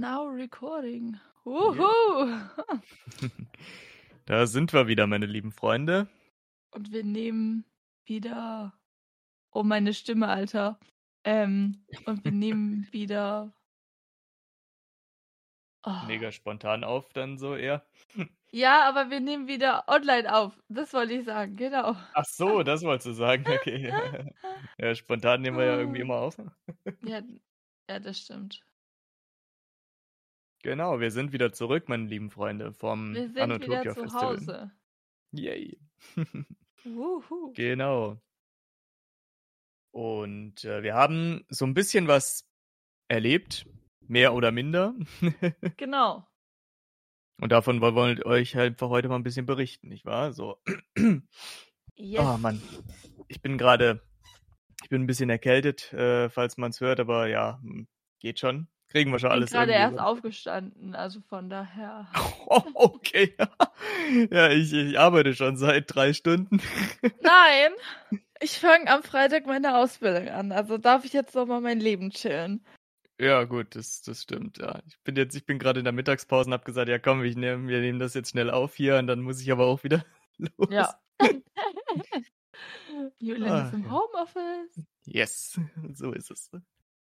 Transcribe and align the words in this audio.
now 0.00 0.26
recording. 0.26 1.20
Wuhu! 1.44 2.40
Da 4.26 4.46
sind 4.46 4.72
wir 4.72 4.86
wieder, 4.86 5.08
meine 5.08 5.26
lieben 5.26 5.50
Freunde. 5.50 6.06
Und 6.70 6.92
wir 6.92 7.02
nehmen 7.02 7.64
wieder. 8.04 8.72
Oh, 9.50 9.64
meine 9.64 9.92
Stimme, 9.92 10.28
Alter. 10.28 10.78
Ähm, 11.24 11.84
und 12.06 12.24
wir 12.24 12.30
nehmen 12.32 12.86
wieder. 12.92 13.52
Oh. 15.84 16.06
Mega 16.06 16.30
spontan 16.30 16.84
auf, 16.84 17.12
dann 17.12 17.38
so 17.38 17.56
eher. 17.56 17.84
Ja, 18.52 18.88
aber 18.88 19.10
wir 19.10 19.18
nehmen 19.18 19.48
wieder 19.48 19.88
online 19.88 20.32
auf. 20.32 20.56
Das 20.68 20.92
wollte 20.92 21.14
ich 21.14 21.24
sagen, 21.24 21.56
genau. 21.56 21.96
Ach 22.14 22.24
so, 22.24 22.62
das 22.62 22.82
wolltest 22.82 23.06
du 23.06 23.12
sagen, 23.14 23.44
okay. 23.48 23.92
Ja, 24.78 24.94
spontan 24.94 25.42
nehmen 25.42 25.58
wir 25.58 25.64
ja 25.64 25.78
irgendwie 25.78 26.02
immer 26.02 26.20
auf. 26.20 26.36
Ja, 27.02 27.20
ja 27.88 27.98
das 27.98 28.20
stimmt. 28.20 28.62
Genau, 30.62 31.00
wir 31.00 31.10
sind 31.10 31.32
wieder 31.32 31.52
zurück, 31.52 31.88
meine 31.88 32.06
lieben 32.06 32.30
Freunde, 32.30 32.72
vom 32.74 33.14
Wir 33.14 33.28
sind 33.28 33.38
Anotopia 33.38 33.80
wieder 33.80 33.94
zu 33.94 34.00
Festival. 34.02 34.36
Hause. 34.36 34.72
Yay. 35.32 35.80
Wuhu. 36.84 37.52
Genau. 37.54 38.20
Und 39.92 40.64
äh, 40.64 40.82
wir 40.82 40.94
haben 40.94 41.44
so 41.48 41.64
ein 41.64 41.74
bisschen 41.74 42.08
was 42.08 42.46
erlebt, 43.08 43.66
mehr 44.06 44.34
oder 44.34 44.52
minder. 44.52 44.94
Genau. 45.76 46.26
Und 47.40 47.52
davon 47.52 47.80
wollen 47.80 48.18
wir 48.18 48.26
euch 48.26 48.54
halt 48.54 48.74
einfach 48.74 48.90
heute 48.90 49.08
mal 49.08 49.16
ein 49.16 49.22
bisschen 49.22 49.46
berichten, 49.46 49.88
nicht 49.88 50.04
wahr? 50.04 50.32
So. 50.32 50.62
Yes. 51.96 52.24
Oh 52.24 52.38
Mann, 52.38 52.62
ich 53.28 53.42
bin 53.42 53.58
gerade, 53.58 54.00
ich 54.82 54.88
bin 54.88 55.02
ein 55.02 55.06
bisschen 55.06 55.28
erkältet, 55.28 55.92
äh, 55.92 56.30
falls 56.30 56.56
man 56.56 56.70
es 56.70 56.80
hört, 56.80 56.98
aber 56.98 57.26
ja, 57.26 57.60
hm, 57.62 57.88
geht 58.20 58.38
schon. 58.38 58.68
Kriegen 58.90 59.12
wir 59.12 59.18
schon 59.20 59.28
ich 59.30 59.34
bin 59.34 59.38
alles 59.40 59.50
gerade 59.52 59.72
erst 59.72 59.94
über- 59.94 60.06
aufgestanden, 60.06 60.94
also 60.94 61.20
von 61.28 61.48
daher. 61.48 62.08
Oh, 62.46 62.60
okay. 62.74 63.34
ja, 64.30 64.50
ich, 64.50 64.72
ich 64.72 64.98
arbeite 64.98 65.34
schon 65.34 65.56
seit 65.56 65.94
drei 65.94 66.12
Stunden. 66.12 66.60
Nein! 67.22 67.72
Ich 68.40 68.58
fange 68.58 68.90
am 68.90 69.02
Freitag 69.02 69.46
meine 69.46 69.76
Ausbildung 69.76 70.28
an, 70.28 70.50
also 70.50 70.76
darf 70.78 71.04
ich 71.04 71.12
jetzt 71.12 71.34
noch 71.34 71.46
mal 71.46 71.60
mein 71.60 71.78
Leben 71.78 72.10
chillen. 72.10 72.64
Ja, 73.20 73.44
gut, 73.44 73.76
das, 73.76 74.00
das 74.02 74.22
stimmt, 74.22 74.58
ja. 74.58 74.80
Ich 74.88 74.98
bin 75.04 75.14
jetzt, 75.14 75.36
ich 75.36 75.44
bin 75.44 75.58
gerade 75.58 75.78
in 75.78 75.84
der 75.84 75.92
Mittagspause 75.92 76.48
und 76.48 76.54
habe 76.54 76.64
gesagt, 76.64 76.88
ja 76.88 76.98
komm, 76.98 77.22
ich 77.22 77.36
nehm, 77.36 77.68
wir 77.68 77.80
nehmen 77.80 77.98
das 77.98 78.14
jetzt 78.14 78.30
schnell 78.30 78.50
auf 78.50 78.74
hier 78.74 78.96
und 78.96 79.06
dann 79.08 79.20
muss 79.20 79.40
ich 79.42 79.52
aber 79.52 79.66
auch 79.66 79.84
wieder 79.84 80.04
los. 80.38 80.68
Ja. 80.70 80.94
Julian 83.18 83.50
Ah, 83.52 83.66
ist 83.68 83.74
im 83.74 83.84
ja. 83.84 83.90
Homeoffice. 83.90 84.86
Yes, 85.04 85.60
so 85.92 86.12
ist 86.12 86.30
es. 86.30 86.50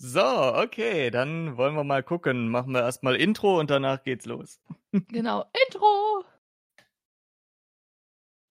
So, 0.02 0.22
okay, 0.56 1.10
dann 1.10 1.58
wollen 1.58 1.74
wir 1.74 1.84
mal 1.84 2.02
gucken. 2.02 2.48
Machen 2.48 2.72
wir 2.72 2.80
erstmal 2.80 3.16
Intro 3.16 3.60
und 3.60 3.68
danach 3.70 4.02
geht's 4.02 4.24
los. 4.24 4.58
Genau. 5.08 5.44
Intro! 5.66 6.24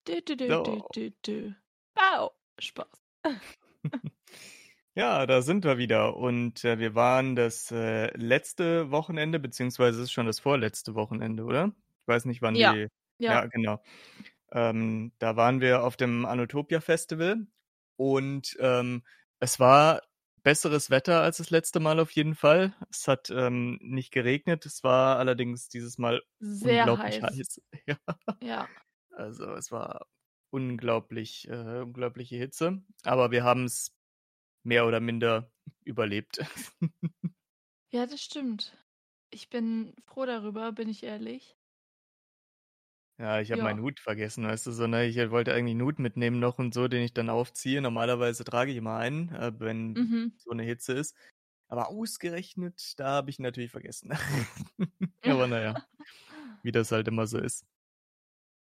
Du, 0.06 0.20
du, 0.22 0.36
du, 0.36 0.48
So. 0.48 0.88
du, 0.92 1.10
du. 1.22 1.54
Wow. 1.94 2.32
Spaß. 2.58 2.88
Ja, 4.96 5.24
da 5.26 5.40
sind 5.42 5.64
wir 5.64 5.78
wieder 5.78 6.16
und 6.16 6.64
äh, 6.64 6.78
wir 6.80 6.94
waren 6.96 7.36
das 7.36 7.70
äh, 7.70 8.08
letzte 8.16 8.90
Wochenende, 8.90 9.38
beziehungsweise 9.38 9.98
es 9.98 10.04
ist 10.06 10.12
schon 10.12 10.26
das 10.26 10.40
vorletzte 10.40 10.94
Wochenende, 10.96 11.44
oder? 11.44 11.72
Ich 12.02 12.08
weiß 12.08 12.24
nicht, 12.24 12.42
wann 12.42 12.56
Ja, 12.56 12.72
die. 12.74 12.88
Ja. 13.18 13.32
Ja, 13.34 13.46
genau. 13.46 13.80
Ähm, 14.52 15.12
da 15.18 15.36
waren 15.36 15.60
wir 15.60 15.84
auf 15.84 15.96
dem 15.96 16.26
Anotopia 16.26 16.80
Festival 16.80 17.46
und 17.96 18.56
ähm, 18.60 19.04
es 19.40 19.60
war 19.60 20.02
besseres 20.42 20.90
Wetter 20.90 21.22
als 21.22 21.38
das 21.38 21.50
letzte 21.50 21.80
Mal 21.80 22.00
auf 22.00 22.10
jeden 22.12 22.34
Fall. 22.34 22.74
Es 22.90 23.08
hat 23.08 23.30
ähm, 23.30 23.78
nicht 23.82 24.12
geregnet, 24.12 24.66
es 24.66 24.82
war 24.84 25.18
allerdings 25.18 25.68
dieses 25.68 25.98
Mal 25.98 26.22
Sehr 26.40 26.84
unglaublich 26.84 27.20
heiß. 27.22 27.22
heiß. 27.22 27.60
Ja, 27.86 27.96
Ja. 28.40 28.70
also 29.10 29.52
es 29.54 29.70
war 29.72 30.06
unglaublich, 30.50 31.48
äh, 31.48 31.80
unglaubliche 31.82 32.36
Hitze, 32.36 32.82
aber 33.04 33.30
wir 33.30 33.44
haben 33.44 33.64
es 33.64 33.92
mehr 34.64 34.86
oder 34.86 35.00
minder 35.00 35.52
überlebt. 35.84 36.40
Ja, 37.92 38.04
das 38.06 38.20
stimmt. 38.22 38.76
Ich 39.30 39.48
bin 39.48 39.94
froh 40.04 40.26
darüber, 40.26 40.72
bin 40.72 40.88
ich 40.88 41.02
ehrlich. 41.04 41.56
Ja, 43.20 43.40
ich 43.40 43.52
habe 43.52 43.60
Ja. 43.60 43.62
meinen 43.62 43.82
Hut 43.82 44.00
vergessen, 44.00 44.46
weißt 44.46 44.66
du, 44.66 44.72
so, 44.72 44.86
ne? 44.86 45.04
Ich 45.06 45.16
wollte 45.30 45.52
eigentlich 45.52 45.72
einen 45.72 45.82
Hut 45.82 45.98
mitnehmen 45.98 46.40
noch 46.40 46.58
und 46.58 46.72
so, 46.72 46.88
den 46.88 47.02
ich 47.02 47.12
dann 47.12 47.28
aufziehe. 47.28 47.82
Normalerweise 47.82 48.44
trage 48.44 48.70
ich 48.70 48.78
immer 48.78 48.96
einen, 48.96 49.28
äh, 49.34 49.52
wenn 49.60 49.98
Mhm. 49.98 50.30
so 50.36 50.50
eine 50.50 50.62
Hitze 50.62 50.94
ist. 50.94 51.14
Aber 51.68 51.88
ausgerechnet, 51.90 52.94
da 52.98 53.08
habe 53.10 53.30
ich 53.30 53.38
ihn 53.38 53.42
natürlich 53.42 53.70
vergessen. 53.72 54.10
Aber 55.26 55.46
naja, 55.46 55.78
wie 56.62 56.72
das 56.72 56.92
halt 56.92 57.08
immer 57.08 57.26
so 57.26 57.38
ist. 57.38 57.66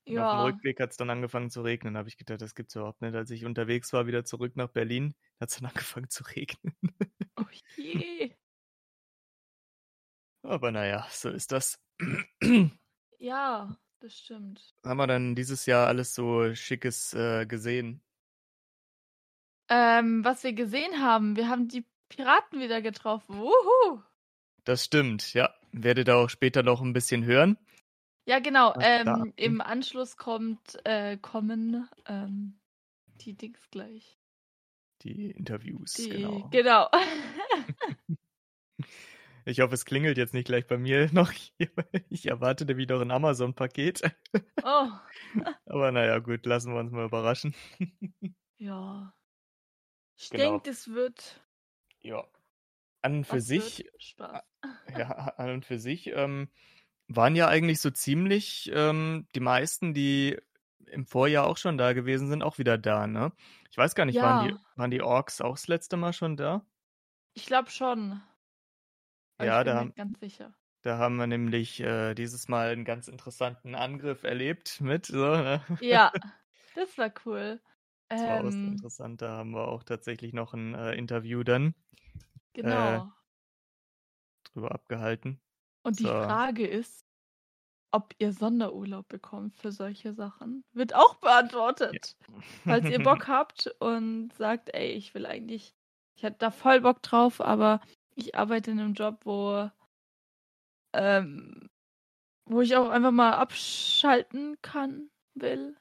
Und 0.08 0.18
auf 0.18 0.28
dem 0.30 0.38
Ja. 0.38 0.40
Rückweg 0.40 0.80
hat 0.80 0.90
es 0.90 0.96
dann 0.96 1.10
angefangen 1.10 1.50
zu 1.50 1.62
regnen. 1.62 1.96
habe 1.96 2.08
ich 2.08 2.16
gedacht, 2.16 2.40
das 2.42 2.54
gibt's 2.54 2.74
überhaupt 2.74 3.00
nicht. 3.00 3.14
Als 3.14 3.30
ich 3.30 3.44
unterwegs 3.44 3.92
war, 3.92 4.06
wieder 4.06 4.24
zurück 4.24 4.56
nach 4.56 4.68
Berlin, 4.70 5.14
hat 5.40 5.50
es 5.50 5.56
dann 5.56 5.66
angefangen 5.70 6.10
zu 6.10 6.24
regnen. 6.24 6.74
Oh 7.36 7.48
je. 7.76 8.36
Aber 10.42 10.70
naja, 10.72 11.06
so 11.10 11.30
ist 11.30 11.52
das. 11.52 11.78
Ja, 13.18 13.76
das 14.00 14.18
stimmt. 14.18 14.74
Haben 14.84 14.96
wir 14.98 15.06
dann 15.06 15.34
dieses 15.34 15.66
Jahr 15.66 15.86
alles 15.86 16.14
so 16.14 16.54
Schickes 16.54 17.14
äh, 17.14 17.46
gesehen? 17.46 18.00
Ähm, 19.68 20.24
was 20.24 20.42
wir 20.42 20.52
gesehen 20.52 21.00
haben, 21.00 21.36
wir 21.36 21.48
haben 21.48 21.68
die 21.68 21.84
Piraten 22.08 22.60
wieder 22.60 22.82
getroffen. 22.82 23.38
Wuhu! 23.38 24.02
Das 24.64 24.84
stimmt, 24.84 25.32
ja. 25.32 25.54
Werdet 25.72 26.08
ihr 26.08 26.16
auch 26.16 26.28
später 26.28 26.62
noch 26.62 26.80
ein 26.80 26.92
bisschen 26.92 27.24
hören. 27.24 27.56
Ja, 28.26 28.40
genau. 28.40 28.74
Ähm. 28.80 29.32
Im 29.36 29.60
Anschluss 29.60 30.16
kommt, 30.16 30.78
äh, 30.84 31.16
kommen 31.16 31.88
ähm, 32.06 32.58
die 33.20 33.34
Dings 33.34 33.60
gleich. 33.70 34.18
Die 35.02 35.30
Interviews, 35.30 35.94
Die, 35.94 36.10
genau. 36.10 36.48
genau. 36.50 36.90
Ich 39.50 39.60
hoffe, 39.60 39.74
es 39.74 39.84
klingelt 39.84 40.16
jetzt 40.16 40.32
nicht 40.34 40.46
gleich 40.46 40.66
bei 40.66 40.78
mir 40.78 41.08
noch. 41.12 41.32
hier, 41.32 41.70
Ich 42.08 42.26
erwarte 42.26 42.64
nämlich 42.64 42.88
noch 42.88 43.00
ein 43.00 43.10
Amazon-Paket. 43.10 44.02
oh, 44.62 44.88
Aber 45.66 45.92
naja, 45.92 46.18
gut, 46.18 46.46
lassen 46.46 46.72
wir 46.72 46.80
uns 46.80 46.92
mal 46.92 47.06
überraschen. 47.06 47.54
ja. 48.58 49.12
Ich 50.16 50.30
Genau. 50.30 50.52
denke, 50.52 50.70
es 50.70 50.88
wird. 50.88 51.40
Ja. 52.00 52.24
An 53.02 53.16
und 53.18 53.24
für 53.26 53.40
sich, 53.40 53.90
Spaß. 53.98 54.42
ja, 54.96 55.08
an 55.10 55.50
und 55.50 55.64
für 55.64 55.78
sich 55.78 56.08
ähm, 56.08 56.48
waren 57.08 57.34
ja 57.34 57.48
eigentlich 57.48 57.80
so 57.80 57.90
ziemlich 57.90 58.70
ähm, 58.74 59.26
die 59.34 59.40
meisten, 59.40 59.94
die 59.94 60.38
im 60.86 61.06
Vorjahr 61.06 61.46
auch 61.46 61.56
schon 61.56 61.78
da 61.78 61.94
gewesen 61.94 62.28
sind, 62.28 62.42
auch 62.42 62.58
wieder 62.58 62.76
da, 62.76 63.06
ne? 63.06 63.32
Ich 63.70 63.78
weiß 63.78 63.94
gar 63.94 64.04
nicht, 64.04 64.20
waren, 64.20 64.46
die, 64.48 64.54
Ja. 64.54 64.60
waren 64.76 64.90
die 64.90 65.00
Orks 65.02 65.40
auch 65.40 65.54
das 65.54 65.66
letzte 65.68 65.96
Mal 65.96 66.12
schon 66.12 66.36
da? 66.36 66.64
Ich 67.32 67.46
glaube 67.46 67.70
schon. 67.70 68.20
Aber 69.40 69.46
Ja, 69.46 69.60
ich 69.60 69.64
bin 69.64 69.66
da 69.66 69.74
mir 69.74 69.80
haben- 69.80 69.94
ganz 69.94 70.20
sicher. 70.20 70.54
Da 70.82 70.98
haben 70.98 71.16
wir 71.16 71.26
nämlich 71.26 71.80
äh, 71.80 72.14
dieses 72.14 72.48
Mal 72.48 72.70
einen 72.70 72.84
ganz 72.84 73.08
interessanten 73.08 73.74
Angriff 73.74 74.22
erlebt 74.22 74.80
mit. 74.80 75.06
So, 75.06 75.16
ne? 75.36 75.62
Ja, 75.80 76.10
das 76.74 76.96
war 76.98 77.10
cool. 77.26 77.60
Das 78.08 78.20
war 78.22 78.40
auch 78.40 78.44
Ähm, 78.44 78.72
interessant. 78.72 79.22
Da 79.22 79.30
haben 79.38 79.50
wir 79.52 79.68
auch 79.68 79.82
tatsächlich 79.82 80.32
noch 80.32 80.52
ein 80.54 80.74
äh, 80.74 80.92
Interview 80.94 81.42
dann 81.42 81.74
genau. 82.54 83.10
drüber 84.52 84.72
abgehalten. 84.72 85.40
Und 85.82 85.98
die 86.00 86.04
so. 86.04 86.08
Frage 86.08 86.66
ist, 86.66 87.06
ob 87.92 88.14
ihr 88.18 88.32
Sonderurlaub 88.32 89.08
bekommt 89.08 89.56
für 89.56 89.72
solche 89.72 90.12
Sachen. 90.14 90.64
Wird 90.72 90.94
auch 90.94 91.16
beantwortet. 91.16 92.16
Falls 92.64 92.88
ihr 92.88 93.02
Bock 93.02 93.26
habt 93.28 93.66
und 93.80 94.32
sagt, 94.34 94.72
ey, 94.74 94.92
ich 94.92 95.14
will 95.14 95.26
eigentlich, 95.26 95.74
ich 96.16 96.22
hätte 96.22 96.38
da 96.38 96.50
voll 96.50 96.80
Bock 96.80 97.02
drauf, 97.02 97.40
aber 97.40 97.80
ich 98.14 98.34
arbeite 98.34 98.70
in 98.70 98.80
einem 98.80 98.94
Job, 98.94 99.20
wo, 99.24 99.70
ähm, 100.92 101.68
wo 102.46 102.60
ich 102.60 102.76
auch 102.76 102.88
einfach 102.90 103.12
mal 103.12 103.32
abschalten 103.34 104.56
kann, 104.62 105.10
will. 105.34 105.76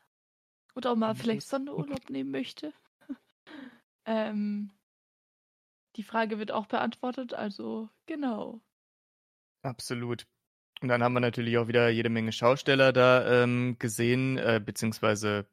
Oder 0.76 0.92
auch 0.92 0.96
mal 0.96 1.14
Mhm. 1.14 1.18
vielleicht 1.18 1.48
Sonderurlaub 1.48 2.10
nehmen 2.10 2.32
möchte. 2.32 2.74
ähm, 4.06 4.72
die 5.96 6.04
Frage 6.04 6.40
wird 6.40 6.52
auch 6.52 6.68
beantwortet, 6.68 7.34
also 7.34 7.90
genau. 8.06 8.62
Absolut. 9.62 10.26
Und 10.82 10.88
dann 10.88 11.04
haben 11.04 11.14
wir 11.14 11.20
natürlich 11.20 11.58
auch 11.58 11.68
wieder 11.68 11.90
jede 11.90 12.10
Menge 12.10 12.32
Schausteller 12.32 12.94
da 12.94 13.44
ähm, 13.44 13.78
gesehen, 13.80 14.38
äh, 14.38 14.62
beziehungsweise 14.64 15.46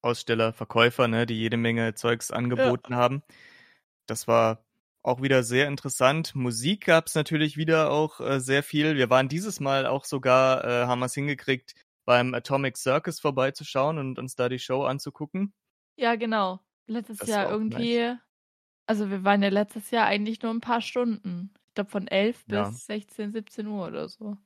Aussteller, 0.00 0.52
Verkäufer, 0.52 1.08
ne, 1.08 1.26
die 1.26 1.34
jede 1.38 1.56
Menge 1.56 1.94
Zeugs 1.94 2.30
angeboten 2.30 2.96
haben. 2.96 3.22
Das 4.06 4.26
war 4.28 4.64
auch 5.02 5.20
wieder 5.22 5.42
sehr 5.42 5.66
interessant. 5.68 6.34
Musik 6.34 6.86
gab 6.86 7.06
es 7.06 7.14
natürlich 7.14 7.56
wieder 7.56 7.90
auch 7.90 8.20
äh, 8.20 8.40
sehr 8.40 8.62
viel. 8.62 8.96
Wir 8.96 9.10
waren 9.10 9.28
dieses 9.28 9.60
Mal 9.60 9.86
auch 9.86 10.04
sogar, 10.04 10.64
äh, 10.64 10.86
haben 10.86 11.00
wir 11.00 11.06
es 11.06 11.14
hingekriegt, 11.14 11.74
beim 12.04 12.34
Atomic 12.34 12.76
Circus 12.76 13.20
vorbeizuschauen 13.20 13.98
und 13.98 14.18
uns 14.18 14.36
da 14.36 14.48
die 14.48 14.58
Show 14.58 14.84
anzugucken. 14.84 15.52
Ja, 15.96 16.14
genau. 16.16 16.60
Letztes 16.86 17.18
Das 17.18 17.28
Jahr 17.28 17.50
irgendwie. 17.50 18.14
Also 18.86 19.10
wir 19.10 19.24
waren 19.24 19.42
ja 19.42 19.48
letztes 19.48 19.90
Jahr 19.90 20.06
eigentlich 20.06 20.42
nur 20.42 20.52
ein 20.52 20.60
paar 20.60 20.80
Stunden. 20.80 21.52
Ich 21.68 21.74
glaube 21.74 21.90
von 21.90 22.08
11 22.08 22.44
Ja. 22.48 22.68
bis 22.68 22.86
16, 22.86 23.32
17 23.32 23.66
Uhr 23.66 23.86
oder 23.86 24.08
so. 24.08 24.36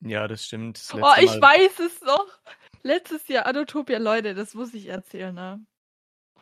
Ja, 0.00 0.28
das 0.28 0.44
stimmt. 0.44 0.78
Das 0.78 0.94
Oh, 0.94 0.98
ich 1.18 1.40
Mal 1.40 1.42
weiß 1.42 1.78
es 1.80 2.00
noch. 2.02 2.26
Letztes 2.82 3.26
Jahr 3.28 3.46
Anotopia, 3.46 3.98
Leute, 3.98 4.34
das 4.34 4.54
muss 4.54 4.74
ich 4.74 4.86
erzählen, 4.86 5.34
ne? 5.34 5.64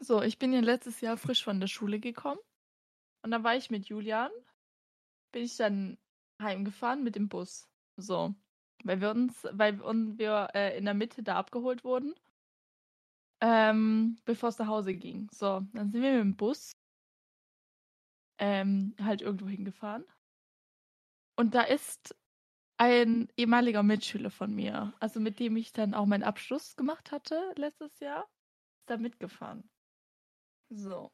So, 0.00 0.20
ich 0.22 0.38
bin 0.38 0.52
ja 0.52 0.60
letztes 0.60 1.00
Jahr 1.00 1.16
frisch 1.16 1.44
von 1.44 1.60
der 1.60 1.68
Schule 1.68 2.00
gekommen. 2.00 2.40
Und 3.24 3.30
dann 3.30 3.42
war 3.42 3.56
ich 3.56 3.70
mit 3.70 3.86
Julian. 3.86 4.30
Bin 5.32 5.44
ich 5.44 5.56
dann 5.56 5.96
heimgefahren 6.40 7.02
mit 7.02 7.16
dem 7.16 7.30
Bus. 7.30 7.66
So. 7.96 8.34
Weil 8.84 9.00
wir 9.00 9.10
uns, 9.12 9.48
weil 9.50 9.80
wir 9.80 10.48
äh, 10.52 10.76
in 10.76 10.84
der 10.84 10.92
Mitte 10.92 11.22
da 11.22 11.36
abgeholt 11.36 11.84
wurden. 11.84 12.14
Ähm, 13.40 14.18
bevor 14.26 14.50
es 14.50 14.58
nach 14.58 14.66
Hause 14.66 14.94
ging. 14.94 15.30
So, 15.32 15.62
dann 15.72 15.90
sind 15.90 16.02
wir 16.02 16.12
mit 16.12 16.20
dem 16.20 16.36
Bus 16.36 16.76
ähm, 18.38 18.94
halt 19.00 19.22
irgendwo 19.22 19.48
hingefahren. 19.48 20.04
Und 21.36 21.54
da 21.54 21.62
ist 21.62 22.14
ein 22.76 23.28
ehemaliger 23.38 23.82
Mitschüler 23.82 24.30
von 24.30 24.54
mir, 24.54 24.92
also 25.00 25.18
mit 25.18 25.38
dem 25.38 25.56
ich 25.56 25.72
dann 25.72 25.94
auch 25.94 26.06
meinen 26.06 26.24
Abschluss 26.24 26.76
gemacht 26.76 27.10
hatte 27.10 27.54
letztes 27.56 28.00
Jahr, 28.00 28.28
ist 28.80 28.90
da 28.90 28.98
mitgefahren. 28.98 29.68
So. 30.68 31.10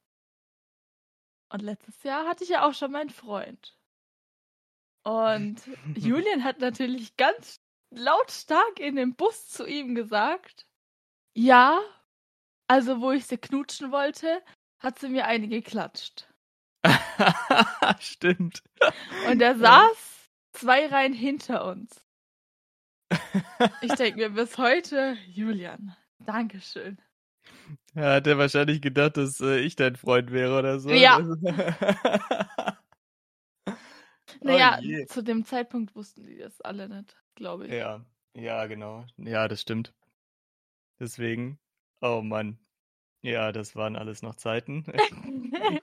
Und 1.50 1.62
letztes 1.62 2.02
Jahr 2.02 2.26
hatte 2.26 2.44
ich 2.44 2.50
ja 2.50 2.66
auch 2.66 2.74
schon 2.74 2.92
meinen 2.92 3.10
Freund. 3.10 3.76
Und 5.02 5.60
Julian 5.96 6.44
hat 6.44 6.60
natürlich 6.60 7.16
ganz 7.16 7.60
lautstark 7.90 8.78
in 8.78 8.96
dem 8.96 9.14
Bus 9.16 9.48
zu 9.48 9.66
ihm 9.66 9.94
gesagt, 9.94 10.66
ja, 11.34 11.80
also 12.68 13.00
wo 13.00 13.10
ich 13.10 13.26
sie 13.26 13.38
knutschen 13.38 13.90
wollte, 13.90 14.42
hat 14.78 14.98
sie 14.98 15.08
mir 15.08 15.26
eine 15.26 15.48
geklatscht. 15.48 16.28
Stimmt. 17.98 18.62
Und 19.28 19.42
er 19.42 19.58
saß 19.58 20.30
zwei 20.52 20.86
Reihen 20.86 21.12
hinter 21.12 21.64
uns. 21.66 22.04
Ich 23.80 23.92
denke 23.94 24.20
mir 24.20 24.30
bis 24.30 24.56
heute, 24.56 25.16
Julian, 25.26 25.96
Dankeschön. 26.20 27.00
Ja, 27.94 28.14
hat 28.14 28.26
er 28.26 28.38
wahrscheinlich 28.38 28.80
gedacht, 28.80 29.16
dass 29.16 29.40
äh, 29.40 29.58
ich 29.60 29.76
dein 29.76 29.96
Freund 29.96 30.30
wäre 30.32 30.58
oder 30.58 30.78
so. 30.80 30.90
Ja. 30.90 31.18
oh 33.66 33.72
Naja, 34.42 34.78
je. 34.80 35.06
zu 35.06 35.22
dem 35.22 35.44
Zeitpunkt 35.44 35.94
wussten 35.94 36.24
die 36.24 36.38
das 36.38 36.60
alle 36.60 36.88
nicht, 36.88 37.16
glaube 37.34 37.66
ich. 37.66 37.72
Ja, 37.72 38.04
ja, 38.34 38.66
genau. 38.66 39.04
Ja, 39.16 39.48
das 39.48 39.60
stimmt. 39.60 39.92
Deswegen, 40.98 41.58
oh 42.00 42.20
Mann. 42.22 42.58
Ja, 43.22 43.52
das 43.52 43.76
waren 43.76 43.96
alles 43.96 44.22
noch 44.22 44.34
Zeiten. 44.36 44.84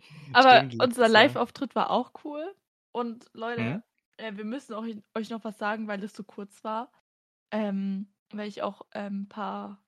Aber 0.32 0.58
Stimmt, 0.58 0.82
unser. 0.82 1.08
Live-Auftritt 1.08 1.74
war 1.74 1.90
auch 1.90 2.12
cool. 2.24 2.54
Und 2.92 3.26
Leute, 3.32 3.62
Mhm. 3.62 3.82
äh, 4.16 4.36
wir 4.36 4.44
müssen 4.44 4.74
auch, 4.74 4.84
euch 5.14 5.30
noch 5.30 5.44
was 5.44 5.58
sagen, 5.58 5.86
weil 5.88 6.02
es 6.02 6.14
so 6.14 6.24
kurz 6.24 6.64
war. 6.64 6.90
Ähm, 7.50 8.08
weil 8.32 8.48
ich 8.48 8.62
auch 8.62 8.82
ein 8.90 9.06
ähm, 9.06 9.28
paar 9.28 9.82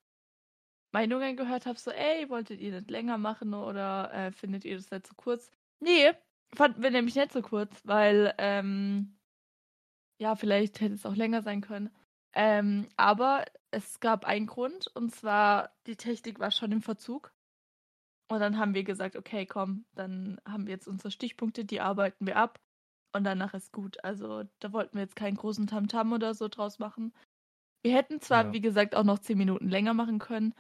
Meinungen 0.93 1.37
gehört 1.37 1.67
habe, 1.67 1.79
so, 1.79 1.91
ey, 1.91 2.29
wolltet 2.29 2.61
ihr 2.61 2.73
das 2.73 2.89
länger 2.91 3.19
machen 3.19 3.55
oder 3.55 4.13
äh, 4.13 4.33
findet 4.33 4.65
ihr 4.65 4.77
das 4.77 4.91
nicht 4.91 5.07
so 5.07 5.15
kurz? 5.17 5.53
Nee, 5.81 6.13
fanden 6.55 6.83
wir 6.83 6.91
nämlich 6.91 7.15
nicht 7.15 7.33
so 7.33 7.43
kurz, 7.43 7.81
weil, 7.85 8.35
ähm, 8.39 9.19
ja, 10.21 10.37
vielleicht 10.37 10.81
hätte 10.81 10.95
es 10.95 11.07
auch 11.07 11.17
länger 11.17 11.43
sein 11.43 11.61
können. 11.61 11.91
Ähm, 12.35 12.89
aber 12.97 13.45
es 13.71 14.01
gab 14.01 14.25
einen 14.25 14.47
Grund, 14.47 14.89
und 14.95 15.15
zwar, 15.15 15.73
die 15.87 15.97
Technik 15.97 16.39
war 16.39 16.51
schon 16.51 16.73
im 16.73 16.83
Verzug. 16.83 17.33
Und 18.31 18.41
dann 18.41 18.59
haben 18.59 18.75
wir 18.75 18.85
gesagt, 18.85 19.17
okay, 19.17 19.47
komm, 19.47 19.87
dann 19.95 20.41
haben 20.47 20.67
wir 20.67 20.75
jetzt 20.75 20.87
unsere 20.87 21.11
Stichpunkte, 21.11 21.65
die 21.65 21.81
arbeiten 21.81 22.27
wir 22.27 22.37
ab. 22.37 22.61
Und 23.13 23.25
danach 23.25 23.55
ist 23.55 23.73
gut. 23.73 24.03
Also 24.05 24.45
da 24.61 24.73
wollten 24.73 24.95
wir 24.97 25.03
jetzt 25.03 25.17
keinen 25.17 25.37
großen 25.37 25.67
Tamtam 25.67 26.13
oder 26.13 26.35
so 26.35 26.47
draus 26.47 26.79
machen. 26.79 27.13
Wir 27.83 27.95
hätten 27.97 28.21
zwar, 28.21 28.47
Ja. 28.47 28.53
wie 28.53 28.61
gesagt, 28.61 28.95
auch 28.95 29.05
noch 29.05 29.19
zehn 29.19 29.39
Minuten 29.39 29.69
länger 29.69 29.95
machen 29.95 30.19
können, 30.21 30.55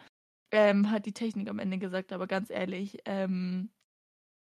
ähm, 0.52 0.90
hat 0.90 1.06
die 1.06 1.12
Technik 1.12 1.48
am 1.48 1.58
Ende 1.58 1.78
gesagt, 1.78 2.12
aber 2.12 2.26
ganz 2.26 2.50
ehrlich, 2.50 2.98
ähm, 3.04 3.70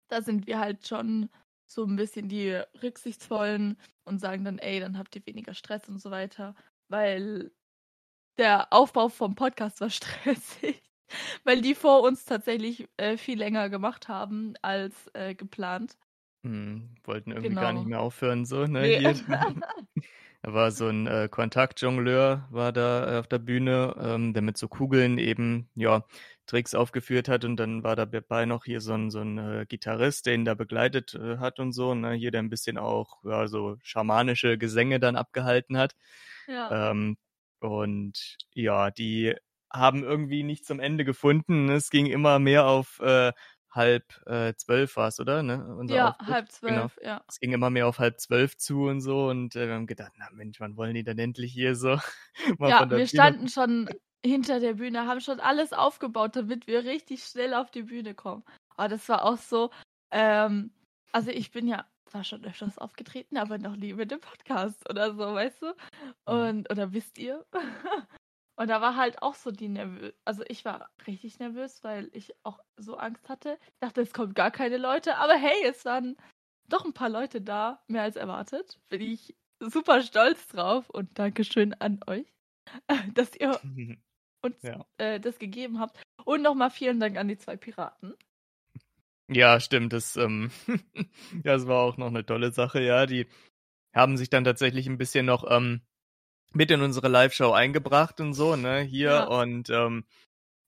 da 0.09 0.21
sind 0.21 0.47
wir 0.47 0.59
halt 0.59 0.87
schon 0.87 1.29
so 1.67 1.83
ein 1.85 1.95
bisschen 1.95 2.29
die 2.29 2.51
Rücksichtsvollen 2.83 3.77
und 4.05 4.19
sagen 4.19 4.45
dann, 4.45 4.59
ey, 4.59 4.79
dann 4.79 4.97
habt 4.97 5.15
ihr 5.15 5.25
weniger 5.25 5.53
Stress 5.55 5.89
und 5.89 5.99
so 5.99 6.11
weiter, 6.11 6.55
weil 6.89 7.51
der 8.37 8.71
Aufbau 8.73 9.09
vom 9.09 9.35
Podcast 9.35 9.81
war 9.81 9.89
stressig, 9.91 10.83
weil 11.43 11.61
die 11.61 11.75
vor 11.75 12.01
uns 12.03 12.25
tatsächlich 12.25 12.87
äh, 12.97 13.17
viel 13.17 13.39
länger 13.39 13.69
gemacht 13.69 14.07
haben 14.09 14.55
als 14.61 15.09
äh, 15.13 15.35
geplant. 15.35 15.97
Hm, 16.45 16.95
wollten 17.03 17.31
irgendwie 17.31 17.57
gar 17.57 17.73
nicht 17.73 17.83
Genau. 17.83 17.89
mehr 17.89 18.01
aufhören, 18.01 18.45
so, 18.45 18.65
ne? 18.65 18.81
Nee. 18.81 18.99
Da 20.45 20.53
war 20.53 20.69
so 20.69 20.87
ein 20.87 21.07
äh, 21.07 21.27
Kontaktjongleur, 21.27 22.47
war 22.51 22.71
da 22.71 23.15
äh, 23.15 23.19
auf 23.19 23.25
der 23.27 23.39
Bühne, 23.39 23.95
ähm, 23.99 24.31
der 24.31 24.43
mit 24.43 24.59
so 24.59 24.67
Kugeln 24.67 25.17
eben, 25.17 25.71
ja, 25.73 26.05
Tricks 26.45 26.75
aufgeführt 26.75 27.27
hat 27.27 27.45
und 27.45 27.57
dann 27.57 27.81
war 27.83 27.95
dabei 27.95 28.45
noch 28.45 28.63
hier 28.65 28.79
so 28.79 28.93
ein, 28.93 29.09
so 29.09 29.21
ein 29.21 29.39
äh, 29.39 29.65
Gitarrist, 29.67 30.27
der 30.27 30.35
ihn 30.35 30.45
da 30.45 30.53
begleitet 30.53 31.15
äh, 31.15 31.37
hat 31.39 31.59
und 31.59 31.71
so, 31.71 31.95
ne? 31.95 32.13
Hier, 32.13 32.29
der 32.29 32.43
ein 32.43 32.51
bisschen 32.51 32.77
auch, 32.77 33.23
ja, 33.23 33.47
so 33.47 33.77
schamanische 33.81 34.59
Gesänge 34.59 34.99
dann 34.99 35.15
abgehalten 35.15 35.79
hat. 35.79 35.95
ja. 36.47 36.91
Ähm, 36.91 37.17
und 37.59 38.37
ja, 38.53 38.91
die 38.91 39.33
haben 39.73 40.03
irgendwie 40.03 40.43
nicht 40.43 40.67
zum 40.67 40.79
Ende 40.79 41.05
gefunden. 41.05 41.69
Es 41.69 41.89
ging 41.89 42.05
immer 42.05 42.37
mehr 42.37 42.67
auf 42.67 42.99
äh, 42.99 43.33
halb 43.75 44.25
äh, 44.25 44.53
zwölf 44.55 44.95
war 44.95 45.09
es, 45.09 45.19
oder? 45.19 45.43
Ne? 45.43 45.75
Unser 45.77 45.95
ja, 45.95 46.09
Auftritt. 46.11 46.27
halb 46.27 46.49
Genau. 46.61 46.87
zwölf, 46.87 46.99
ja. 47.03 47.23
Es 47.27 47.39
ging 47.39 47.51
immer 47.53 47.69
mehr 47.69 47.87
auf 47.87 47.99
halb 47.99 48.19
zwölf 48.19 48.57
zu 48.57 48.83
und 48.85 49.01
so 49.01 49.27
und 49.27 49.55
äh, 49.55 49.67
wir 49.67 49.75
haben 49.75 49.87
gedacht, 49.87 50.13
na 50.17 50.27
Mensch, 50.31 50.59
wann 50.59 50.77
wollen 50.77 50.93
die 50.95 51.03
denn 51.03 51.19
endlich 51.19 51.51
hier 51.53 51.75
so 51.75 51.99
Ja, 52.59 52.89
wir 52.89 52.97
Bühne- 52.97 53.07
standen 53.07 53.47
schon 53.49 53.89
hinter 54.25 54.59
der 54.59 54.73
Bühne, 54.75 55.05
haben 55.05 55.21
schon 55.21 55.39
alles 55.39 55.71
aufgebaut, 55.73 56.35
damit 56.35 56.65
wir 56.67 56.83
richtig 56.85 57.23
schnell 57.23 57.53
auf 57.53 57.69
die 57.69 57.83
Bühne 57.83 58.15
kommen. 58.15 58.43
Aber 58.75 58.87
das 58.89 59.07
war 59.09 59.23
auch 59.23 59.37
so, 59.37 59.69
ähm, 60.11 60.71
also 61.11 61.29
ich 61.29 61.51
bin 61.51 61.67
ja 61.67 61.85
zwar 62.05 62.23
schon 62.23 62.43
öfters 62.45 62.77
aufgetreten, 62.77 63.37
aber 63.37 63.57
noch 63.57 63.75
nie 63.75 63.93
mit 63.93 64.09
dem 64.11 64.19
Podcast 64.21 64.89
oder 64.89 65.11
so, 65.13 65.19
weißt 65.33 65.61
du? 65.61 65.73
Und, 66.25 66.71
oder 66.71 66.91
wisst 66.93 67.17
ihr? 67.19 67.45
Und 68.57 68.69
da 68.69 68.79
war 68.81 68.95
halt 68.95 69.21
auch 69.21 69.35
so 69.35 69.51
die 69.51 69.67
nervös, 69.67 70.13
also 70.23 70.43
ich 70.47 70.63
war 70.63 70.89
richtig 71.07 71.39
nervös, 71.39 71.83
weil 71.83 72.09
ich 72.13 72.33
auch 72.43 72.59
so 72.77 72.95
Angst 72.97 73.27
hatte. 73.27 73.57
Ich 73.61 73.79
dachte, 73.81 74.01
es 74.01 74.13
kommen 74.13 74.33
gar 74.33 74.51
keine 74.51 74.77
Leute, 74.77 75.17
aber 75.17 75.35
hey, 75.35 75.65
es 75.65 75.83
waren 75.83 76.15
doch 76.69 76.85
ein 76.85 76.93
paar 76.93 77.09
Leute 77.09 77.41
da, 77.41 77.83
mehr 77.87 78.03
als 78.03 78.15
erwartet. 78.15 78.79
Bin 78.89 79.01
ich 79.01 79.35
super 79.59 80.01
stolz 80.01 80.47
drauf 80.47 80.89
und 80.89 81.17
Dankeschön 81.19 81.73
an 81.75 81.99
euch, 82.07 82.25
dass 83.13 83.35
ihr 83.35 83.59
uns 84.41 84.61
Ja. 84.61 84.85
äh, 84.97 85.19
das 85.19 85.37
gegeben 85.37 85.79
habt. 85.79 86.01
Und 86.23 86.41
nochmal 86.41 86.71
vielen 86.71 86.99
Dank 86.99 87.17
an 87.17 87.27
die 87.27 87.37
zwei 87.37 87.57
Piraten. 87.57 88.15
Ja, 89.27 89.59
stimmt. 89.59 89.91
Das, 89.93 90.15
ähm, 90.17 90.51
ja, 91.43 91.53
das 91.53 91.67
war 91.67 91.81
auch 91.83 91.97
noch 91.97 92.07
eine 92.07 92.25
tolle 92.25 92.51
Sache, 92.51 92.81
ja. 92.81 93.05
Die 93.05 93.27
haben 93.93 94.17
sich 94.17 94.29
dann 94.29 94.43
tatsächlich 94.43 94.87
ein 94.87 94.97
bisschen 94.97 95.25
noch 95.25 95.49
ähm, 95.49 95.81
mit 96.55 96.71
in 96.71 96.81
unsere 96.81 97.09
Live-Show 97.09 97.51
eingebracht 97.53 98.19
und 98.21 98.33
so, 98.33 98.55
ne, 98.55 98.81
hier. 98.81 99.09
Ja. 99.11 99.23
Und 99.27 99.69
ähm, 99.69 100.05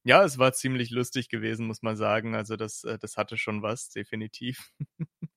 ja, 0.05 0.23
es 0.23 0.37
war 0.39 0.53
ziemlich 0.53 0.91
lustig 0.91 1.29
gewesen, 1.29 1.67
muss 1.67 1.83
man 1.83 1.97
sagen. 1.97 2.35
Also 2.35 2.57
das, 2.57 2.83
äh, 2.85 2.99
das 2.99 3.17
hatte 3.17 3.37
schon 3.37 3.61
was, 3.63 3.89
definitiv. 3.89 4.73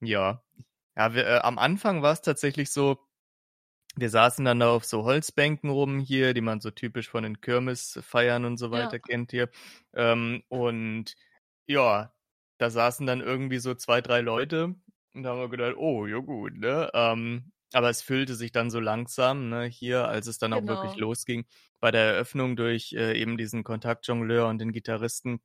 ja. 0.00 0.42
Ja, 0.96 1.14
wir, 1.14 1.26
äh, 1.26 1.38
am 1.40 1.58
Anfang 1.58 2.02
war 2.02 2.12
es 2.12 2.22
tatsächlich 2.22 2.70
so, 2.72 2.98
wir 3.96 4.10
saßen 4.10 4.44
dann 4.44 4.60
da 4.60 4.70
auf 4.70 4.84
so 4.84 5.04
Holzbänken 5.04 5.70
rum 5.70 6.00
hier, 6.00 6.34
die 6.34 6.40
man 6.40 6.60
so 6.60 6.70
typisch 6.70 7.08
von 7.08 7.22
den 7.24 7.40
Kirmesfeiern 7.40 8.44
und 8.44 8.58
so 8.58 8.66
Ja. 8.66 8.72
weiter 8.72 8.98
kennt 9.00 9.30
hier. 9.32 9.50
Ähm, 9.94 10.42
und 10.48 11.14
ja, 11.66 12.12
da 12.58 12.70
saßen 12.70 13.06
dann 13.06 13.20
irgendwie 13.22 13.58
so 13.58 13.74
zwei, 13.74 14.00
drei 14.02 14.20
Leute 14.20 14.74
und 15.14 15.22
da 15.24 15.30
haben 15.30 15.40
wir 15.40 15.48
gedacht, 15.50 15.76
oh, 15.78 16.06
ja 16.06 16.18
gut, 16.18 16.54
ne? 16.56 16.90
Ähm, 16.94 17.52
aber 17.74 17.90
es 17.90 18.02
füllte 18.02 18.34
sich 18.36 18.52
dann 18.52 18.70
so 18.70 18.80
langsam, 18.80 19.48
ne, 19.50 19.64
hier, 19.66 20.08
als 20.08 20.26
es 20.26 20.38
dann 20.38 20.52
auch 20.52 20.66
wirklich 20.68 20.96
Genau. 20.96 20.96
losging. 20.96 21.46
Bei 21.80 21.90
der 21.90 22.02
Eröffnung 22.14 22.56
durch 22.56 22.92
äh, 22.94 23.18
eben 23.20 23.36
diesen 23.36 23.64
Kontaktjongleur 23.64 24.48
und 24.48 24.58
den 24.58 24.72
Gitarristen, 24.72 25.40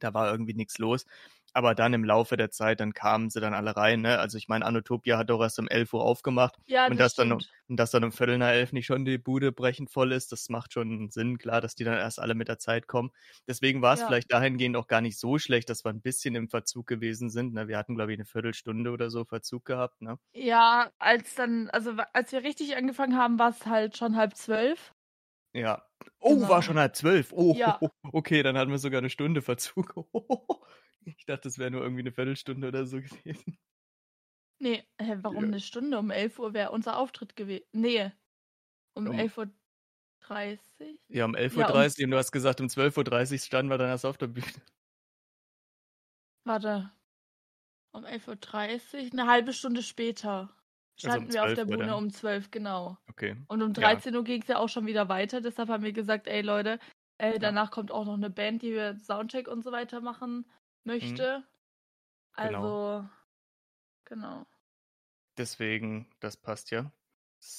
da 0.00 0.14
war 0.14 0.30
irgendwie 0.30 0.54
nichts 0.54 0.78
los. 0.78 1.06
Aber 1.52 1.74
dann 1.74 1.92
im 1.94 2.04
Laufe 2.04 2.36
der 2.36 2.50
Zeit, 2.50 2.80
dann 2.80 2.92
kamen 2.94 3.30
sie 3.30 3.40
dann 3.40 3.54
alle 3.54 3.76
rein, 3.76 4.00
ne? 4.02 4.18
Also 4.18 4.38
ich 4.38 4.48
meine, 4.48 4.64
Anotopia 4.66 5.18
hat 5.18 5.30
doch 5.30 5.40
erst 5.42 5.58
um 5.58 5.68
11 5.68 5.92
Uhr 5.92 6.02
aufgemacht 6.04 6.56
Ja, 6.66 6.88
und 6.88 6.98
das 6.98 7.00
das 7.00 7.14
dann 7.14 7.32
um, 7.32 7.38
stimmt. 7.38 7.50
und 7.68 7.76
dass 7.76 7.90
dann 7.90 8.04
um 8.04 8.12
Viertel 8.12 8.38
nach 8.38 8.48
elf 8.50 8.72
nicht 8.72 8.86
schon 8.86 9.04
die 9.04 9.18
Bude 9.18 9.52
brechend 9.52 9.90
voll 9.90 10.12
ist, 10.12 10.32
das 10.32 10.48
macht 10.48 10.72
schon 10.72 11.10
Sinn, 11.10 11.38
klar, 11.38 11.60
dass 11.60 11.74
die 11.74 11.84
dann 11.84 11.94
erst 11.98 12.20
alle 12.20 12.34
mit 12.34 12.48
der 12.48 12.58
Zeit 12.58 12.86
kommen. 12.86 13.10
Deswegen 13.48 13.82
war 13.82 13.94
es 13.94 14.02
Ja. 14.02 14.04
vielleicht 14.04 14.32
dahingehend 14.32 14.76
auch 14.76 14.86
gar 14.86 15.00
nicht 15.00 15.18
so 15.18 15.38
schlecht, 15.38 15.68
dass 15.70 15.84
wir 15.84 15.90
ein 15.90 16.02
bisschen 16.02 16.34
im 16.34 16.48
Verzug 16.48 16.86
gewesen 16.86 17.30
sind. 17.30 17.52
Ne? 17.54 17.68
Wir 17.68 17.78
hatten, 17.78 17.94
glaube 17.96 18.12
ich, 18.12 18.18
eine 18.18 18.24
Viertelstunde 18.26 18.90
oder 18.90 19.10
so 19.10 19.24
Verzug 19.24 19.64
gehabt. 19.64 20.02
Ne? 20.02 20.18
Ja, 20.34 20.92
als 20.98 21.34
dann, 21.36 21.68
also 21.70 21.92
als 22.12 22.32
wir 22.32 22.42
richtig 22.44 22.76
angefangen 22.76 23.16
haben, 23.16 23.38
war 23.38 23.50
es 23.50 23.66
halt 23.66 23.96
schon 23.96 24.16
halb 24.16 24.36
zwölf. 24.36 24.92
Ja. 25.54 25.84
Oh, 26.20 26.36
Genau. 26.36 26.48
war 26.48 26.62
schon 26.62 26.78
halb 26.78 26.94
zwölf. 26.96 27.32
Oh, 27.32 27.56
Ja. 27.56 27.80
okay, 28.12 28.42
dann 28.42 28.56
hatten 28.56 28.70
wir 28.70 28.78
sogar 28.78 28.98
eine 28.98 29.10
Stunde 29.10 29.42
Verzug. 29.42 29.94
Ich 31.04 31.24
dachte, 31.26 31.42
das 31.48 31.58
wäre 31.58 31.70
nur 31.70 31.82
irgendwie 31.82 32.00
eine 32.02 32.12
Viertelstunde 32.12 32.68
oder 32.68 32.86
so 32.86 33.00
gewesen. 33.02 33.58
Nee, 34.62 34.84
hä, 35.00 35.16
warum 35.22 35.44
Ja. 35.44 35.48
eine 35.48 35.60
Stunde? 35.60 35.98
Um 35.98 36.10
11 36.10 36.38
Uhr 36.38 36.52
wäre 36.52 36.70
unser 36.70 36.98
Auftritt 36.98 37.34
gewesen. 37.34 37.66
Nee, 37.72 38.12
um 38.94 39.06
Um 39.06 39.12
11.30 39.12 40.94
Uhr. 40.94 40.98
Ja, 41.12 41.24
um 41.24 41.34
Ja, 41.50 41.74
11:30 41.74 42.04
und 42.04 42.12
du 42.12 42.16
hast 42.18 42.30
gesagt, 42.32 42.60
um 42.60 42.68
12:30 42.68 43.44
standen 43.44 43.68
wir 43.70 43.78
dann 43.78 43.88
erst 43.88 44.06
auf 44.06 44.16
der 44.16 44.28
Bühne. 44.28 44.46
Warte. 46.46 46.90
Um 47.92 48.04
11.30 48.06 49.06
Uhr, 49.14 49.20
eine 49.20 49.26
halbe 49.30 49.52
Stunde 49.52 49.82
später. 49.82 50.50
Also 51.02 51.18
um 51.18 51.28
Standen 51.28 51.32
wir 51.32 51.44
auf 51.44 51.52
12 51.52 51.54
der 51.54 51.66
Uhr 51.66 51.76
Bühne 51.76 51.96
dann. 51.96 51.96
um 51.96 52.10
12, 52.10 52.50
genau. 52.50 52.98
Okay. 53.10 53.36
Und 53.48 53.62
um 53.62 53.72
Ja. 53.76 54.02
13 54.02 54.14
Uhr 54.16 54.24
ging 54.24 54.42
es 54.42 54.48
ja 54.48 54.58
auch 54.58 54.68
schon 54.68 54.86
wieder 54.86 55.08
weiter. 55.08 55.40
Deshalb 55.40 55.68
haben 55.70 55.84
wir 55.84 55.92
gesagt, 55.92 56.26
ey 56.28 56.42
Leute, 56.42 56.78
äh, 57.18 57.38
Ja. 57.38 57.40
danach 57.40 57.70
kommt 57.72 57.90
auch 57.92 58.04
noch 58.06 58.14
eine 58.14 58.30
Band, 58.30 58.62
die 58.62 58.72
wir 58.72 58.96
Soundcheck 58.98 59.48
und 59.48 59.64
so 59.64 59.72
weiter 59.72 60.00
machen 60.00 60.46
möchte. 60.90 61.44
Mhm. 62.36 62.42
Genau. 62.42 62.58
Also, 62.58 63.08
genau. 64.04 64.46
Deswegen, 65.36 66.10
das 66.20 66.36
passt 66.36 66.70
ja. 66.70 66.92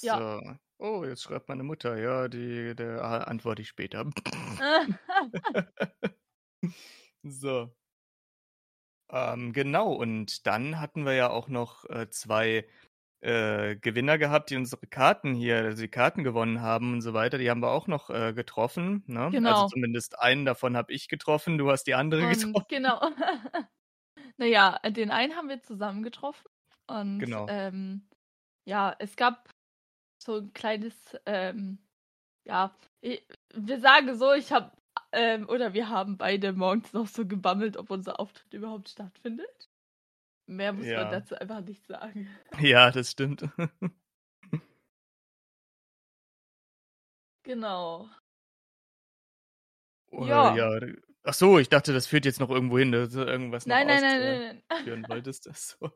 Ja. 0.01 0.39
So. 0.39 0.55
Oh, 0.77 1.05
jetzt 1.05 1.23
schreibt 1.23 1.49
meine 1.49 1.63
Mutter. 1.63 1.97
Ja, 1.97 2.27
die, 2.27 2.75
der 2.75 3.03
ah, 3.03 3.19
antworte 3.19 3.61
ich 3.61 3.69
später. 3.69 4.09
So. 7.23 7.71
Ähm, 9.11 9.53
genau, 9.53 9.93
und 9.93 10.47
dann 10.47 10.79
hatten 10.79 11.05
wir 11.05 11.13
ja 11.13 11.29
auch 11.29 11.49
noch 11.49 11.85
äh, 11.89 12.09
zwei 12.09 12.67
äh, 13.21 13.75
Gewinner 13.77 14.17
gehabt, 14.17 14.49
die 14.49 14.55
unsere 14.57 14.87
Karten 14.87 15.33
hier, 15.35 15.57
also 15.57 15.81
die 15.81 15.87
Karten 15.89 16.23
gewonnen 16.23 16.61
haben 16.61 16.93
und 16.93 17.01
so 17.01 17.13
weiter. 17.13 17.37
Die 17.37 17.49
haben 17.49 17.61
wir 17.61 17.71
auch 17.71 17.87
noch 17.87 18.09
äh, 18.09 18.33
getroffen. 18.33 19.03
Ne? 19.07 19.39
Also 19.43 19.63
Genau. 19.63 19.65
zumindest 19.65 20.19
einen 20.19 20.45
davon 20.45 20.75
habe 20.77 20.93
ich 20.93 21.07
getroffen, 21.09 21.57
du 21.57 21.69
hast 21.71 21.83
die 21.85 21.95
andere 21.95 22.27
Und 22.27 22.27
getroffen. 22.27 22.65
genau. 22.67 22.99
naja, 24.37 24.79
den 24.89 25.11
einen 25.11 25.35
haben 25.35 25.49
wir 25.49 25.61
zusammen 25.63 26.03
getroffen. 26.03 26.47
Und 26.87 27.25
Genau. 27.25 27.47
ähm, 27.47 28.09
ja, 28.67 28.95
es 28.99 29.15
gab 29.17 29.49
so 30.23 30.37
ein 30.37 30.53
kleines, 30.53 31.17
ähm, 31.27 31.79
ja, 32.47 32.75
ich, 33.01 33.25
wir 33.55 33.79
sagen 33.81 34.17
so, 34.17 34.33
ich 34.33 34.51
habe, 34.53 34.73
ähm, 35.13 35.49
oder 35.49 35.73
wir 35.73 35.89
haben 35.89 36.17
beide 36.17 36.53
morgens 36.53 36.93
noch 36.93 37.07
so 37.07 37.27
gebammelt, 37.27 37.77
ob 37.77 37.91
unser 37.91 38.19
Auftritt 38.21 38.53
überhaupt 38.53 38.89
stattfindet. 38.89 39.70
Mehr 40.47 40.73
muss 40.73 40.85
Ja. 40.85 41.03
man 41.03 41.11
dazu 41.11 41.35
einfach 41.35 41.61
nicht 41.61 41.85
sagen. 41.87 42.29
Ja, 42.59 42.91
das 42.91 43.11
stimmt. 43.11 43.43
Genau. 47.43 48.07
Oder 50.11 50.27
Ja. 50.55 50.77
ja. 50.77 50.93
Ach 51.23 51.33
so, 51.35 51.59
ich 51.59 51.69
dachte, 51.69 51.93
das 51.93 52.07
führt 52.07 52.25
jetzt 52.25 52.39
noch 52.39 52.49
irgendwo 52.49 52.79
hin, 52.79 52.91
dass 52.91 53.11
du 53.11 53.19
irgendwas 53.23 53.65
noch 53.67 53.75
Nein, 53.75 53.85
nein, 53.87 54.01
nein, 54.01 54.63
nein, 54.67 54.85
nein. 54.85 55.05
wolltest. 55.09 55.47
Ach 55.49 55.55
so. 55.55 55.91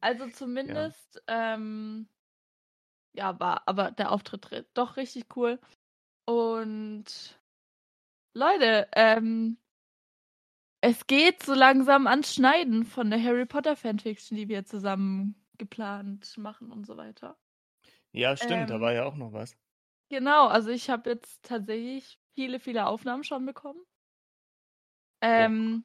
Also 0.00 0.28
zumindest, 0.32 1.22
ähm, 1.28 2.08
ja, 3.12 3.38
war 3.38 3.62
aber 3.66 3.92
der 3.92 4.10
Auftritt 4.10 4.46
ri- 4.48 4.66
doch 4.74 4.96
richtig 4.96 5.36
cool. 5.36 5.60
Und 6.26 7.40
Leute, 8.34 8.88
ähm, 8.94 9.56
es 10.80 11.06
geht 11.06 11.42
so 11.42 11.54
langsam 11.54 12.06
ans 12.06 12.34
Schneiden 12.34 12.84
von 12.84 13.10
der 13.10 13.22
Harry 13.22 13.46
Potter 13.46 13.76
Fanfiction, 13.76 14.36
die 14.36 14.48
wir 14.48 14.64
zusammen 14.64 15.34
geplant 15.58 16.36
machen 16.38 16.70
und 16.72 16.86
so 16.86 16.96
weiter. 16.96 17.36
Ja, 18.12 18.36
stimmt, 18.36 18.70
da 18.70 18.76
Ähm, 18.76 18.80
war 18.80 18.92
ja 18.92 19.04
auch 19.04 19.16
noch 19.16 19.32
was. 19.32 19.56
Genau, 20.10 20.46
also 20.48 20.70
ich 20.70 20.90
habe 20.90 21.08
jetzt 21.10 21.42
tatsächlich 21.44 22.18
viele, 22.34 22.60
viele 22.60 22.86
Aufnahmen 22.86 23.24
schon 23.24 23.46
bekommen. 23.46 23.80
Ähm, 25.22 25.84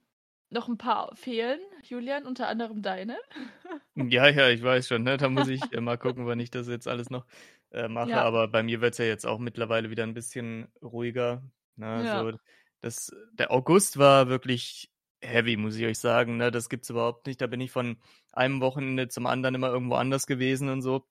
noch 0.50 0.68
ein 0.68 0.78
paar 0.78 1.16
fehlen, 1.16 1.60
Julian, 1.84 2.25
unter 2.25 2.48
anderem 2.48 2.82
deine. 2.82 3.18
Ja, 3.98 4.28
ja, 4.28 4.50
ich 4.50 4.62
weiß 4.62 4.88
schon, 4.90 5.04
ne? 5.04 5.16
Da 5.18 5.30
muss 5.30 5.48
ich 5.48 5.72
äh, 5.72 5.80
mal 5.80 5.98
gucken, 5.98 6.25
wann 6.25 6.40
ich 6.40 6.52
das 6.52 6.68
jetzt 6.68 6.88
alles 6.88 7.10
noch 7.10 7.25
äh, 7.72 7.88
mache. 7.88 8.12
Ja. 8.12 8.24
Aber 8.24 8.48
bei 8.50 8.62
mir 8.62 8.82
wird 8.82 8.94
es 8.94 8.98
ja 8.98 9.06
jetzt 9.06 9.25
auch 9.25 9.40
mittlerweile 9.40 9.90
wieder 9.90 10.04
ein 10.04 10.14
bisschen 10.14 10.68
ruhiger. 10.82 11.44
Ne? 11.78 12.04
Ja. 12.04 12.20
So, 12.32 12.38
das, 12.86 13.12
der 13.34 13.51
August 13.51 13.98
war 13.98 14.30
wirklich 14.30 14.92
heavy, 15.20 15.58
muss 15.58 15.75
ich 15.75 15.86
euch 15.86 15.98
sagen. 15.98 16.38
Ne? 16.38 16.51
Das 16.51 16.70
gibt's 16.70 16.92
überhaupt 16.92 17.25
nicht. 17.25 17.42
Da 17.42 17.48
bin 17.48 17.60
ich 17.60 17.72
von 17.72 17.98
einem 18.32 18.62
Wochenende 18.62 19.08
zum 19.08 19.25
anderen 19.25 19.56
immer 19.56 19.70
irgendwo 19.70 19.96
anders 19.96 20.27
gewesen 20.27 20.70
und 20.70 20.84
so. 20.84 21.08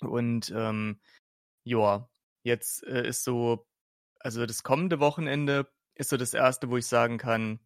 Und 0.00 0.50
ähm, 0.56 0.98
ja, 1.64 2.08
jetzt 2.44 2.82
äh, 2.84 3.06
ist 3.06 3.24
so, 3.24 3.66
also 4.20 4.46
das 4.46 4.62
kommende 4.62 4.98
Wochenende 4.98 5.70
ist 5.94 6.08
so 6.08 6.16
das 6.16 6.32
erste, 6.32 6.70
wo 6.70 6.78
ich 6.78 6.86
sagen 6.86 7.18
kann, 7.18 7.60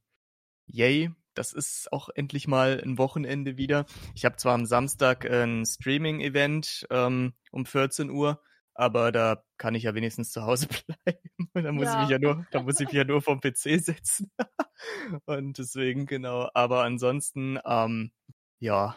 yay, 0.66 1.12
das 1.34 1.52
ist 1.52 1.92
auch 1.92 2.08
endlich 2.08 2.48
mal 2.48 2.80
ein 2.84 2.98
Wochenende 2.98 3.56
wieder. 3.56 3.86
Ich 4.16 4.24
habe 4.24 4.36
zwar 4.38 4.54
am 4.54 4.66
Samstag 4.66 5.24
ein 5.24 5.64
Streaming-Event 5.64 6.88
ähm, 6.90 7.34
um 7.52 7.64
14 7.64 8.10
Uhr, 8.10 8.42
aber 8.80 9.12
da 9.12 9.44
kann 9.58 9.74
ich 9.74 9.84
ja 9.84 9.94
wenigstens 9.94 10.32
zu 10.32 10.42
Hause 10.42 10.66
bleiben. 11.04 11.50
da 11.54 11.72
muss 11.72 11.88
ich 11.88 11.96
mich 11.98 12.08
Ja. 12.08 12.10
ja 12.10 12.18
nur, 12.18 12.46
da 12.50 12.62
muss 12.62 12.80
ich 12.80 12.86
mich 12.86 12.94
ja 12.96 13.04
nur 13.04 13.22
vom 13.22 13.40
PC 13.40 13.78
setzen. 13.80 14.30
Und 15.26 15.58
deswegen, 15.58 16.06
genau. 16.06 16.48
Aber 16.54 16.82
ansonsten, 16.84 17.58
ähm, 17.64 18.12
ja, 18.58 18.96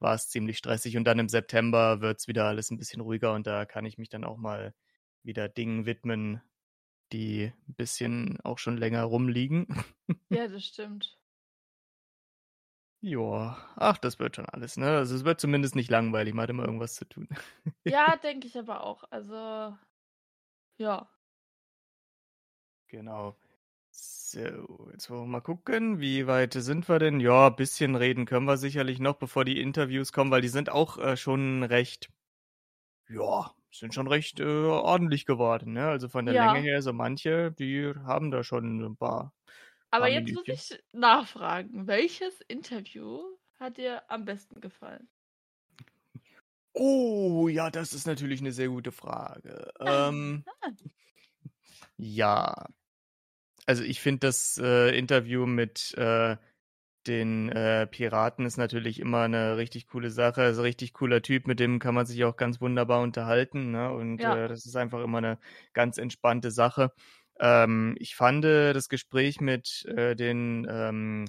war 0.00 0.14
es 0.14 0.28
ziemlich 0.28 0.58
stressig. 0.58 0.96
Und 0.96 1.04
dann 1.04 1.18
im 1.18 1.28
September 1.28 2.00
wird's 2.00 2.28
wieder 2.28 2.46
alles 2.46 2.70
ein 2.70 2.78
bisschen 2.78 3.00
ruhiger 3.00 3.32
und 3.32 3.46
da 3.46 3.64
kann 3.64 3.86
ich 3.86 3.96
mich 3.98 4.08
dann 4.10 4.24
auch 4.24 4.36
mal 4.36 4.74
wieder 5.22 5.48
Dingen 5.48 5.86
widmen, 5.86 6.42
die 7.12 7.52
ein 7.68 7.74
bisschen 7.74 8.38
auch 8.42 8.58
schon 8.58 8.76
länger 8.76 9.04
rumliegen. 9.04 9.66
Ja, 10.28 10.48
das 10.48 10.64
stimmt. 10.66 11.18
Ja, 13.06 13.58
ach, 13.76 13.98
das 13.98 14.18
wird 14.18 14.36
schon 14.36 14.46
alles, 14.46 14.76
ne? 14.78 14.96
Also 14.96 15.14
es 15.14 15.24
wird 15.24 15.38
zumindest 15.40 15.74
nicht 15.76 15.90
langweilig, 15.90 16.32
man 16.32 16.44
hat 16.44 16.50
immer 16.50 16.64
irgendwas 16.64 16.94
zu 16.94 17.04
tun. 17.04 17.28
Ja, 17.86 18.16
denke 18.22 18.46
ich 18.46 18.58
aber 18.58 18.82
auch. 18.84 19.04
Also, 19.10 19.76
ja. 20.78 21.08
Genau. 22.88 23.36
So, 23.90 24.88
jetzt 24.92 25.10
wollen 25.10 25.22
wir 25.22 25.26
mal 25.26 25.40
gucken, 25.40 26.00
wie 26.00 26.26
weit 26.26 26.54
sind 26.54 26.88
wir 26.88 26.98
denn? 26.98 27.20
Ja, 27.20 27.48
ein 27.48 27.56
bisschen 27.56 27.94
reden 27.96 28.26
können 28.26 28.46
wir 28.46 28.56
sicherlich 28.56 28.98
noch, 29.00 29.16
bevor 29.16 29.44
die 29.44 29.60
Interviews 29.60 30.12
kommen, 30.12 30.30
weil 30.30 30.40
die 30.42 30.48
sind 30.48 30.70
auch 30.70 30.98
äh, 30.98 31.16
schon 31.16 31.62
recht, 31.62 32.10
ja, 33.08 33.52
sind 33.72 33.94
schon 33.94 34.08
recht 34.08 34.40
äh, 34.40 34.44
ordentlich 34.44 35.26
geworden, 35.26 35.72
ne? 35.74 35.86
Also 35.88 36.08
von 36.08 36.26
der 36.26 36.34
Ja. 36.34 36.52
Länge 36.52 36.60
her, 36.60 36.82
so 36.82 36.92
manche, 36.92 37.52
die 37.52 37.92
haben 38.04 38.30
da 38.30 38.44
schon 38.44 38.82
ein 38.84 38.96
paar. 38.96 39.32
Aber 39.94 40.08
jetzt 40.08 40.34
muss 40.34 40.44
Minütchen. 40.48 40.74
ich 40.74 40.82
nachfragen, 40.90 41.86
welches 41.86 42.40
Interview 42.48 43.22
hat 43.60 43.76
dir 43.76 44.02
am 44.10 44.24
besten 44.24 44.60
gefallen? 44.60 45.08
Oh, 46.72 47.46
ja, 47.48 47.70
das 47.70 47.92
ist 47.92 48.04
natürlich 48.04 48.40
eine 48.40 48.50
sehr 48.50 48.68
gute 48.68 48.90
Frage. 48.90 49.70
Ähm, 49.78 50.44
ja, 51.96 52.66
also 53.66 53.82
ich 53.82 54.00
finde 54.00 54.20
das 54.26 54.58
äh, 54.62 54.96
Interview 54.98 55.46
mit 55.46 55.94
äh, 55.96 56.36
den 57.06 57.50
äh, 57.50 57.86
Piraten 57.86 58.46
ist 58.46 58.56
natürlich 58.56 59.00
immer 59.00 59.22
eine 59.22 59.56
richtig 59.58 59.88
coole 59.88 60.10
Sache. 60.10 60.42
Also 60.42 60.62
richtig 60.62 60.94
cooler 60.94 61.22
Typ, 61.22 61.46
mit 61.46 61.60
dem 61.60 61.78
kann 61.78 61.94
man 61.94 62.06
sich 62.06 62.24
auch 62.24 62.36
ganz 62.36 62.60
wunderbar 62.60 63.02
unterhalten. 63.02 63.72
Ne? 63.72 63.92
Und 63.92 64.22
Ja. 64.22 64.34
äh, 64.34 64.48
das 64.48 64.66
ist 64.66 64.76
einfach 64.76 65.02
immer 65.04 65.18
eine 65.18 65.38
ganz 65.74 65.98
entspannte 65.98 66.50
Sache. 66.50 66.92
Ähm, 67.40 67.94
ich 67.98 68.14
fand 68.16 68.44
äh, 68.44 68.72
das 68.72 68.88
Gespräch 68.88 69.40
mit 69.40 69.84
äh, 69.86 70.14
den 70.16 70.66
ähm, 70.70 71.26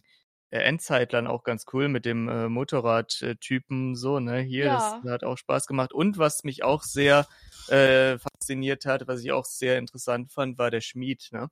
äh, 0.52 0.60
Endzeitlern 0.60 1.28
auch 1.28 1.44
ganz 1.44 1.66
cool, 1.74 1.88
mit 1.90 2.06
dem 2.06 2.30
äh, 2.30 2.50
Motorradtypen 2.50 3.96
so, 3.96 4.20
ne? 4.20 4.40
Hier, 4.42 4.70
Ja. 4.70 4.72
das 4.72 4.98
hat 5.08 5.24
auch 5.24 5.38
Spaß 5.38 5.68
gemacht. 5.68 5.94
Und 5.94 6.18
was 6.18 6.44
mich 6.44 6.64
auch 6.64 6.84
sehr 6.84 7.28
äh, 7.68 8.18
fasziniert 8.20 8.86
hat, 8.86 9.08
was 9.08 9.22
ich 9.24 9.32
auch 9.32 9.46
sehr 9.46 9.78
interessant 9.80 10.32
fand, 10.32 10.58
war 10.58 10.72
der 10.72 10.82
Schmied, 10.82 11.30
ne? 11.32 11.50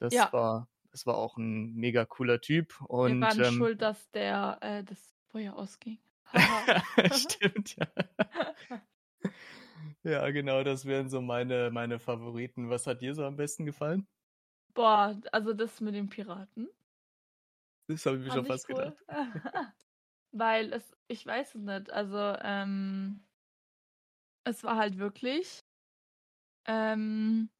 Das 0.00 0.14
Ja. 0.14 0.32
war, 0.32 0.68
das 0.90 1.06
war 1.06 1.16
auch 1.18 1.36
ein 1.38 1.74
mega 1.74 2.04
cooler 2.06 2.40
Typ. 2.40 2.80
Wir 3.02 3.20
Und 3.20 3.20
waren 3.20 3.44
ähm, 3.44 3.44
schuld, 3.44 3.82
dass 3.82 4.10
der 4.10 4.58
äh, 4.62 4.82
das 4.84 5.14
Feuer 5.30 5.54
ausging. 5.54 5.98
Stimmt, 7.10 7.76
ja. 7.76 7.86
Ja, 10.04 10.30
genau, 10.30 10.62
das 10.64 10.84
wären 10.86 11.08
so 11.08 11.20
meine, 11.20 11.70
meine 11.70 11.98
Favoriten. 11.98 12.70
Was 12.70 12.86
hat 12.86 13.00
dir 13.02 13.14
so 13.14 13.24
am 13.24 13.36
besten 13.36 13.64
gefallen? 13.66 14.06
Boah, 14.72 15.20
also 15.32 15.52
das 15.52 15.80
mit 15.80 15.94
den 15.96 16.08
Piraten. 16.08 16.68
Das 17.88 18.04
habe 18.06 18.18
ich 18.18 18.22
mir 18.24 18.30
schon 18.30 18.44
Fand 18.44 18.48
ich 18.48 18.56
fast 18.56 18.66
gedacht. 18.66 18.94
Weil 20.32 20.72
es, 20.72 20.96
ich 21.08 21.24
weiß 21.26 21.54
es 21.56 21.62
nicht, 21.62 21.90
also 21.92 22.18
ähm, 22.42 23.24
es 24.44 24.64
war 24.64 24.76
halt 24.76 24.98
wirklich 24.98 25.60
ähm, 26.66 27.50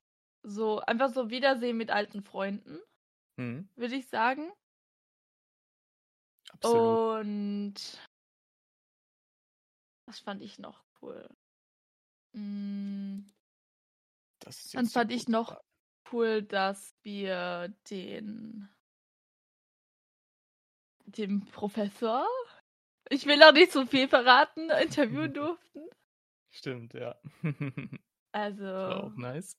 so 0.43 0.81
einfach 0.81 1.11
so 1.11 1.31
Wiedersehen 1.31 1.77
mit 1.77 1.91
alten 1.91 2.23
Freunden, 2.23 2.79
Mhm, 3.39 3.69
würde 3.77 3.97
ich 3.97 4.09
sagen. 4.09 4.53
absolut. 6.55 7.01
Und 7.43 7.75
was 10.07 10.21
fand 10.21 10.43
ich 10.43 10.59
noch 10.59 10.85
cool? 11.03 11.29
Ist 14.47 14.75
Dann 14.75 14.87
fand 14.87 15.13
ich 15.13 15.29
noch 15.29 15.61
cool, 16.13 16.43
dass 16.43 16.95
wir 17.03 17.75
den 17.91 18.69
dem 21.07 21.47
Professor 21.47 22.27
Ich 23.09 23.27
will 23.27 23.43
auch 23.43 23.53
nicht 23.53 23.73
so 23.73 23.87
viel 23.87 24.09
verraten, 24.09 24.71
interviewen 24.71 25.33
durften. 25.35 25.83
Stimmt, 26.51 26.95
ja. 26.95 27.17
Also. 28.33 28.65
War 28.65 29.05
auch 29.05 29.17
nice. 29.17 29.57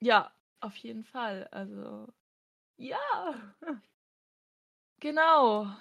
Ja, 0.00 0.34
auf 0.60 0.76
jeden 0.76 1.04
Fall. 1.04 1.46
Also. 1.50 2.12
Ja. 2.78 3.54
Genau. 4.98 5.76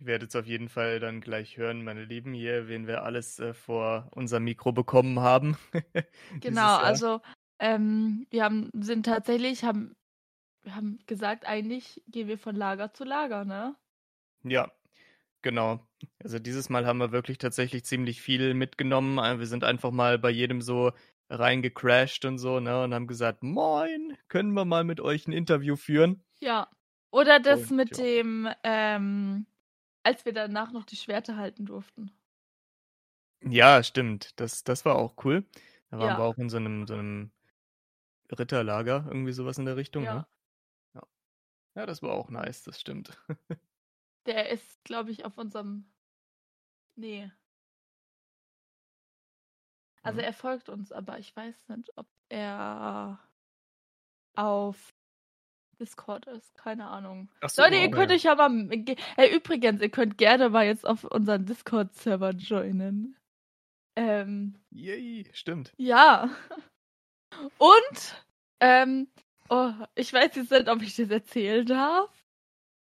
Ihr 0.00 0.06
werdet 0.06 0.30
es 0.30 0.36
auf 0.36 0.46
jeden 0.46 0.68
Fall 0.68 1.00
dann 1.00 1.20
gleich 1.20 1.56
hören, 1.56 1.84
meine 1.84 2.04
Lieben, 2.04 2.32
hier, 2.32 2.68
wen 2.68 2.86
wir 2.86 3.02
alles 3.02 3.38
äh, 3.38 3.54
vor 3.54 4.08
unser 4.14 4.40
Mikro 4.40 4.72
bekommen 4.72 5.20
haben. 5.20 5.56
Genau, 6.40 6.76
also 6.76 7.20
ähm, 7.58 8.26
wir 8.30 8.44
haben, 8.44 8.70
sind 8.74 9.06
tatsächlich, 9.06 9.64
haben, 9.64 9.96
wir 10.62 10.74
haben 10.74 10.98
gesagt, 11.06 11.46
eigentlich 11.46 12.02
gehen 12.08 12.28
wir 12.28 12.38
von 12.38 12.54
Lager 12.54 12.92
zu 12.92 13.04
Lager, 13.04 13.44
ne? 13.44 13.76
Ja, 14.42 14.70
genau. 15.42 15.80
Also 16.22 16.38
dieses 16.38 16.68
Mal 16.68 16.86
haben 16.86 16.98
wir 16.98 17.12
wirklich 17.12 17.38
tatsächlich 17.38 17.84
ziemlich 17.84 18.20
viel 18.20 18.54
mitgenommen. 18.54 19.18
Äh, 19.18 19.38
Wir 19.38 19.46
sind 19.46 19.64
einfach 19.64 19.90
mal 19.90 20.18
bei 20.18 20.30
jedem 20.30 20.60
so 20.60 20.92
reingecrashed 21.30 22.24
und 22.24 22.38
so, 22.38 22.60
ne? 22.60 22.82
Und 22.82 22.94
haben 22.94 23.06
gesagt, 23.06 23.42
moin, 23.42 24.16
können 24.28 24.52
wir 24.52 24.64
mal 24.64 24.84
mit 24.84 25.00
euch 25.00 25.26
ein 25.26 25.32
Interview 25.32 25.76
führen? 25.76 26.22
Ja. 26.40 26.68
Oder 27.10 27.40
das 27.40 27.70
Und, 27.70 27.76
mit 27.78 27.96
ja. 27.96 28.04
dem, 28.04 28.48
ähm, 28.62 29.46
als 30.06 30.24
wir 30.24 30.32
danach 30.32 30.72
noch 30.72 30.86
die 30.86 30.96
Schwerter 30.96 31.36
halten 31.36 31.66
durften. 31.66 32.12
Ja, 33.42 33.82
stimmt. 33.82 34.38
Das, 34.40 34.62
das 34.64 34.84
war 34.84 34.96
auch 34.96 35.14
cool. 35.24 35.44
Da 35.90 35.98
waren 35.98 36.08
Ja. 36.08 36.16
wir 36.16 36.24
auch 36.24 36.36
in 36.38 36.48
so 36.50 36.56
einem, 36.56 36.86
so 36.86 36.94
einem 36.94 37.32
Ritterlager, 38.30 39.04
irgendwie 39.08 39.32
sowas 39.32 39.58
in 39.58 39.64
der 39.66 39.76
Richtung, 39.76 40.04
Ja. 40.04 40.14
ne? 40.14 40.26
Ja. 40.94 41.02
Ja, 41.76 41.86
das 41.86 42.02
war 42.02 42.12
auch 42.12 42.30
nice, 42.30 42.64
das 42.64 42.80
stimmt. 42.80 43.18
Der 44.26 44.50
ist, 44.50 44.84
glaube 44.84 45.10
ich, 45.10 45.24
auf 45.24 45.38
unserem. 45.38 45.90
Nee. 46.96 47.30
Also 50.02 50.20
Mhm. 50.20 50.24
er 50.24 50.32
folgt 50.32 50.68
uns, 50.70 50.90
aber 50.92 51.18
ich 51.18 51.34
weiß 51.36 51.68
nicht, 51.68 51.90
ob 51.98 52.06
er 52.30 53.18
auf 54.36 54.94
Discord 55.78 56.26
ist. 56.26 56.54
Keine 56.54 56.86
Ahnung. 56.86 57.28
So, 57.46 57.62
Leute, 57.62 57.76
ihr 57.76 57.88
oh, 57.88 57.90
könnt 57.90 58.10
ja. 58.10 58.16
euch 58.16 58.22
ja 58.24 58.34
mal. 58.34 58.70
Äh, 59.16 59.34
übrigens, 59.34 59.80
ihr 59.80 59.90
könnt 59.90 60.18
gerne 60.18 60.48
mal 60.48 60.66
jetzt 60.66 60.86
auf 60.86 61.04
unseren 61.04 61.46
Discord-Server 61.46 62.30
joinen. 62.32 63.16
Ähm, 63.96 64.54
Yay, 64.70 65.28
stimmt. 65.32 65.72
ja. 65.78 66.30
Und, 67.58 68.24
ähm, 68.60 69.08
oh, 69.48 69.72
ich 69.94 70.12
weiß 70.12 70.36
jetzt 70.36 70.50
nicht, 70.50 70.68
ob 70.68 70.82
ich 70.82 70.96
das 70.96 71.10
erzählen 71.10 71.66
darf. 71.66 72.10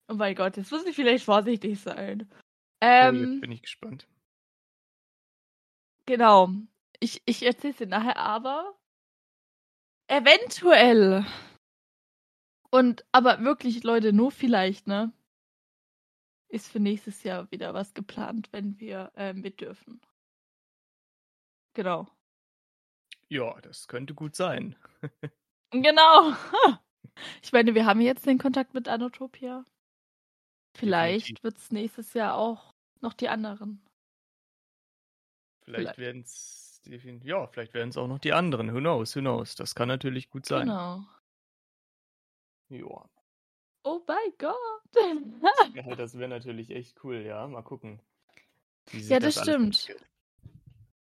Oh 0.07 0.13
mein 0.15 0.35
Gott, 0.35 0.57
jetzt 0.57 0.71
muss 0.71 0.85
ich 0.85 0.95
vielleicht 0.95 1.25
vorsichtig 1.25 1.79
sein. 1.79 2.27
Oh, 2.31 2.35
Ähm, 2.81 3.33
jetzt 3.33 3.41
bin 3.41 3.51
ich 3.51 3.61
gespannt. 3.61 4.07
Genau. 6.05 6.49
Ich, 6.99 7.21
ich 7.25 7.43
erzähle 7.43 7.71
es 7.71 7.77
dir 7.77 7.87
nachher, 7.87 8.17
aber 8.17 8.75
eventuell. 10.07 11.25
Und 12.71 13.05
aber 13.11 13.43
wirklich, 13.43 13.83
Leute, 13.83 14.13
nur 14.13 14.31
vielleicht, 14.31 14.87
ne? 14.87 15.11
Ist 16.47 16.71
für 16.71 16.79
nächstes 16.79 17.23
Jahr 17.23 17.49
wieder 17.51 17.73
was 17.73 17.93
geplant, 17.93 18.49
wenn 18.51 18.79
wir 18.79 19.11
äh, 19.15 19.33
mit 19.33 19.61
dürfen. 19.61 20.01
Genau. 21.73 22.07
Ja, 23.29 23.59
das 23.61 23.87
könnte 23.87 24.13
gut 24.13 24.35
sein. 24.35 24.75
Genau. 25.73 26.33
Ich 27.43 27.51
meine, 27.51 27.75
wir 27.75 27.85
haben 27.85 28.01
jetzt 28.01 28.25
den 28.25 28.37
Kontakt 28.39 28.73
mit 28.73 28.87
Anotopia. 28.87 29.63
Vielleicht 30.75 31.43
wird 31.43 31.57
es 31.57 31.69
nächstes 31.69 32.13
Jahr 32.13 32.35
auch 32.35 32.73
noch 33.01 33.13
die 33.13 33.29
anderen. 33.29 33.85
Vielleicht 35.61 35.95
Vielleicht. 35.95 35.97
werden 35.99 36.21
es 36.21 36.81
ja, 37.23 37.47
vielleicht 37.47 37.73
werden 37.73 37.89
es 37.89 37.97
auch 37.97 38.07
noch 38.07 38.17
die 38.19 38.33
anderen. 38.33 38.73
Who 38.73 38.79
knows, 38.79 39.15
who 39.15 39.19
knows. 39.19 39.55
Das 39.55 39.75
kann 39.75 39.87
natürlich 39.87 40.29
gut 40.29 40.45
sein. 40.45 40.67
Genau. 40.67 41.05
Ja. 42.71 43.09
Oh 43.83 44.01
mein 44.07 44.33
Gott. 44.37 44.55
ja 45.73 45.95
das 45.95 46.17
wäre 46.17 46.29
natürlich 46.29 46.71
echt 46.71 47.03
cool, 47.03 47.17
ja. 47.17 47.45
Mal 47.47 47.63
gucken. 47.63 48.01
Ja, 48.93 49.19
das 49.19 49.37
alles 49.37 49.49
stimmt. 49.49 49.95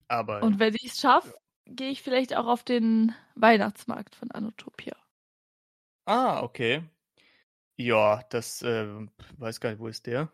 Aber 0.08 0.44
Und 0.44 0.60
wenn 0.60 0.74
ich 0.76 0.86
es 0.86 1.00
schaffe, 1.00 1.36
gehe 1.66 1.90
ich 1.90 2.02
vielleicht 2.02 2.36
auch 2.36 2.48
auf 2.48 2.64
den 2.64 3.14
Weihnachtsmarkt 3.36 4.16
von 4.16 4.32
Anotopia. 4.32 4.96
Ah, 6.06 6.42
okay. 6.42 6.84
Ja, 7.78 8.24
das 8.30 8.62
äh, 8.62 8.88
weiß 9.38 9.60
gar 9.60 9.72
nicht, 9.72 9.80
wo 9.80 9.88
ist 9.88 10.06
der? 10.06 10.32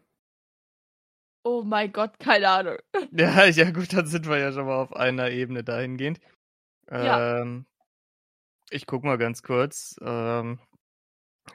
Oh 1.44 1.64
mein 1.64 1.92
Gott, 1.94 2.20
keine 2.20 2.50
Ahnung. 2.50 2.78
Ja, 3.12 3.46
ja 3.46 3.72
gut, 3.72 3.94
dann 3.94 4.06
sind 4.06 4.28
wir 4.28 4.38
ja 4.38 4.52
schon 4.52 4.66
mal 4.66 4.82
auf 4.82 4.94
einer 4.94 5.32
Ebene 5.32 5.64
dahingehend. 5.64 6.20
Ja. 6.92 7.42
Ähm, 7.42 7.66
ich 8.70 8.86
guck 8.86 9.04
mal 9.04 9.18
ganz 9.18 9.44
kurz. 9.44 9.96
Ähm, 10.02 10.60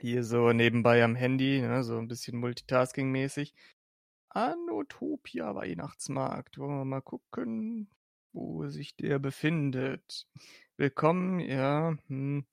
hier 0.02 0.24
so 0.24 0.52
nebenbei 0.52 1.02
am 1.04 1.14
Handy, 1.14 1.60
ne, 1.60 1.84
so 1.84 1.96
ein 1.96 2.08
bisschen 2.08 2.36
Multitasking-mäßig. 2.38 3.54
Anotopia 4.30 5.54
Weihnachtsmarkt. 5.54 6.58
Wollen 6.58 6.78
wir 6.78 6.84
mal 6.84 7.00
gucken, 7.02 7.88
wo 8.32 8.68
sich 8.68 8.96
der 8.96 9.18
befindet. 9.18 10.26
Willkommen, 10.76 11.38
ja. 11.38 11.96
Hm. 12.08 12.44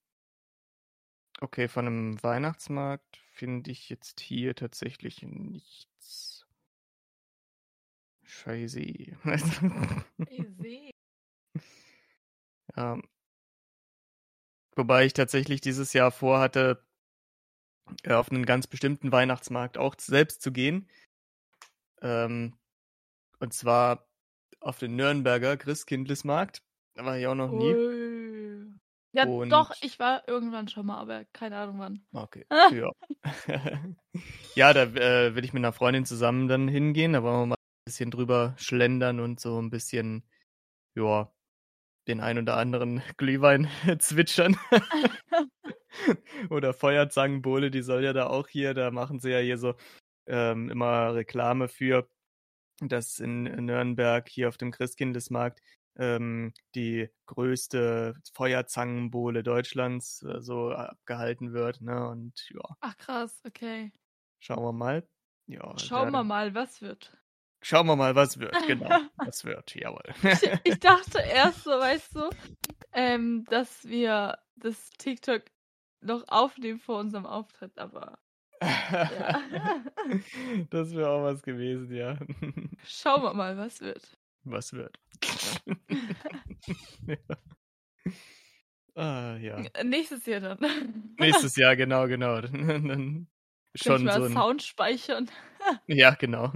Okay, 1.42 1.68
von 1.68 1.88
einem 1.88 2.24
Weihnachtsmarkt 2.24 3.18
finde 3.32 3.72
ich 3.72 3.90
jetzt 3.90 4.20
hier 4.20 4.56
tatsächlich 4.56 5.24
nichts. 5.24 6.46
Scheiße. 8.24 8.82
Ja. 12.76 13.00
Wobei 14.76 15.06
ich 15.06 15.14
tatsächlich 15.14 15.62
dieses 15.62 15.94
Jahr 15.94 16.12
vorhatte, 16.12 16.86
äh, 18.04 18.14
auf 18.14 18.32
einen 18.32 18.46
ganz 18.46 18.68
bestimmten 18.68 19.12
Weihnachtsmarkt 19.12 19.78
auch 19.78 19.96
selbst 20.00 20.42
zu 20.42 20.52
gehen. 20.52 20.90
Ähm, 22.02 22.54
und 23.40 23.54
zwar 23.54 24.08
auf 24.60 24.80
den 24.80 24.96
Nürnberger 24.96 25.58
Christkindlesmarkt. 25.58 26.62
Da 26.96 27.06
war 27.06 27.18
ich 27.18 27.28
auch 27.28 27.36
noch 27.36 27.52
nie. 27.52 27.74
Ui. 27.74 28.80
Ja, 29.12 29.26
Und- 29.26 29.50
doch, 29.50 29.72
ich 29.82 29.98
war 30.00 30.28
irgendwann 30.28 30.68
schon 30.68 30.86
mal, 30.86 31.00
aber 31.00 31.26
keine 31.34 31.58
Ahnung 31.58 31.80
wann. 31.80 32.06
Okay, 32.12 32.46
ja. 32.72 32.92
ja, 34.56 34.74
da 34.74 34.84
äh, 34.84 35.36
will 35.36 35.44
ich 35.44 35.54
mit 35.54 35.62
einer 35.62 35.74
Freundin 35.74 36.06
zusammen 36.06 36.48
dann 36.48 36.68
hingehen. 36.68 37.14
Da 37.14 37.24
wollen 37.24 37.42
wir 37.42 37.46
mal 37.48 37.56
ein 37.56 37.86
bisschen 37.86 38.12
drüber 38.12 38.54
schlendern 38.58 39.20
und 39.20 39.40
so 39.40 39.60
ein 39.60 39.72
bisschen, 39.72 40.24
ja, 40.96 41.32
den 42.10 42.20
ein 42.20 42.38
oder 42.38 42.58
anderen 42.58 43.02
Glühwein 43.18 43.70
zwitschern. 44.00 44.58
oder 46.50 46.74
Feuerzangenbowle, 46.74 47.72
die 47.72 47.82
soll 47.82 48.04
ja 48.04 48.14
da 48.14 48.28
auch 48.28 48.48
hier, 48.48 48.74
da 48.74 48.92
machen 48.92 49.20
sie 49.20 49.32
ja 49.32 49.40
hier 49.40 49.58
so 49.58 49.76
ähm, 50.28 50.70
immer 50.70 51.16
Reklame 51.16 51.68
für, 51.68 52.10
dass 52.82 53.20
in 53.20 53.44
Nürnberg 53.44 54.28
hier 54.28 54.50
auf 54.50 54.58
dem 54.58 54.72
Christkindlesmarkt 54.72 55.62
ähm, 55.98 56.54
die 56.76 57.10
größte 57.26 58.16
Feuerzangenbowle 58.34 59.44
Deutschlands 59.44 60.24
äh, 60.24 60.42
so 60.42 60.72
abgehalten 60.72 61.54
wird. 61.54 61.82
Ne? 61.82 62.08
Und 62.08 62.48
ja, 62.50 62.76
Ach 62.80 62.96
krass, 62.98 63.42
okay. 63.46 63.92
schauen 64.40 64.64
wir 64.64 64.74
mal. 64.74 65.08
Ja, 65.48 65.78
Schauen 65.80 66.12
wir 66.12 66.24
mal, 66.24 66.54
was 66.54 66.82
wird. 66.82 67.18
Schauen 67.62 67.88
wir 67.88 67.96
mal, 67.96 68.16
was 68.16 68.40
wird. 68.40 68.56
Genau, 68.68 68.90
was 69.18 69.44
wird. 69.44 69.76
Jawohl. 69.76 70.04
Ich, 70.24 70.72
ich 70.74 70.80
dachte 70.80 71.20
erst 71.20 71.64
so, 71.64 71.72
weißt 71.72 72.16
du, 72.16 72.30
ähm, 72.94 73.46
dass 73.50 73.84
wir 73.86 74.38
das 74.56 74.90
TikTok 74.92 75.44
noch 76.02 76.24
aufnehmen 76.28 76.80
vor 76.80 77.00
unserem 77.00 77.26
Auftritt, 77.26 77.78
aber 77.78 78.18
ja. 78.62 79.42
Das 80.70 80.94
wäre 80.94 81.10
auch 81.10 81.24
was 81.24 81.42
gewesen, 81.42 81.94
ja. 81.94 82.18
Schauen 82.86 83.24
wir 83.24 83.34
mal, 83.34 83.58
was 83.58 83.82
wird. 83.82 84.18
Was 84.44 84.74
wird? 84.74 85.00
ja. 87.08 87.18
Ah, 88.96 89.38
ja. 89.38 89.62
Nächstes 89.84 90.26
Jahr 90.26 90.42
dann. 90.42 91.16
Nächstes 91.18 91.56
Jahr, 91.56 91.76
genau, 91.76 92.08
genau. 92.08 92.42
Dann 92.42 93.28
Schon 93.76 94.10
so 94.10 94.24
ein. 94.24 94.34
Sound 94.34 94.64
speichern. 94.64 95.30
Ja, 95.88 96.12
genau. 96.16 96.52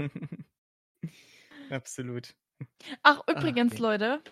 Absolut. 1.73 2.35
Ach, 3.01 3.21
übrigens, 3.27 3.73
okay. 3.73 3.81
Leute, 3.81 4.23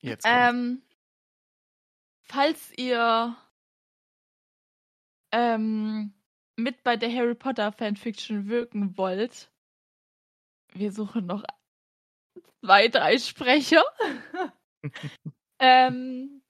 Jetzt 0.00 0.24
ähm, 0.28 0.82
falls 2.22 2.72
ihr 2.76 3.36
ähm, 5.32 6.14
mit 6.56 6.82
bei 6.82 6.96
der 6.96 7.12
Harry 7.12 7.34
Potter 7.34 7.72
Fanfiction 7.72 8.48
wirken 8.48 8.96
wollt, 8.96 9.50
wir 10.72 10.92
suchen 10.92 11.26
noch 11.26 11.44
zwei, 12.60 12.88
drei 12.88 13.18
Sprecher. 13.18 13.82
ähm, 15.58 16.42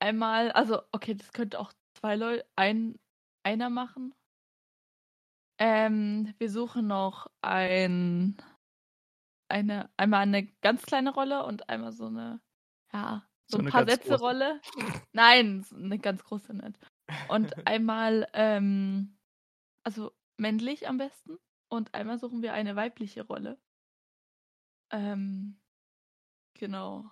einmal, 0.00 0.50
also, 0.52 0.82
okay, 0.92 1.14
das 1.14 1.32
könnte 1.32 1.60
auch 1.60 1.72
zwei 1.98 2.16
Leute, 2.16 2.46
ein, 2.56 2.98
einer 3.44 3.70
machen. 3.70 4.14
Ähm, 5.58 6.34
wir 6.38 6.50
suchen 6.50 6.88
noch 6.88 7.28
ein, 7.42 8.36
eine, 9.48 9.90
einmal 9.96 10.22
eine 10.22 10.46
ganz 10.62 10.82
kleine 10.82 11.12
Rolle 11.12 11.44
und 11.44 11.68
einmal 11.68 11.92
so 11.92 12.06
eine, 12.06 12.40
ja, 12.92 13.28
so, 13.46 13.56
So 13.56 13.58
ein 13.58 13.62
eine 13.62 13.70
paar 13.70 13.86
Sätze. 13.86 14.18
Rolle. 14.18 14.60
Nein, 15.12 15.62
so 15.62 15.76
eine 15.76 15.98
ganz 15.98 16.24
große 16.24 16.54
nicht. 16.54 16.78
Und 17.28 17.54
einmal, 17.66 18.28
ähm, 18.32 19.18
also 19.84 20.12
männlich 20.36 20.88
am 20.88 20.98
besten. 20.98 21.38
Und 21.68 21.94
einmal 21.94 22.18
suchen 22.18 22.42
wir 22.42 22.52
eine 22.52 22.76
weibliche 22.76 23.22
Rolle. 23.26 23.60
Ähm, 24.90 25.60
genau. 26.54 27.10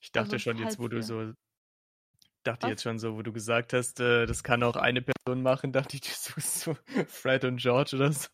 Ich 0.00 0.12
dachte 0.12 0.32
Also, 0.34 0.38
schon 0.38 0.58
jetzt, 0.58 0.78
wo 0.78 0.88
du 0.88 1.02
so, 1.02 1.32
dachte 2.44 2.62
Was? 2.66 2.70
jetzt 2.70 2.82
schon 2.82 2.98
so, 2.98 3.16
wo 3.16 3.22
du 3.22 3.32
gesagt 3.32 3.72
hast, 3.72 3.98
äh, 4.00 4.26
das 4.26 4.42
kann 4.44 4.62
auch 4.62 4.76
eine 4.76 5.02
Person 5.02 5.42
machen, 5.42 5.72
dachte 5.72 5.96
ich, 5.96 6.02
du 6.02 6.08
suchst 6.10 6.60
so 6.60 6.74
Fred 7.08 7.44
und 7.44 7.56
George 7.58 7.96
oder 7.96 8.12
so. 8.12 8.28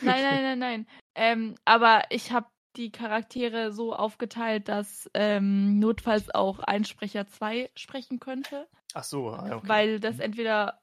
Nein, 0.00 0.22
nein, 0.22 0.42
nein, 0.42 0.58
nein. 0.58 0.86
Ähm, 1.18 1.56
aber 1.64 2.02
ich 2.10 2.30
habe 2.30 2.46
die 2.76 2.92
Charaktere 2.92 3.72
so 3.72 3.92
aufgeteilt, 3.92 4.68
dass 4.68 5.10
ähm, 5.14 5.80
notfalls 5.80 6.32
auch 6.32 6.60
ein 6.60 6.84
Sprecher 6.84 7.26
zwei 7.26 7.70
sprechen 7.74 8.20
könnte. 8.20 8.68
Ach 8.94 9.02
so, 9.02 9.30
ah, 9.30 9.56
okay. 9.56 9.66
Weil 9.66 10.00
das 10.00 10.16
Mhm. 10.16 10.22
entweder 10.22 10.80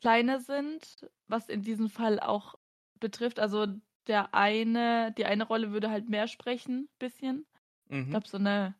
kleine 0.00 0.38
sind, 0.40 1.10
was 1.26 1.48
in 1.48 1.62
diesem 1.62 1.88
Fall 1.88 2.20
auch 2.20 2.54
betrifft. 3.00 3.40
Also 3.40 3.66
der 4.06 4.34
eine, 4.34 5.12
die 5.18 5.26
eine 5.26 5.44
Rolle 5.44 5.72
würde 5.72 5.90
halt 5.90 6.08
mehr 6.08 6.28
sprechen, 6.28 6.88
bisschen. 7.00 7.44
Ich 7.88 7.96
Mhm. 7.96 8.10
glaube, 8.10 8.28
so 8.28 8.36
eine 8.36 8.76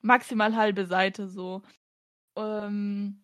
maximal 0.00 0.56
halbe 0.56 0.86
Seite 0.86 1.28
so. 1.28 1.62
Ähm, 2.36 3.22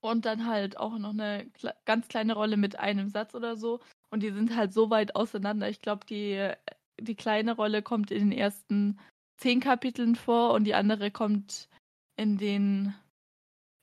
und 0.00 0.24
dann 0.24 0.46
halt 0.46 0.78
auch 0.78 0.98
noch 0.98 1.10
eine 1.10 1.48
kle 1.50 1.74
ganz 1.84 2.08
kleine 2.08 2.34
Rolle 2.34 2.56
mit 2.56 2.78
einem 2.78 3.08
Satz 3.08 3.34
oder 3.34 3.56
so. 3.56 3.80
Und 4.10 4.22
die 4.22 4.30
sind 4.30 4.56
halt 4.56 4.72
so 4.72 4.90
weit 4.90 5.14
auseinander. 5.16 5.68
Ich 5.68 5.80
glaube, 5.82 6.06
die, 6.06 6.52
die 7.00 7.14
kleine 7.14 7.54
Rolle 7.54 7.82
kommt 7.82 8.10
in 8.10 8.30
den 8.30 8.38
ersten 8.38 8.98
zehn 9.36 9.60
Kapiteln 9.60 10.16
vor 10.16 10.52
und 10.52 10.64
die 10.64 10.74
andere 10.74 11.10
kommt 11.10 11.68
in 12.16 12.36
den 12.36 12.94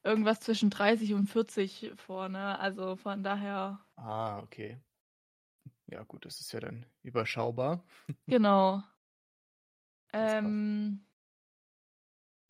irgendwas 0.04 0.40
zwischen 0.40 0.70
30 0.70 1.14
und 1.14 1.28
40 1.28 1.92
vor, 1.96 2.30
ne? 2.30 2.60
Also 2.60 2.96
von 2.96 3.24
daher, 3.24 3.80
Ah, 3.98 4.40
okay. 4.40 4.78
Ja, 5.88 6.04
gut, 6.04 6.26
das 6.26 6.40
ist 6.40 6.52
ja 6.52 6.60
dann 6.60 6.86
überschaubar. 7.02 7.84
genau. 8.28 8.84
Ähm, 10.14 11.07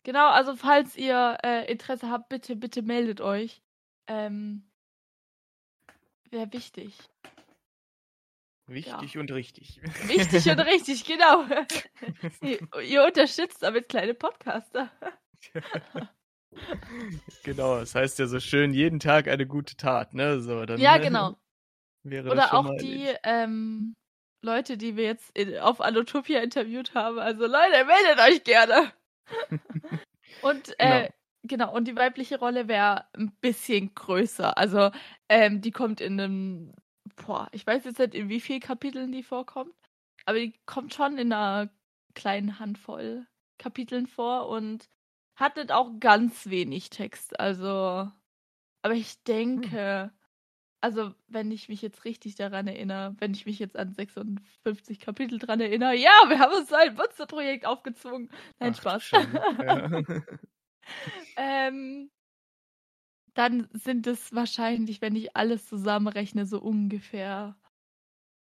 genau, 0.08 0.30
also 0.30 0.56
falls 0.56 0.96
ihr 0.96 1.36
äh, 1.44 1.70
Interesse 1.70 2.08
habt, 2.08 2.30
bitte, 2.30 2.56
bitte 2.56 2.80
meldet 2.80 3.20
euch. 3.20 3.60
Ähm, 4.06 4.62
Wäre 6.30 6.50
wichtig. 6.50 6.96
Wichtig 8.66 9.18
und 9.18 9.30
richtig. 9.30 9.82
Wichtig 10.06 10.48
und 10.48 10.60
richtig, 10.66 11.04
genau. 11.04 11.44
ihr, 12.40 12.58
ihr 12.82 13.04
unterstützt 13.04 13.62
damit 13.62 13.90
kleine 13.90 14.14
Podcaster. 14.14 14.90
genau, 17.44 17.78
das 17.78 17.94
heißt 17.94 18.18
ja 18.18 18.28
so 18.28 18.40
schön, 18.40 18.72
jeden 18.72 19.00
Tag 19.00 19.28
eine 19.28 19.46
gute 19.46 19.76
Tat, 19.76 20.14
ne? 20.14 20.40
So, 20.40 20.64
dann 20.64 20.80
Ja, 20.80 20.96
genau. 20.96 21.36
Oder 22.06 22.54
auch 22.54 22.74
die 22.76 23.14
ähm, 23.24 23.94
Leute, 24.40 24.78
die 24.78 24.96
wir 24.96 25.04
jetzt 25.04 25.36
in, 25.36 25.58
auf 25.58 25.82
Allotopia 25.82 26.40
interviewt 26.40 26.94
haben. 26.94 27.18
Also 27.18 27.42
Leute, 27.42 27.84
meldet 27.84 28.20
euch 28.26 28.44
gerne. 28.44 28.90
und 30.42 30.78
äh, 30.78 31.10
genau, 31.42 31.74
und 31.74 31.86
die 31.88 31.96
weibliche 31.96 32.38
Rolle 32.38 32.68
wäre 32.68 33.06
ein 33.14 33.32
bisschen 33.40 33.94
größer. 33.94 34.56
Also 34.56 34.90
ähm, 35.28 35.60
die 35.60 35.70
kommt 35.70 36.00
in 36.00 36.20
einem, 36.20 36.74
boah, 37.26 37.48
ich 37.52 37.66
weiß 37.66 37.84
jetzt 37.84 37.98
nicht, 37.98 38.14
in 38.14 38.28
wie 38.28 38.40
vielen 38.40 38.60
Kapiteln 38.60 39.12
die 39.12 39.22
vorkommt, 39.22 39.74
aber 40.24 40.38
die 40.38 40.54
kommt 40.66 40.94
schon 40.94 41.18
in 41.18 41.32
einer 41.32 41.70
kleinen 42.14 42.58
Handvoll 42.58 43.26
Kapiteln 43.58 44.06
vor 44.06 44.48
und 44.48 44.88
hat 45.34 45.56
nicht 45.56 45.72
auch 45.72 45.98
ganz 46.00 46.48
wenig 46.48 46.90
Text. 46.90 47.38
Also, 47.38 48.10
aber 48.82 48.94
ich 48.94 49.22
denke, 49.24 50.12
also 50.80 51.12
wenn 51.26 51.50
ich 51.50 51.68
mich 51.68 51.82
jetzt 51.82 52.04
richtig 52.04 52.36
daran 52.36 52.66
erinnere, 52.66 53.14
wenn 53.18 53.32
ich 53.32 53.46
mich 53.46 53.58
jetzt 53.58 53.76
an 53.76 53.92
56 53.92 55.00
Kapitel 55.00 55.38
dran 55.38 55.60
erinnere, 55.60 55.94
ja, 55.94 56.12
wir 56.28 56.38
haben 56.38 56.54
uns 56.54 56.68
so 56.68 56.76
ein 56.76 56.94
Monsterprojekt 56.94 57.66
aufgezwungen. 57.66 58.30
Nein, 58.58 58.74
Ach, 58.74 58.78
Spaß. 58.78 59.10
Ja. 59.10 60.02
ähm, 61.36 62.10
dann 63.34 63.68
sind 63.72 64.06
es 64.06 64.34
wahrscheinlich, 64.34 65.00
wenn 65.00 65.16
ich 65.16 65.36
alles 65.36 65.66
zusammenrechne, 65.66 66.46
so 66.46 66.60
ungefähr, 66.60 67.56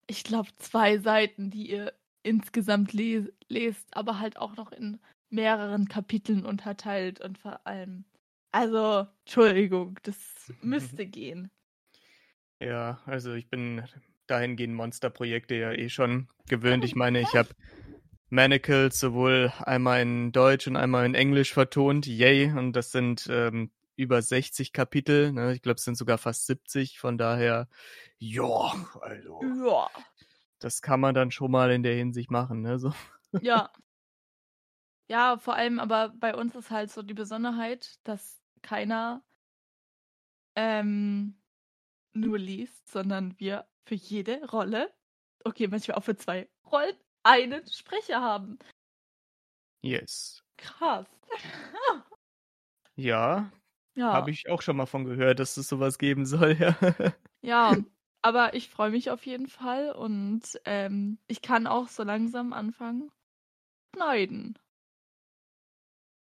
ich 0.08 0.24
glaube, 0.24 0.50
zwei 0.58 0.98
Seiten, 1.00 1.50
die 1.50 1.70
ihr 1.70 1.94
insgesamt 2.24 2.94
les 2.94 3.32
lest, 3.48 3.88
aber 3.96 4.20
halt 4.20 4.38
auch 4.38 4.56
noch 4.56 4.72
in 4.72 5.00
mehreren 5.30 5.88
Kapiteln 5.88 6.46
unterteilt 6.46 7.22
und 7.22 7.38
vor 7.38 7.66
allem. 7.66 8.06
Also, 8.52 9.08
Entschuldigung, 9.26 10.00
das 10.04 10.18
müsste 10.62 11.06
gehen. 11.06 11.52
Ja, 12.60 13.00
also 13.06 13.34
ich 13.34 13.50
bin 13.50 13.84
dahingehend 14.28 14.74
Monsterprojekte 14.76 15.56
ja 15.56 15.72
eh 15.72 15.90
schon 15.90 16.30
gewöhnt. 16.48 16.84
Ich 16.84 16.96
meine, 16.96 17.22
ich 17.22 17.36
habe 17.36 17.50
Manacles 18.30 19.00
sowohl 19.00 19.52
einmal 19.60 20.02
in 20.02 20.32
Deutsch 20.32 20.68
und 20.68 20.76
einmal 20.78 21.06
in 21.06 21.16
Englisch 21.16 21.54
vertont. 21.54 22.08
Yay! 22.08 22.52
Und 22.52 22.74
das 22.74 22.92
sind 22.92 23.28
ähm, 23.30 23.72
über 23.96 24.22
60 24.22 24.74
Kapitel. 24.74 25.32
Ne? 25.32 25.54
Ich 25.54 25.62
glaube, 25.62 25.78
es 25.78 25.84
sind 25.84 25.98
sogar 25.98 26.18
fast 26.18 26.48
70. 26.48 27.00
Von 27.00 27.18
daher, 27.18 27.68
ja, 28.18 28.74
also 29.02 29.42
Ja. 29.66 29.90
das 30.60 30.82
kann 30.82 31.00
man 31.00 31.14
dann 31.14 31.32
schon 31.32 31.52
mal 31.52 31.72
in 31.72 31.84
der 31.84 31.96
Hinsicht 31.96 32.32
machen. 32.32 32.62
Ne? 32.62 32.80
So. 32.80 32.94
Ja. 33.42 33.70
Ja, 35.08 35.38
vor 35.38 35.56
allem 35.56 35.80
aber 35.80 36.10
bei 36.18 36.34
uns 36.34 36.56
ist 36.56 36.72
halt 36.72 36.90
so 36.90 37.04
die 37.04 37.14
Besonderheit, 37.14 38.00
dass 38.06 38.42
keiner 38.64 39.24
ähm, 40.56 41.36
nur 42.16 42.40
liest, 42.40 42.90
sondern 42.92 43.40
wir 43.40 43.68
für 43.86 43.96
jede 43.96 44.46
Rolle, 44.50 44.94
okay, 45.44 45.68
manchmal 45.68 45.98
auch 45.98 46.04
für 46.04 46.16
zwei 46.18 46.50
Rollen, 46.72 46.96
einen 47.24 47.68
Sprecher 47.68 48.22
haben. 48.22 48.60
Yes. 49.84 50.42
Krass. 50.58 51.08
Ja, 52.98 53.52
Ja. 53.96 54.12
habe 54.12 54.32
ich 54.32 54.50
auch 54.50 54.62
schon 54.62 54.78
mal 54.78 54.86
von 54.88 55.06
gehört, 55.06 55.40
dass 55.40 55.58
es 55.58 55.68
sowas 55.70 55.98
geben 56.00 56.26
soll. 56.26 56.54
Ja. 56.60 56.78
Ja, 57.44 57.78
aber 58.22 58.54
ich 58.56 58.70
freue 58.70 58.92
mich 58.92 59.10
auf 59.12 59.26
jeden 59.26 59.48
Fall 59.48 59.92
und 59.92 60.42
ähm, 60.66 61.20
ich 61.28 61.42
kann 61.42 61.68
auch 61.68 61.88
so 61.90 62.04
langsam 62.04 62.54
anfangen 62.54 63.12
schneiden. 63.96 64.60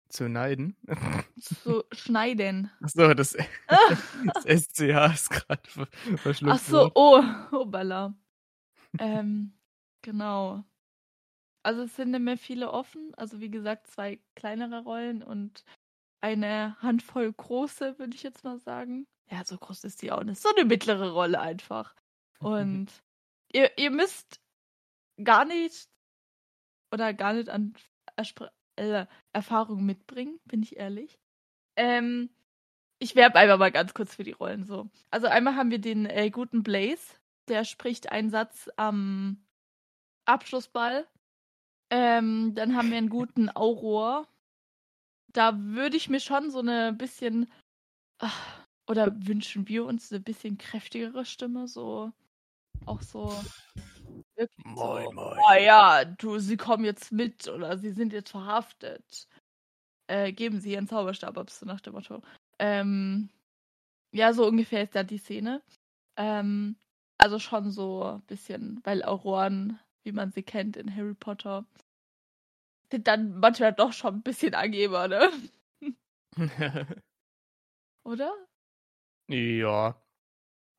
Zu 0.09 0.29
neiden. 0.29 0.75
Zu 1.39 1.83
schneiden. 1.91 2.71
Achso, 2.81 3.13
das, 3.13 3.35
das 3.67 4.43
SCH 4.63 5.13
ist 5.13 5.29
gerade 5.29 5.69
ver 5.69 5.87
verschluckt 6.17 6.55
Ach 6.55 6.59
so, 6.59 6.77
worden. 6.77 6.91
oh, 6.95 7.57
oh 7.57 7.65
Balla. 7.65 8.15
ähm, 8.99 9.53
genau. 10.01 10.63
Also 11.63 11.83
es 11.83 11.95
sind 11.95 12.11
nicht 12.11 12.21
mehr 12.21 12.37
viele 12.37 12.71
offen. 12.71 13.13
Also 13.15 13.39
wie 13.41 13.49
gesagt, 13.51 13.87
zwei 13.87 14.19
kleinere 14.35 14.83
Rollen 14.83 15.21
und 15.21 15.65
eine 16.21 16.77
Handvoll 16.81 17.31
große, 17.33 17.99
würde 17.99 18.15
ich 18.15 18.23
jetzt 18.23 18.43
mal 18.43 18.59
sagen. 18.59 19.07
Ja, 19.29 19.43
so 19.43 19.57
groß 19.57 19.83
ist 19.83 20.01
die 20.01 20.11
auch 20.11 20.23
nicht. 20.23 20.41
So 20.41 20.49
eine 20.55 20.65
mittlere 20.65 21.11
Rolle 21.11 21.39
einfach. 21.41 21.93
Und 22.39 22.87
ihr, 23.51 23.77
ihr 23.77 23.91
müsst 23.91 24.39
gar 25.21 25.43
nicht 25.43 25.89
oder 26.91 27.13
gar 27.13 27.33
nicht 27.33 27.49
an 27.49 27.73
äh, 28.77 29.05
Erfahrung 29.33 29.85
mitbringen, 29.85 30.39
bin 30.45 30.63
ich 30.63 30.77
ehrlich. 30.77 31.19
Ähm, 31.75 32.29
ich 32.99 33.15
werbe 33.15 33.35
einfach 33.35 33.57
mal 33.57 33.71
ganz 33.71 33.93
kurz 33.93 34.15
für 34.15 34.23
die 34.23 34.31
Rollen 34.31 34.65
so. 34.65 34.89
Also 35.11 35.27
einmal 35.27 35.55
haben 35.55 35.71
wir 35.71 35.79
den 35.79 36.05
äh, 36.05 36.29
guten 36.29 36.63
Blaze, 36.63 37.15
der 37.47 37.63
spricht 37.63 38.11
einen 38.11 38.29
Satz 38.29 38.69
am 38.75 39.37
Abschlussball. 40.25 41.07
Ähm, 41.89 42.53
dann 42.55 42.75
haben 42.75 42.89
wir 42.89 42.97
einen 42.97 43.09
guten 43.09 43.49
Auror. 43.49 44.27
Da 45.31 45.57
würde 45.57 45.97
ich 45.97 46.09
mir 46.09 46.19
schon 46.19 46.49
so 46.51 46.59
eine 46.59 46.93
bisschen 46.93 47.51
ach, 48.19 48.65
oder 48.87 49.13
wünschen 49.27 49.67
wir 49.67 49.85
uns 49.85 50.11
eine 50.11 50.21
bisschen 50.21 50.57
kräftigere 50.57 51.25
Stimme, 51.25 51.67
so 51.67 52.11
auch 52.85 53.01
so 53.01 53.33
wirklich 54.37 54.65
Moin, 54.65 55.05
so, 55.05 55.11
moin. 55.11 55.37
oh 55.49 55.53
ja, 55.53 56.05
du, 56.05 56.39
sie 56.39 56.57
kommen 56.57 56.85
jetzt 56.85 57.11
mit 57.11 57.47
oder 57.47 57.77
sie 57.77 57.91
sind 57.91 58.13
jetzt 58.13 58.31
verhaftet. 58.31 59.27
Äh, 60.07 60.31
geben 60.31 60.59
sie 60.61 60.73
ihren 60.73 60.87
Zauberstab 60.87 61.37
ab, 61.37 61.49
so 61.49 61.65
nach 61.65 61.81
dem 61.81 61.93
Motto. 61.93 62.21
Ähm, 62.59 63.29
ja, 64.13 64.33
so 64.33 64.47
ungefähr 64.47 64.83
ist 64.83 64.95
da 64.95 65.03
die 65.03 65.17
Szene. 65.17 65.61
Ähm, 66.17 66.77
also 67.17 67.39
schon 67.39 67.71
so 67.71 68.03
ein 68.03 68.21
bisschen, 68.21 68.79
weil 68.83 69.03
Auroren, 69.03 69.79
wie 70.03 70.11
man 70.11 70.31
sie 70.31 70.43
kennt 70.43 70.77
in 70.77 70.95
Harry 70.95 71.13
Potter, 71.13 71.65
sind 72.91 73.07
dann 73.07 73.39
manchmal 73.39 73.73
doch 73.73 73.91
schon 73.91 74.15
ein 74.15 74.23
bisschen 74.23 74.55
Angeber, 74.55 75.07
ne? 75.07 75.29
Oder? 78.05 78.33
ja. 79.27 80.01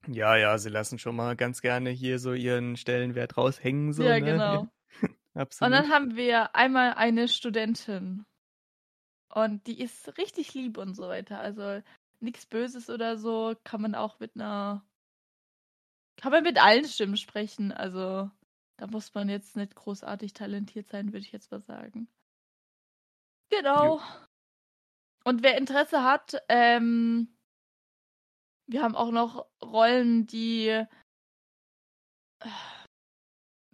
Ja, 0.06 0.36
ja, 0.36 0.56
sie 0.58 0.70
lassen 0.70 0.98
schon 0.98 1.16
mal 1.16 1.36
ganz 1.36 1.60
gerne 1.60 1.90
hier 1.90 2.18
so 2.18 2.32
ihren 2.32 2.76
Stellenwert 2.76 3.36
raushängen, 3.36 3.92
so, 3.92 4.04
Ja, 4.04 4.18
ne? 4.18 4.24
genau. 4.24 4.68
Und 5.34 5.42
Absolut. 5.42 5.74
dann 5.74 5.88
haben 5.90 6.16
wir 6.16 6.54
einmal 6.56 6.94
eine 6.94 7.28
Studentin. 7.28 8.24
Und 9.32 9.66
die 9.66 9.80
ist 9.80 10.16
richtig 10.18 10.54
lieb 10.54 10.78
und 10.78 10.94
so 10.94 11.04
weiter. 11.08 11.38
Also 11.38 11.80
nichts 12.18 12.46
Böses 12.46 12.90
oder 12.90 13.16
so. 13.18 13.54
Kann 13.62 13.82
man 13.82 13.94
auch 13.94 14.18
mit 14.18 14.34
einer. 14.34 14.84
Kann 16.16 16.32
man 16.32 16.42
mit 16.42 16.60
allen 16.60 16.86
Stimmen 16.86 17.16
sprechen. 17.16 17.70
Also 17.70 18.28
da 18.78 18.86
muss 18.88 19.14
man 19.14 19.28
jetzt 19.28 19.54
nicht 19.56 19.74
großartig 19.76 20.32
talentiert 20.32 20.88
sein, 20.88 21.08
würde 21.12 21.18
ich 21.24 21.32
jetzt 21.32 21.52
mal 21.52 21.60
sagen. 21.60 22.08
Genau. 23.50 24.00
Und 25.24 25.42
wer 25.42 25.56
Interesse 25.58 26.02
hat, 26.02 26.34
ähm, 26.48 27.28
wir 28.68 28.82
haben 28.82 28.94
auch 28.94 29.10
noch 29.10 29.46
Rollen, 29.62 30.26
die. 30.26 30.68
äh, 30.68 30.86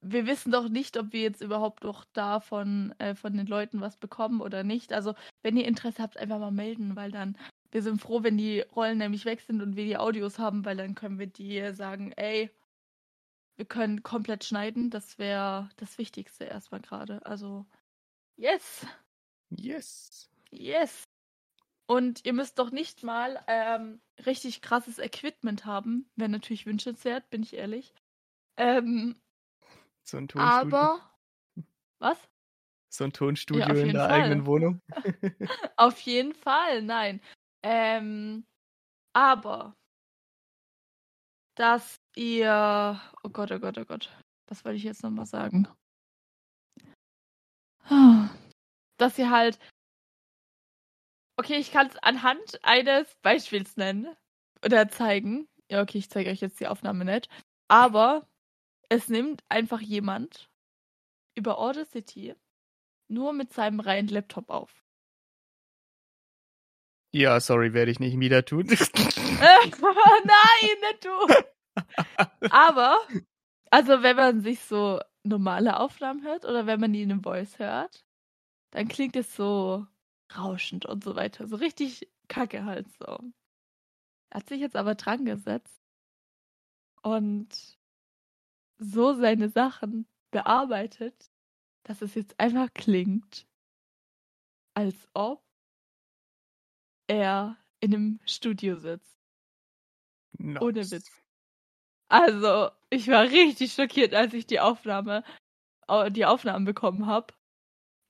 Wir 0.03 0.27
wissen 0.27 0.53
doch 0.53 0.69
nicht, 0.69 0.97
ob 0.99 1.13
wir 1.13 1.23
jetzt 1.23 1.41
überhaupt 1.41 1.83
noch 1.85 2.05
davon 2.13 2.95
äh, 2.99 3.15
von 3.15 3.37
den 3.37 3.47
Leuten 3.47 3.81
was 3.81 3.97
bekommen 3.97 4.41
oder 4.43 4.63
nicht. 4.63 4.93
Also, 4.93 5.15
wenn 5.43 5.57
ihr 5.57 5.67
Interesse 5.67 6.03
habt, 6.03 6.19
einfach 6.19 6.39
mal 6.39 6.51
melden, 6.51 6.95
weil 6.97 7.11
dann 7.11 7.37
wir 7.71 7.83
sind 7.83 8.01
froh, 8.01 8.23
wenn 8.23 8.37
die 8.39 8.61
Rollen 8.61 8.99
nämlich 8.99 9.25
weg 9.25 9.41
sind 9.41 9.61
und 9.63 9.77
wir 9.77 9.85
die 9.85 9.97
Audios 9.97 10.39
haben, 10.39 10.65
weil 10.65 10.77
dann 10.77 10.95
können 10.95 11.19
wir 11.19 11.27
die 11.27 11.73
sagen, 11.75 12.13
ey, 12.13 12.51
wir 13.57 13.65
können 13.67 14.03
komplett 14.03 14.45
schneiden. 14.45 14.91
Das 14.91 15.19
wäre 15.19 15.71
das 15.77 15.99
Wichtigste 15.99 16.45
erstmal 16.45 16.81
gerade. 16.81 17.25
Also, 17.27 17.67
yes. 18.37 18.87
Yes. 19.51 20.31
Yes. 20.51 21.05
Und 21.87 22.25
ihr 22.25 22.33
müsst 22.33 22.59
doch 22.59 22.71
nicht 22.71 23.03
mal 23.03 23.45
ähm, 23.47 24.01
richtig 24.25 24.63
krasses 24.63 24.99
Equipment 24.99 25.67
haben. 25.67 26.09
Wäre 26.17 26.31
natürlich 26.31 26.65
wünschenswert, 26.67 27.29
bin 27.31 27.43
ich 27.43 27.55
ehrlich. 27.55 27.93
Ähm, 28.57 29.21
So 30.05 30.17
ein 30.17 30.29
Tonstudio. 30.29 30.77
aber. 30.79 31.11
Was? 31.99 32.19
So 32.91 33.05
ein 33.05 33.13
Tonstudio 33.13 33.67
Ja, 33.67 33.75
in 33.75 33.93
der 33.93 34.09
Fall. 34.09 34.23
eigenen 34.23 34.47
Wohnung. 34.47 34.81
Auf 35.77 35.99
jeden 36.01 36.33
Fall, 36.35 36.83
nein. 36.83 37.21
Ähm, 37.63 38.47
aber. 39.13 39.75
Dass 41.57 42.01
ihr. 42.17 43.01
Oh 43.23 43.29
Gott, 43.29 43.51
oh 43.53 43.59
Gott, 43.59 43.77
oh 43.79 43.85
Gott. 43.85 44.11
Was 44.49 44.65
wollte 44.65 44.77
ich 44.77 44.85
jetzt 44.85 45.03
nochmal 45.03 45.27
sagen? 45.27 45.69
Dass 48.97 49.19
ihr 49.19 49.31
halt. 49.31 49.59
Okay, 51.37 51.57
ich 51.57 51.73
kann 51.73 51.89
es 51.89 51.97
anhand 51.97 52.61
eines 52.63 53.15
Beispiels 53.17 53.77
nennen 53.77 54.15
oder 54.65 54.89
zeigen. 54.89 55.49
Ja, 55.71 55.83
okay, 55.83 55.99
ich 55.99 56.11
zeige 56.11 56.31
euch 56.31 56.41
jetzt 56.41 56.61
die 56.61 56.69
Aufnahme 56.69 57.05
nicht. 57.05 57.29
Aber 57.69 58.29
es 58.89 59.09
nimmt 59.09 59.43
einfach 59.49 59.81
jemand 59.81 60.49
über 61.35 61.59
Audacity 61.59 62.35
nur 63.09 63.33
mit 63.33 63.53
seinem 63.53 63.81
reinen 63.81 64.09
Laptop 64.09 64.51
auf. 64.51 64.85
Ja, 67.13 67.39
sorry, 67.41 67.73
werde 67.73 67.91
ich 67.91 68.01
nicht 68.01 68.19
wieder 68.19 68.45
tun. 68.45 68.67
Nein, 68.69 68.77
nicht 70.81 71.05
du. 71.05 72.49
Aber, 72.51 72.99
also 73.71 74.03
wenn 74.03 74.17
man 74.17 74.41
sich 74.41 74.61
so 74.61 75.01
normale 75.23 75.79
Aufnahmen 75.79 76.25
hört 76.25 76.45
oder 76.45 76.67
wenn 76.67 76.81
man 76.81 76.93
die 76.93 77.03
in 77.03 77.13
einem 77.13 77.23
Voice 77.23 77.59
hört, 77.59 78.05
dann 78.73 78.89
klingt 78.89 79.17
es 79.17 79.35
so 79.35 79.87
rauschend 80.39 80.87
und 80.87 81.05
so 81.05 81.17
weiter. 81.17 81.47
So 81.47 81.57
richtig 81.57 82.09
kacke 82.29 82.65
halt 82.65 82.89
so. 82.99 83.33
Er 84.31 84.41
hat 84.41 84.49
sich 84.49 84.61
jetzt 84.61 84.77
aber 84.77 84.95
dran 84.95 85.25
gesetzt 85.25 85.81
und 87.03 87.79
so 88.79 89.15
seine 89.15 89.49
Sachen 89.49 90.07
bearbeitet, 90.31 91.31
dass 91.85 92.03
es 92.03 92.15
jetzt 92.15 92.39
einfach 92.41 92.73
klingt, 92.75 93.47
als 94.75 95.09
ob 95.15 95.45
er 97.07 97.57
in 97.81 97.95
einem 97.95 98.21
Studio 98.27 98.77
sitzt. 98.77 99.19
Ohne 100.61 100.81
Nice. 100.81 100.91
Witz. 100.91 101.11
Also, 102.09 102.71
ich 102.91 103.09
war 103.09 103.25
richtig 103.25 103.73
schockiert, 103.73 104.15
als 104.15 104.35
ich 104.35 104.47
die 104.47 104.61
Aufnahme, 104.61 105.25
au- 105.89 106.11
die 106.11 106.25
Aufnahmen 106.27 106.65
bekommen 106.65 107.07
habe. 107.07 107.35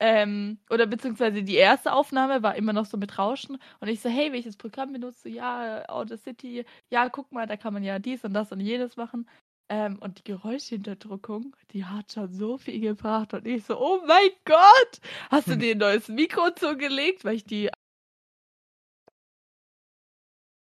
Ähm, 0.00 0.58
oder 0.70 0.86
beziehungsweise 0.86 1.42
die 1.42 1.54
erste 1.54 1.92
Aufnahme 1.92 2.42
war 2.42 2.56
immer 2.56 2.72
noch 2.72 2.86
so 2.86 2.96
mit 2.96 3.18
Rauschen. 3.18 3.58
Und 3.80 3.88
ich 3.88 4.00
so, 4.00 4.08
hey, 4.08 4.32
welches 4.32 4.56
Programm 4.56 4.92
benutzt 4.92 5.24
du? 5.24 5.28
Ja, 5.28 5.88
Audacity. 5.88 6.64
Ja, 6.90 7.08
guck 7.08 7.30
mal, 7.32 7.46
da 7.46 7.56
kann 7.56 7.72
man 7.72 7.82
ja 7.84 7.98
dies 7.98 8.24
und 8.24 8.34
das 8.34 8.50
und 8.52 8.60
jenes 8.60 8.96
machen. 8.96 9.28
Ähm, 9.70 9.98
und 10.00 10.18
die 10.18 10.24
Geräuschhinterdrückung, 10.24 11.56
die 11.70 11.84
hat 11.84 12.12
schon 12.12 12.28
so 12.28 12.58
viel 12.58 12.80
gebracht. 12.80 13.32
Und 13.34 13.46
ich 13.46 13.64
so, 13.64 13.78
oh 13.80 14.02
mein 14.06 14.30
Gott, 14.44 15.00
hast 15.30 15.48
du 15.48 15.56
dir 15.56 15.74
ein 15.74 15.78
neues 15.78 16.08
Mikro 16.08 16.50
zugelegt? 16.50 17.24
Weil 17.24 17.36
ich 17.36 17.44
die. 17.44 17.70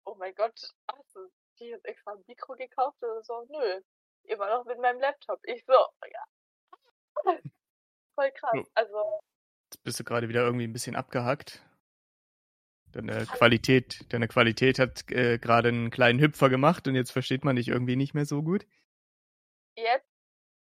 Oh 0.04 0.14
mein 0.16 0.34
Gott, 0.34 0.72
hast 0.88 1.16
du 1.16 1.20
dir 1.58 1.68
jetzt 1.70 1.86
extra 1.86 2.12
ein 2.12 2.22
Mikro 2.28 2.54
gekauft 2.54 3.02
oder 3.02 3.22
so? 3.24 3.44
Nö, 3.50 3.80
immer 4.24 4.48
noch 4.48 4.64
mit 4.66 4.78
meinem 4.78 5.00
Laptop. 5.00 5.40
Ich 5.44 5.64
so, 5.64 5.72
ja. 5.72 7.38
Voll 8.14 8.30
krass. 8.32 8.52
Jo. 8.54 8.66
Also, 8.74 9.20
Jetzt 9.72 9.84
bist 9.84 10.00
du 10.00 10.04
gerade 10.04 10.28
wieder 10.28 10.44
irgendwie 10.44 10.64
ein 10.64 10.72
bisschen 10.72 10.96
abgehackt. 10.96 11.62
Deine 12.92 13.24
Qualität, 13.24 14.04
deine 14.12 14.28
Qualität 14.28 14.78
hat 14.78 15.10
äh, 15.10 15.38
gerade 15.38 15.68
einen 15.70 15.90
kleinen 15.90 16.20
Hüpfer 16.20 16.50
gemacht 16.50 16.86
und 16.86 16.94
jetzt 16.94 17.10
versteht 17.10 17.42
man 17.42 17.56
dich 17.56 17.68
irgendwie 17.68 17.96
nicht 17.96 18.12
mehr 18.12 18.26
so 18.26 18.42
gut. 18.42 18.66
jetzt? 19.76 20.06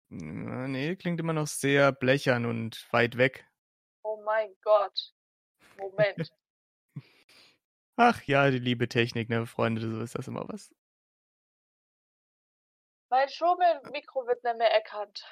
Ja, 0.09 0.67
nee, 0.67 0.95
klingt 0.95 1.19
immer 1.19 1.33
noch 1.33 1.47
sehr 1.47 1.91
blechern 1.93 2.45
und 2.45 2.85
weit 2.91 3.17
weg. 3.17 3.47
Oh 4.03 4.21
mein 4.25 4.53
Gott. 4.61 5.13
Moment. 5.77 6.31
Ach 7.97 8.21
ja, 8.23 8.49
die 8.51 8.59
liebe 8.59 8.87
Technik, 8.89 9.29
ne, 9.29 9.45
Freunde, 9.45 9.81
so 9.81 10.01
ist 10.01 10.15
das 10.15 10.27
immer 10.27 10.47
was. 10.49 10.73
mein 13.09 13.29
Schummelmikro 13.29 14.27
wird 14.27 14.43
nicht 14.43 14.57
mehr 14.57 14.71
erkannt. 14.71 15.23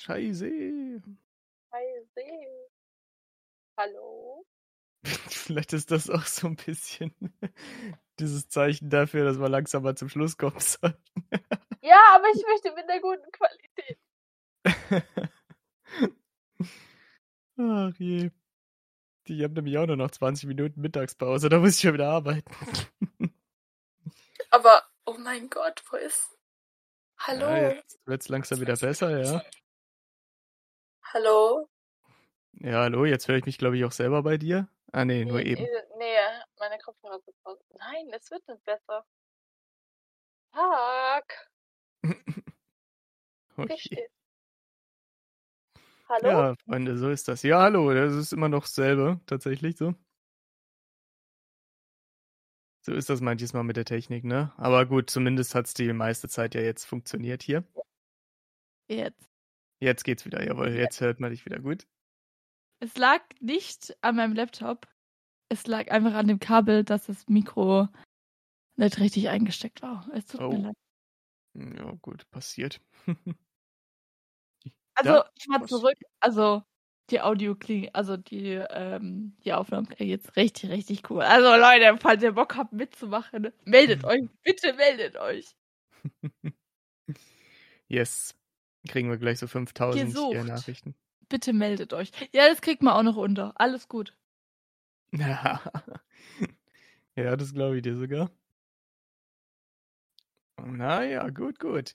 Scheiße. 0.00 0.50
Scheiße. 1.70 2.24
Hallo? 3.76 4.46
Vielleicht 5.04 5.74
ist 5.74 5.90
das 5.90 6.08
auch 6.08 6.24
so 6.24 6.46
ein 6.46 6.56
bisschen 6.56 7.14
dieses 8.18 8.48
Zeichen 8.48 8.88
dafür, 8.88 9.26
dass 9.26 9.38
wir 9.38 9.50
langsam 9.50 9.82
mal 9.82 9.98
zum 9.98 10.08
Schluss 10.08 10.38
kommen 10.38 10.58
sollten. 10.58 11.02
Ja, 11.82 12.00
aber 12.14 12.24
ich 12.34 12.42
möchte 12.46 12.72
mit 12.74 12.88
einer 12.88 13.00
guten 13.02 13.30
Qualität. 13.30 13.98
Ach 17.58 17.94
je. 17.98 18.30
Ich 19.24 19.42
habe 19.42 19.52
nämlich 19.52 19.76
auch 19.76 19.86
nur 19.86 19.96
noch 19.96 20.10
20 20.10 20.48
Minuten 20.48 20.80
Mittagspause, 20.80 21.50
da 21.50 21.58
muss 21.58 21.74
ich 21.74 21.80
schon 21.80 21.92
wieder 21.92 22.08
arbeiten. 22.08 22.50
Aber, 24.50 24.82
oh 25.04 25.18
mein 25.18 25.50
Gott, 25.50 25.84
wo 25.90 25.98
ist. 25.98 26.38
Hallo? 27.18 27.50
Ja, 27.50 27.72
jetzt 27.72 28.00
wird's 28.06 28.28
langsam 28.28 28.60
wieder 28.60 28.76
besser, 28.76 29.20
ja. 29.20 29.42
Hallo? 31.12 31.68
Ja, 32.60 32.82
hallo, 32.82 33.04
jetzt 33.04 33.26
höre 33.26 33.36
ich 33.36 33.44
mich, 33.44 33.58
glaube 33.58 33.76
ich, 33.76 33.84
auch 33.84 33.90
selber 33.90 34.22
bei 34.22 34.36
dir. 34.36 34.68
Ah, 34.92 35.04
nee, 35.04 35.24
nur 35.24 35.40
eben. 35.40 35.66
Nee, 35.98 36.16
meine 36.58 36.78
Kopfhörer 36.78 37.18
sind 37.24 37.36
aus. 37.42 37.58
Nein, 37.78 38.10
es 38.12 38.30
wird 38.30 38.46
nicht 38.46 38.64
besser. 38.64 39.04
Tag. 40.52 41.50
Okay. 43.56 44.08
Hallo? 46.08 46.28
Ja, 46.28 46.54
Freunde, 46.64 46.96
so 46.96 47.10
ist 47.10 47.28
das. 47.28 47.42
Ja, 47.42 47.60
hallo, 47.60 47.92
das 47.92 48.14
ist 48.14 48.32
immer 48.32 48.48
noch 48.48 48.62
dasselbe, 48.62 49.20
tatsächlich 49.26 49.76
so. 49.76 49.94
So 52.80 52.94
ist 52.94 53.10
das 53.10 53.20
manches 53.20 53.52
Mal 53.52 53.64
mit 53.64 53.76
der 53.76 53.84
Technik, 53.84 54.24
ne? 54.24 54.52
Aber 54.56 54.86
gut, 54.86 55.10
zumindest 55.10 55.54
hat's 55.54 55.74
die 55.74 55.92
meiste 55.92 56.28
Zeit 56.28 56.54
ja 56.54 56.62
jetzt 56.62 56.86
funktioniert 56.86 57.42
hier. 57.42 57.64
Jetzt. 58.88 59.29
Jetzt 59.80 60.04
geht's 60.04 60.26
wieder, 60.26 60.44
jawohl, 60.44 60.68
jetzt 60.70 61.00
hört 61.00 61.20
man 61.20 61.30
dich 61.30 61.44
wieder 61.46 61.58
gut. 61.58 61.86
Es 62.80 62.96
lag 62.96 63.22
nicht 63.40 63.96
an 64.02 64.16
meinem 64.16 64.34
Laptop. 64.34 64.86
Es 65.48 65.66
lag 65.66 65.90
einfach 65.90 66.14
an 66.14 66.28
dem 66.28 66.38
Kabel, 66.38 66.84
dass 66.84 67.06
das 67.06 67.26
Mikro 67.28 67.88
nicht 68.76 68.98
richtig 69.00 69.28
eingesteckt 69.30 69.82
war. 69.82 70.08
Es 70.14 70.26
tut 70.26 70.40
Oh. 70.42 70.50
mir 70.52 70.58
leid. 70.68 70.76
Ja, 71.78 71.92
gut, 72.02 72.30
passiert. 72.30 72.80
Also, 74.94 75.10
Ja, 75.14 75.30
ich 75.34 75.46
mal 75.48 75.66
zurück. 75.66 75.96
Also, 76.20 76.62
die 77.08 77.22
Audio 77.22 77.54
klingt, 77.54 77.94
also 77.94 78.16
die, 78.18 78.52
ähm, 78.70 79.34
die 79.44 79.52
Aufnahmen 79.54 79.88
klingen 79.88 80.10
jetzt 80.10 80.36
richtig, 80.36 80.68
richtig 80.70 81.08
cool. 81.10 81.22
Also, 81.22 81.48
Leute, 81.56 81.96
falls 81.98 82.22
ihr 82.22 82.32
Bock 82.32 82.54
habt 82.56 82.72
mitzumachen, 82.74 83.50
meldet 83.64 84.04
euch. 84.04 84.22
Bitte 84.42 84.74
meldet 84.74 85.16
euch. 85.16 85.46
Yes. 87.88 88.34
Kriegen 88.88 89.10
wir 89.10 89.18
gleich 89.18 89.38
so 89.38 89.46
5000 89.46 89.94
hier 89.96 90.06
Gesucht. 90.06 90.46
Nachrichten. 90.46 90.94
Bitte 91.28 91.52
meldet 91.52 91.92
euch. 91.92 92.10
Ja, 92.32 92.48
das 92.48 92.60
kriegt 92.60 92.82
man 92.82 92.94
auch 92.94 93.02
noch 93.02 93.16
unter. 93.16 93.52
Alles 93.60 93.88
gut. 93.88 94.16
ja, 95.12 95.60
das 97.14 97.52
glaube 97.52 97.76
ich 97.76 97.82
dir 97.82 97.96
sogar. 97.96 98.30
Naja, 100.64 101.28
gut, 101.30 101.58
gut. 101.58 101.94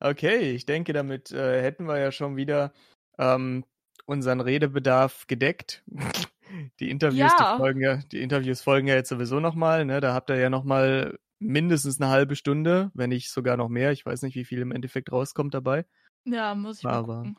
Okay, 0.00 0.50
ich 0.52 0.66
denke, 0.66 0.92
damit 0.92 1.32
äh, 1.32 1.62
hätten 1.62 1.86
wir 1.86 1.98
ja 1.98 2.12
schon 2.12 2.36
wieder 2.36 2.72
ähm, 3.18 3.64
unseren 4.04 4.40
Redebedarf 4.40 5.26
gedeckt. 5.26 5.82
Die 6.80 6.90
Interviews, 6.90 7.32
Ja. 7.38 7.54
die 7.54 7.58
folgen 7.58 7.80
ja, 7.80 7.96
die 7.96 8.22
Interviews 8.22 8.62
folgen 8.62 8.86
ja 8.86 8.94
jetzt 8.94 9.08
sowieso 9.08 9.40
nochmal, 9.40 9.84
ne? 9.84 10.00
Da 10.00 10.14
habt 10.14 10.30
ihr 10.30 10.36
ja 10.36 10.48
nochmal 10.48 11.18
mindestens 11.38 12.00
eine 12.00 12.10
halbe 12.10 12.36
Stunde, 12.36 12.90
wenn 12.94 13.10
nicht 13.10 13.30
sogar 13.30 13.56
noch 13.56 13.68
mehr. 13.68 13.92
Ich 13.92 14.04
weiß 14.06 14.22
nicht, 14.22 14.34
wie 14.36 14.44
viel 14.44 14.60
im 14.60 14.72
Endeffekt 14.72 15.12
rauskommt 15.12 15.54
dabei. 15.54 15.84
Ja, 16.24 16.54
muss 16.54 16.78
ich 16.78 16.84
mal 16.84 16.92
Aber- 16.94 17.16
gucken. 17.18 17.38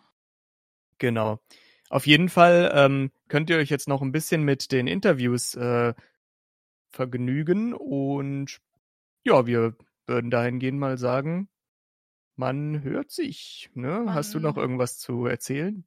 Genau. 0.99 1.39
Auf 1.89 2.05
jeden 2.07 2.27
Fall 2.29 2.71
ähm, 2.73 3.11
könnt 3.29 3.49
ihr 3.49 3.57
euch 3.57 3.69
jetzt 3.69 3.87
noch 3.87 4.01
ein 4.01 4.11
bisschen 4.11 4.43
mit 4.43 4.71
den 4.71 4.87
Interviews 4.87 5.55
äh, 5.55 5.93
vergnügen 6.89 7.73
und 7.73 8.59
ja, 9.23 9.45
wir 9.45 9.75
würden 10.05 10.31
dahingehend 10.31 10.79
mal 10.79 10.97
sagen, 10.97 11.49
man 12.35 12.81
hört 12.83 13.11
sich. 13.11 13.69
Ne? 13.73 14.05
Hast 14.13 14.33
du 14.33 14.39
noch 14.39 14.55
Man- 14.55 14.63
irgendwas 14.63 14.97
zu 14.99 15.25
erzählen? 15.25 15.85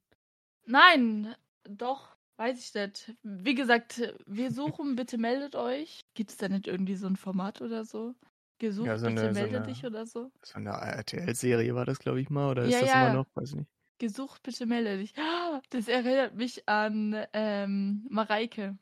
Nein, 0.65 1.35
doch, 1.63 2.10
weiß 2.41 2.59
ich 2.59 2.73
nicht. 2.73 3.15
Wie 3.23 3.53
gesagt, 3.55 4.01
wir 4.25 4.51
suchen, 4.51 4.95
bitte 4.95 5.17
meldet 5.17 5.55
euch. 5.55 6.01
Gibt 6.15 6.31
es 6.31 6.37
da 6.37 6.49
nicht 6.49 6.67
irgendwie 6.67 6.95
so 6.95 7.07
ein 7.07 7.15
Format 7.15 7.61
oder 7.61 7.85
so? 7.85 8.15
Gesucht, 8.59 8.87
Ja, 8.87 8.97
so 8.97 9.07
bitte 9.07 9.21
eine- 9.21 9.33
so 9.33 9.39
melde 9.39 9.57
eine- 9.57 9.65
dich 9.67 9.85
oder 9.85 10.05
so? 10.05 10.31
So 10.43 10.55
eine 10.55 10.71
RTL-Serie 10.71 11.73
war 11.75 11.85
das, 11.85 11.99
glaube 11.99 12.19
ich 12.21 12.29
mal, 12.29 12.49
oder 12.51 12.63
ist 12.63 12.73
Ja, 12.73 12.79
das 12.81 12.89
ja. 12.89 13.05
immer 13.07 13.13
noch? 13.13 13.27
Weiß 13.35 13.49
ich 13.49 13.55
nicht. 13.55 13.69
Gesucht, 13.99 14.41
bitte 14.43 14.65
melde 14.65 14.97
dich. 14.97 15.13
Ah, 15.17 15.61
Das 15.69 15.87
erinnert 15.87 16.35
mich 16.35 16.67
an 16.67 17.15
ähm, 17.33 18.05
Mareike. 18.09 18.77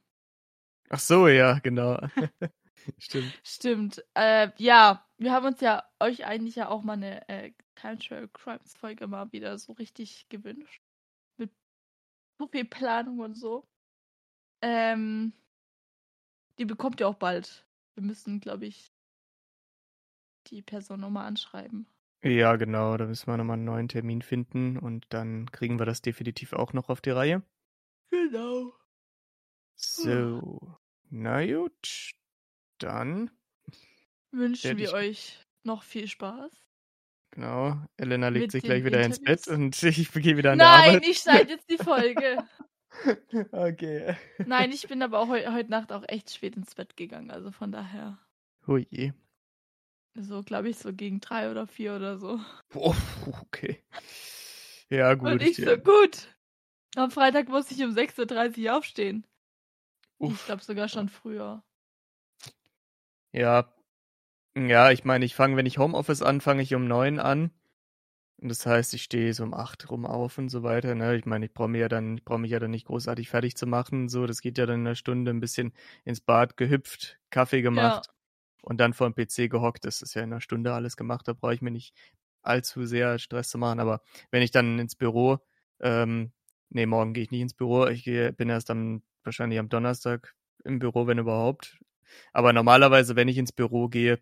Ach 0.89 0.99
so, 0.99 1.27
ja, 1.27 1.59
genau. 1.59 1.99
Stimmt. 2.97 3.39
Stimmt. 3.43 4.03
Äh, 4.15 4.49
ja, 4.57 5.05
wir 5.17 5.31
haben 5.33 5.45
uns 5.45 5.59
ja 5.61 5.83
euch 5.99 6.25
eigentlich 6.25 6.55
ja 6.55 6.69
auch 6.69 6.83
mal 6.83 6.93
eine 6.93 7.27
äh, 7.27 7.51
Cultural 7.79 8.27
Crimes 8.29 8.73
Folge 8.75 9.07
mal 9.07 9.31
wieder 9.33 9.57
so 9.57 9.73
richtig 9.73 10.27
gewünscht. 10.29 10.81
So 12.39 12.47
viel 12.47 12.65
Planung 12.65 13.19
und 13.19 13.35
so. 13.35 13.67
Ähm, 14.61 15.33
die 16.57 16.65
bekommt 16.65 17.01
ihr 17.01 17.07
auch 17.07 17.15
bald. 17.15 17.67
Wir 17.95 18.03
müssen, 18.03 18.39
glaube 18.39 18.65
ich, 18.65 18.93
die 20.47 20.61
Person 20.61 21.01
nochmal 21.01 21.27
anschreiben. 21.27 21.85
Ja, 22.23 22.55
genau, 22.55 22.97
da 22.97 23.05
müssen 23.05 23.27
wir 23.27 23.37
nochmal 23.37 23.55
einen 23.55 23.65
neuen 23.65 23.87
Termin 23.87 24.21
finden 24.21 24.77
und 24.77 25.05
dann 25.09 25.51
kriegen 25.51 25.79
wir 25.79 25.85
das 25.85 26.01
definitiv 26.01 26.53
auch 26.53 26.73
noch 26.73 26.89
auf 26.89 27.01
die 27.01 27.11
Reihe. 27.11 27.43
Genau. 28.09 28.73
So, 29.75 30.77
na 31.09 31.45
gut, 31.45 32.11
dann, 32.77 33.31
Wünschen 34.31 34.77
wir 34.77 34.93
euch 34.93 35.45
noch 35.63 35.83
viel 35.83 36.07
Spaß. 36.07 36.68
Genau, 37.31 37.77
Elena 37.97 38.29
legt 38.29 38.43
Mit 38.45 38.51
sich 38.51 38.63
gleich 38.63 38.83
wieder 38.83 39.01
ins 39.01 39.19
Bett 39.19 39.47
Interviews? 39.47 39.47
und 39.47 39.83
ich 39.83 40.11
gehe 40.11 40.37
wieder 40.37 40.51
an 40.53 40.59
der 40.59 40.67
Nein, 40.67 40.89
Arbeit. 40.95 41.07
ich 41.07 41.17
schneide 41.19 41.51
jetzt 41.53 41.69
die 41.69 41.77
Folge. 41.77 42.43
Okay. 43.51 44.17
Nein, 44.45 44.71
ich 44.71 44.87
bin 44.87 45.01
aber 45.03 45.19
auch 45.19 45.27
heu 45.29 45.45
heute 45.53 45.69
Nacht 45.69 45.91
auch 45.91 46.03
echt 46.07 46.33
spät 46.33 46.55
ins 46.57 46.73
Bett 46.75 46.97
gegangen. 46.97 47.29
Also 47.31 47.51
von 47.51 47.71
daher, 47.71 48.17
Hui. 48.67 48.87
je. 48.89 49.13
so 50.15 50.41
glaube 50.43 50.69
ich, 50.69 50.77
so 50.79 50.91
gegen 50.91 51.21
drei 51.21 51.51
oder 51.51 51.67
vier 51.67 51.95
oder 51.95 52.17
so. 52.17 52.39
Oh, 52.73 52.95
okay. 53.43 53.83
Ja, 54.89 55.13
gut. 55.13 55.31
Und 55.33 55.43
ich 55.43 55.59
ja. 55.59 55.75
so, 55.75 55.77
gut. 55.77 56.27
Am 56.95 57.11
Freitag 57.11 57.47
muss 57.47 57.69
ich 57.71 57.81
um 57.83 57.91
6.30 57.91 58.65
Uhr 58.65 58.75
aufstehen. 58.77 59.25
Ich 60.27 60.31
Uff. 60.31 60.45
glaube 60.45 60.63
sogar 60.63 60.89
schon 60.89 61.09
früher. 61.09 61.63
Ja. 63.31 63.71
Ja, 64.67 64.91
ich 64.91 65.05
meine, 65.05 65.25
ich 65.25 65.35
fange, 65.35 65.55
wenn 65.57 65.65
ich 65.65 65.77
Homeoffice 65.77 66.21
anfange, 66.21 66.61
ich 66.61 66.75
um 66.75 66.87
neun 66.87 67.19
an. 67.19 67.51
Und 68.41 68.49
das 68.49 68.65
heißt, 68.65 68.93
ich 68.93 69.03
stehe 69.03 69.33
so 69.33 69.43
um 69.43 69.53
acht 69.53 69.89
rum 69.91 70.05
auf 70.05 70.37
und 70.37 70.49
so 70.49 70.63
weiter. 70.63 70.95
Ne? 70.95 71.15
Ich 71.17 71.25
meine, 71.25 71.45
ich 71.45 71.53
brauche 71.53 71.67
mir 71.67 71.79
ja 71.79 71.89
dann, 71.89 72.17
ich 72.17 72.23
brauche 72.23 72.39
mich 72.39 72.51
ja 72.51 72.59
dann 72.59 72.71
nicht 72.71 72.85
großartig 72.87 73.29
fertig 73.29 73.57
zu 73.57 73.67
machen. 73.67 74.07
So, 74.09 74.25
das 74.27 74.41
geht 74.41 74.57
ja 74.57 74.65
dann 74.65 74.81
in 74.81 74.87
einer 74.87 74.95
Stunde 74.95 75.31
ein 75.31 75.41
bisschen 75.41 75.73
ins 76.05 76.21
Bad 76.21 76.55
gehüpft, 76.55 77.19
Kaffee 77.31 77.61
gemacht 77.61 78.09
und 78.61 78.79
dann 78.79 78.93
vor 78.93 79.09
dem 79.09 79.15
PC 79.15 79.49
gehockt. 79.49 79.85
Das 79.85 80.01
ist 80.01 80.13
ja 80.13 80.23
in 80.23 80.31
einer 80.31 80.41
Stunde 80.41 80.73
alles 80.73 80.95
gemacht. 80.95 81.27
Da 81.27 81.33
brauche 81.33 81.53
ich 81.53 81.61
mir 81.61 81.71
nicht 81.71 81.93
allzu 82.41 82.85
sehr 82.85 83.19
Stress 83.19 83.49
zu 83.49 83.57
machen. 83.57 83.79
Aber 83.81 84.01
wenn 84.31 84.41
ich 84.41 84.51
dann 84.51 84.79
ins 84.79 84.95
Büro, 84.95 85.39
ähm, 85.81 86.31
nee, 86.69 86.85
morgen 86.85 87.13
gehe 87.13 87.23
ich 87.23 87.31
nicht 87.31 87.41
ins 87.41 87.53
Büro. 87.53 87.87
Ich 87.87 88.03
gehe, 88.05 88.31
bin 88.31 88.49
erst 88.49 88.69
am, 88.71 89.03
wahrscheinlich 89.23 89.59
am 89.59 89.69
Donnerstag 89.69 90.33
im 90.63 90.79
Büro, 90.79 91.07
wenn 91.07 91.17
überhaupt. 91.17 91.77
Aber 92.31 92.53
normalerweise, 92.53 93.15
wenn 93.17 93.27
ich 93.27 93.37
ins 93.37 93.51
Büro 93.51 93.89
gehe, 93.89 94.19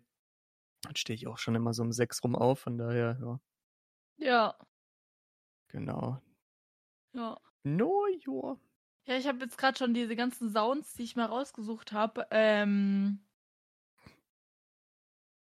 dann 0.82 0.96
stehe 0.96 1.14
ich 1.16 1.26
auch 1.28 1.38
schon 1.38 1.54
immer 1.54 1.72
so 1.74 1.82
um 1.82 1.92
sechs 1.92 2.22
rum 2.24 2.36
auf. 2.36 2.60
Von 2.60 2.78
daher, 2.78 3.18
ja, 3.20 3.40
Ja, 4.18 4.56
genau. 5.68 6.20
ja. 7.12 7.38
No, 7.64 8.06
ja. 8.08 8.56
Ja, 9.06 9.16
ich 9.16 9.26
habe 9.26 9.40
jetzt 9.40 9.56
gerade 9.58 9.76
schon 9.78 9.94
diese 9.94 10.14
ganzen 10.16 10.50
Sounds, 10.52 10.94
die 10.94 11.02
ich 11.02 11.16
mal 11.16 11.24
rausgesucht 11.26 11.92
habe, 11.92 12.26
ähm, 12.30 13.20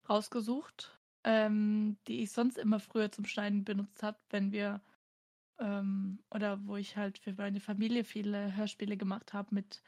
rausgesucht, 0.10 1.00
ähm, 1.23 1.97
die 2.08 2.21
ich 2.23 2.32
sonst 2.32 2.58
immer 2.58 2.80
früher 2.80 3.12
zum 3.12 3.26
Schneiden 3.26 3.63
benutzt 3.65 4.04
habe, 4.04 4.19
wenn 4.30 4.52
wir 4.52 4.82
ähm, 5.60 6.23
oder 6.32 6.65
wo 6.67 6.78
ich 6.78 6.97
halt 6.97 7.19
für 7.19 7.34
meine 7.34 7.60
Familie 7.62 8.04
viele 8.06 8.56
Hörspiele 8.56 8.97
gemacht 8.97 9.34
habe 9.34 9.56
mit 9.56 9.84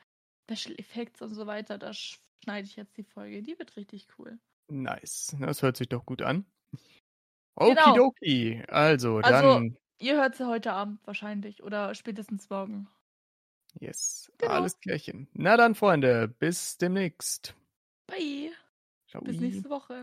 Special 0.49 0.75
Effects 0.79 1.21
und 1.21 1.33
so 1.35 1.47
weiter. 1.47 1.77
Da 1.77 1.91
sch- 1.91 2.19
schneide 2.43 2.67
ich 2.67 2.75
jetzt 2.77 2.97
die 2.97 3.03
Folge. 3.03 3.43
Die 3.43 3.59
wird 3.59 3.77
richtig 3.77 4.07
cool. 4.19 4.39
Nice. 4.69 5.35
Das 5.39 5.61
hört 5.61 5.77
sich 5.77 5.89
doch 5.89 6.05
gut 6.05 6.21
an. 6.21 6.45
Genau. 7.57 7.71
Okidoki. 7.91 8.63
Also, 8.67 9.17
Also- 9.17 9.31
dann, 9.31 9.77
Ihr 10.01 10.15
hört 10.15 10.35
sie 10.35 10.47
heute 10.47 10.71
Abend 10.71 11.05
wahrscheinlich 11.05 11.61
oder 11.61 11.93
spätestens 11.93 12.49
morgen. 12.49 12.87
yes. 13.81 14.31
Genau. 14.37 14.53
Alles 14.53 14.79
klärchen. 14.79 15.27
Na 15.33 15.57
dann, 15.57 15.75
Freunde, 15.75 16.29
bis 16.29 16.77
demnächst. 16.77 17.53
Bye. 18.07 18.51
Ciao. 19.09 19.21
Bis 19.21 19.39
nächste 19.41 19.69
Woche. 19.69 20.01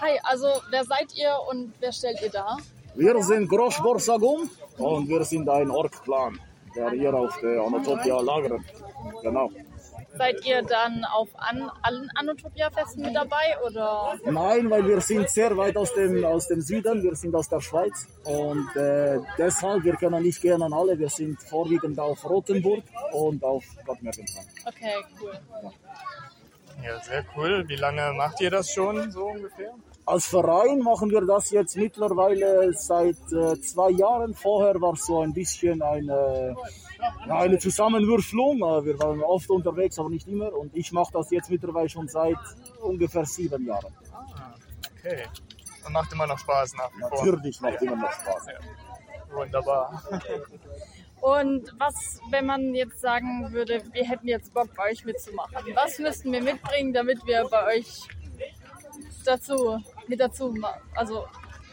Hi, 0.00 0.18
also 0.22 0.46
wer 0.70 0.84
seid 0.84 1.14
ihr 1.16 1.34
und 1.50 1.72
wer 1.80 1.92
stellt 1.92 2.20
ihr 2.22 2.30
dar? 2.30 2.58
Wir 2.94 3.20
sind 3.22 3.48
Grosch 3.48 3.78
Borsagum 3.80 4.48
und 4.78 5.08
wir 5.08 5.24
sind 5.24 5.48
ein 5.48 5.70
Ork-Clan, 5.70 6.38
der 6.74 6.90
hier 6.90 7.12
auf 7.14 7.36
der 7.40 7.60
Anatopia 7.62 8.20
lagert. 8.20 8.62
Genau. 9.22 9.50
Seid 10.16 10.44
ihr 10.46 10.62
dann 10.62 11.04
auf 11.04 11.28
an, 11.34 11.70
allen 11.82 12.10
Anotopia-Festen 12.14 13.02
mit 13.02 13.14
dabei 13.14 13.56
oder? 13.64 14.18
Nein, 14.24 14.70
weil 14.70 14.86
wir 14.86 15.00
sind 15.00 15.28
sehr 15.30 15.56
weit 15.56 15.76
aus 15.76 15.92
dem, 15.94 16.24
aus 16.24 16.48
dem 16.48 16.60
Süden, 16.60 17.02
wir 17.02 17.14
sind 17.14 17.34
aus 17.34 17.48
der 17.48 17.60
Schweiz 17.60 18.06
und 18.24 18.74
äh, 18.74 19.18
deshalb, 19.36 19.84
wir 19.84 19.94
können 19.96 20.22
nicht 20.22 20.40
gerne 20.40 20.64
an 20.64 20.72
alle, 20.72 20.98
wir 20.98 21.10
sind 21.10 21.40
vorwiegend 21.42 21.98
auf 22.00 22.24
Rothenburg 22.24 22.82
und 23.12 23.44
auf 23.44 23.64
Bad 23.86 24.02
Mergentheim. 24.02 24.44
Okay, 24.64 24.94
cool. 25.20 25.38
Ja, 26.82 27.00
sehr 27.00 27.24
cool. 27.36 27.64
Wie 27.68 27.76
lange 27.76 28.12
macht 28.12 28.40
ihr 28.40 28.50
das 28.50 28.72
schon, 28.72 29.10
so 29.10 29.26
ungefähr? 29.26 29.74
Als 30.08 30.26
Verein 30.26 30.78
machen 30.78 31.10
wir 31.10 31.20
das 31.20 31.50
jetzt 31.50 31.76
mittlerweile 31.76 32.72
seit 32.72 33.20
äh, 33.30 33.60
zwei 33.60 33.90
Jahren. 33.90 34.32
Vorher 34.34 34.80
war 34.80 34.94
es 34.94 35.04
so 35.04 35.20
ein 35.20 35.34
bisschen 35.34 35.82
eine, 35.82 36.56
ja, 37.26 37.34
eine 37.36 37.58
Zusammenwürfelung. 37.58 38.56
Äh, 38.56 38.84
Wir 38.86 38.98
waren 38.98 39.22
oft 39.22 39.50
unterwegs, 39.50 39.98
aber 39.98 40.08
nicht 40.08 40.26
immer. 40.26 40.50
Und 40.54 40.74
ich 40.74 40.92
mache 40.92 41.12
das 41.12 41.30
jetzt 41.30 41.50
mittlerweile 41.50 41.90
schon 41.90 42.08
seit 42.08 42.38
ungefähr 42.80 43.26
sieben 43.26 43.66
Jahren. 43.66 43.92
Okay. 44.98 45.26
Und 45.84 45.92
macht 45.92 46.10
immer 46.10 46.26
noch 46.26 46.38
Spaß 46.38 46.72
nach 46.76 46.90
wie 46.96 47.00
vor. 47.00 47.26
Natürlich 47.26 47.60
macht 47.60 47.82
immer 47.82 47.96
noch 47.96 48.12
Spaß. 48.12 48.46
Wunderbar. 49.30 50.02
Und 51.20 51.74
was, 51.78 52.18
wenn 52.30 52.46
man 52.46 52.74
jetzt 52.74 52.98
sagen 53.02 53.52
würde, 53.52 53.82
wir 53.92 54.04
hätten 54.04 54.28
jetzt 54.28 54.54
Bock 54.54 54.68
bei 54.74 54.90
euch 54.90 55.04
mitzumachen? 55.04 55.54
Was 55.74 55.98
müssten 55.98 56.32
wir 56.32 56.42
mitbringen, 56.42 56.94
damit 56.94 57.26
wir 57.26 57.46
bei 57.50 57.76
euch 57.76 58.08
dazu, 59.24 59.78
mit 60.08 60.20
dazu, 60.20 60.54
also 60.94 61.24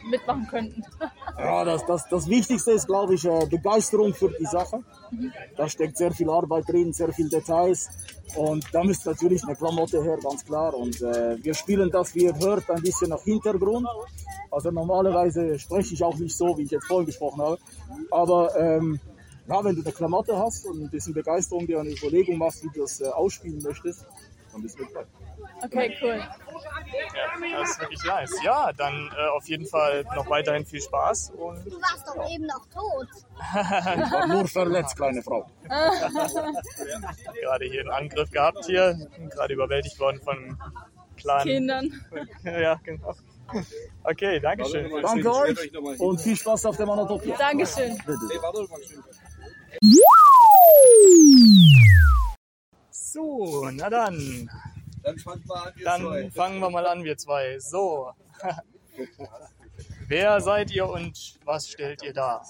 mitmachen 0.09 0.47
könnten? 0.47 0.83
Ja, 1.37 1.65
das, 1.65 1.85
das, 1.85 2.07
das 2.07 2.29
Wichtigste 2.29 2.71
ist, 2.71 2.87
glaube 2.87 3.15
ich, 3.15 3.25
äh, 3.25 3.45
Begeisterung 3.47 4.13
für 4.13 4.29
die 4.39 4.45
Sache. 4.45 4.79
Da 5.57 5.67
steckt 5.67 5.97
sehr 5.97 6.11
viel 6.13 6.29
Arbeit 6.29 6.69
drin, 6.69 6.93
sehr 6.93 7.11
viel 7.11 7.27
Details. 7.27 7.89
Und 8.37 8.65
da 8.73 8.85
müsste 8.85 9.09
natürlich 9.09 9.43
eine 9.43 9.53
Klamotte 9.53 10.01
her, 10.01 10.17
ganz 10.23 10.45
klar. 10.45 10.73
Und 10.73 11.01
äh, 11.01 11.43
wir 11.43 11.53
spielen 11.53 11.91
das, 11.91 12.15
wie 12.15 12.23
ihr 12.23 12.39
hört, 12.39 12.69
ein 12.69 12.81
bisschen 12.81 13.09
nach 13.09 13.21
Hintergrund. 13.21 13.85
Also 14.49 14.71
normalerweise 14.71 15.59
spreche 15.59 15.93
ich 15.93 16.03
auch 16.05 16.15
nicht 16.15 16.37
so, 16.37 16.57
wie 16.57 16.63
ich 16.63 16.71
jetzt 16.71 16.87
vorhin 16.87 17.05
gesprochen 17.05 17.41
habe. 17.41 17.57
Aber 18.11 18.55
ähm, 18.57 18.97
ja, 19.49 19.61
wenn 19.63 19.75
du 19.75 19.81
eine 19.81 19.91
Klamotte 19.91 20.37
hast 20.37 20.65
und 20.65 20.81
ein 20.81 20.89
bisschen 20.89 21.13
Begeisterung, 21.13 21.67
dir 21.67 21.81
eine 21.81 21.91
Überlegung 21.91 22.37
machst, 22.37 22.63
wie 22.63 22.69
du 22.73 22.81
das 22.81 23.01
äh, 23.01 23.07
ausspielen 23.07 23.61
möchtest, 23.61 24.05
dann 24.53 24.61
bist 24.61 24.79
du 24.79 24.83
mit 24.83 24.95
dabei. 24.95 25.07
Okay, 25.65 25.97
cool. 26.01 26.17
Ja, 26.17 27.59
das 27.59 27.69
ist 27.71 27.79
wirklich 27.81 28.03
nice. 28.03 28.43
Ja, 28.43 28.71
dann 28.73 29.11
äh, 29.17 29.27
auf 29.29 29.47
jeden 29.47 29.65
Fall 29.65 30.03
noch 30.15 30.29
weiterhin 30.29 30.65
viel 30.65 30.81
Spaß 30.81 31.31
und 31.31 31.65
Du 31.65 31.81
warst 31.81 32.07
doch 32.07 32.29
eben 32.29 32.45
noch 32.45 32.65
tot. 32.67 33.07
Ich 34.05 34.11
war 34.11 34.27
nur 34.27 34.47
verletzt, 34.47 34.95
kleine 34.95 35.21
Frau. 35.21 35.45
gerade 37.41 37.65
hier 37.65 37.81
einen 37.81 37.91
Angriff 37.91 38.31
gehabt 38.31 38.65
hier, 38.65 38.97
gerade 39.31 39.53
überwältigt 39.53 39.99
worden 39.99 40.21
von 40.21 40.57
kleinen 41.17 41.43
Kindern. 41.43 42.05
Ja, 42.43 42.79
genau. 42.83 43.13
Okay, 44.03 44.39
danke 44.39 44.65
schön. 44.65 44.89
Danke 45.01 45.31
euch 45.31 45.99
und 45.99 46.19
viel 46.19 46.35
Spaß 46.35 46.65
auf 46.65 46.77
dem 46.77 46.89
Anatopia. 46.89 47.35
Dankeschön. 47.37 47.97
So, 52.89 53.69
na 53.71 53.89
dann, 53.89 54.49
Dann 55.05 55.19
fangen 55.19 55.43
wir 55.45 55.55
an, 55.55 55.73
wir 55.75 55.85
dann 55.85 56.01
zwei. 56.01 56.31
fangen 56.31 56.59
wir 56.59 56.69
mal 56.71 56.87
an, 56.87 57.03
wir 57.03 57.15
zwei. 57.15 57.59
So. 57.59 58.11
Wer 60.07 60.41
seid 60.41 60.71
ihr 60.71 60.89
und 60.89 61.39
was 61.45 61.69
stellt 61.69 62.01
ihr 62.01 62.13
dar? 62.13 62.43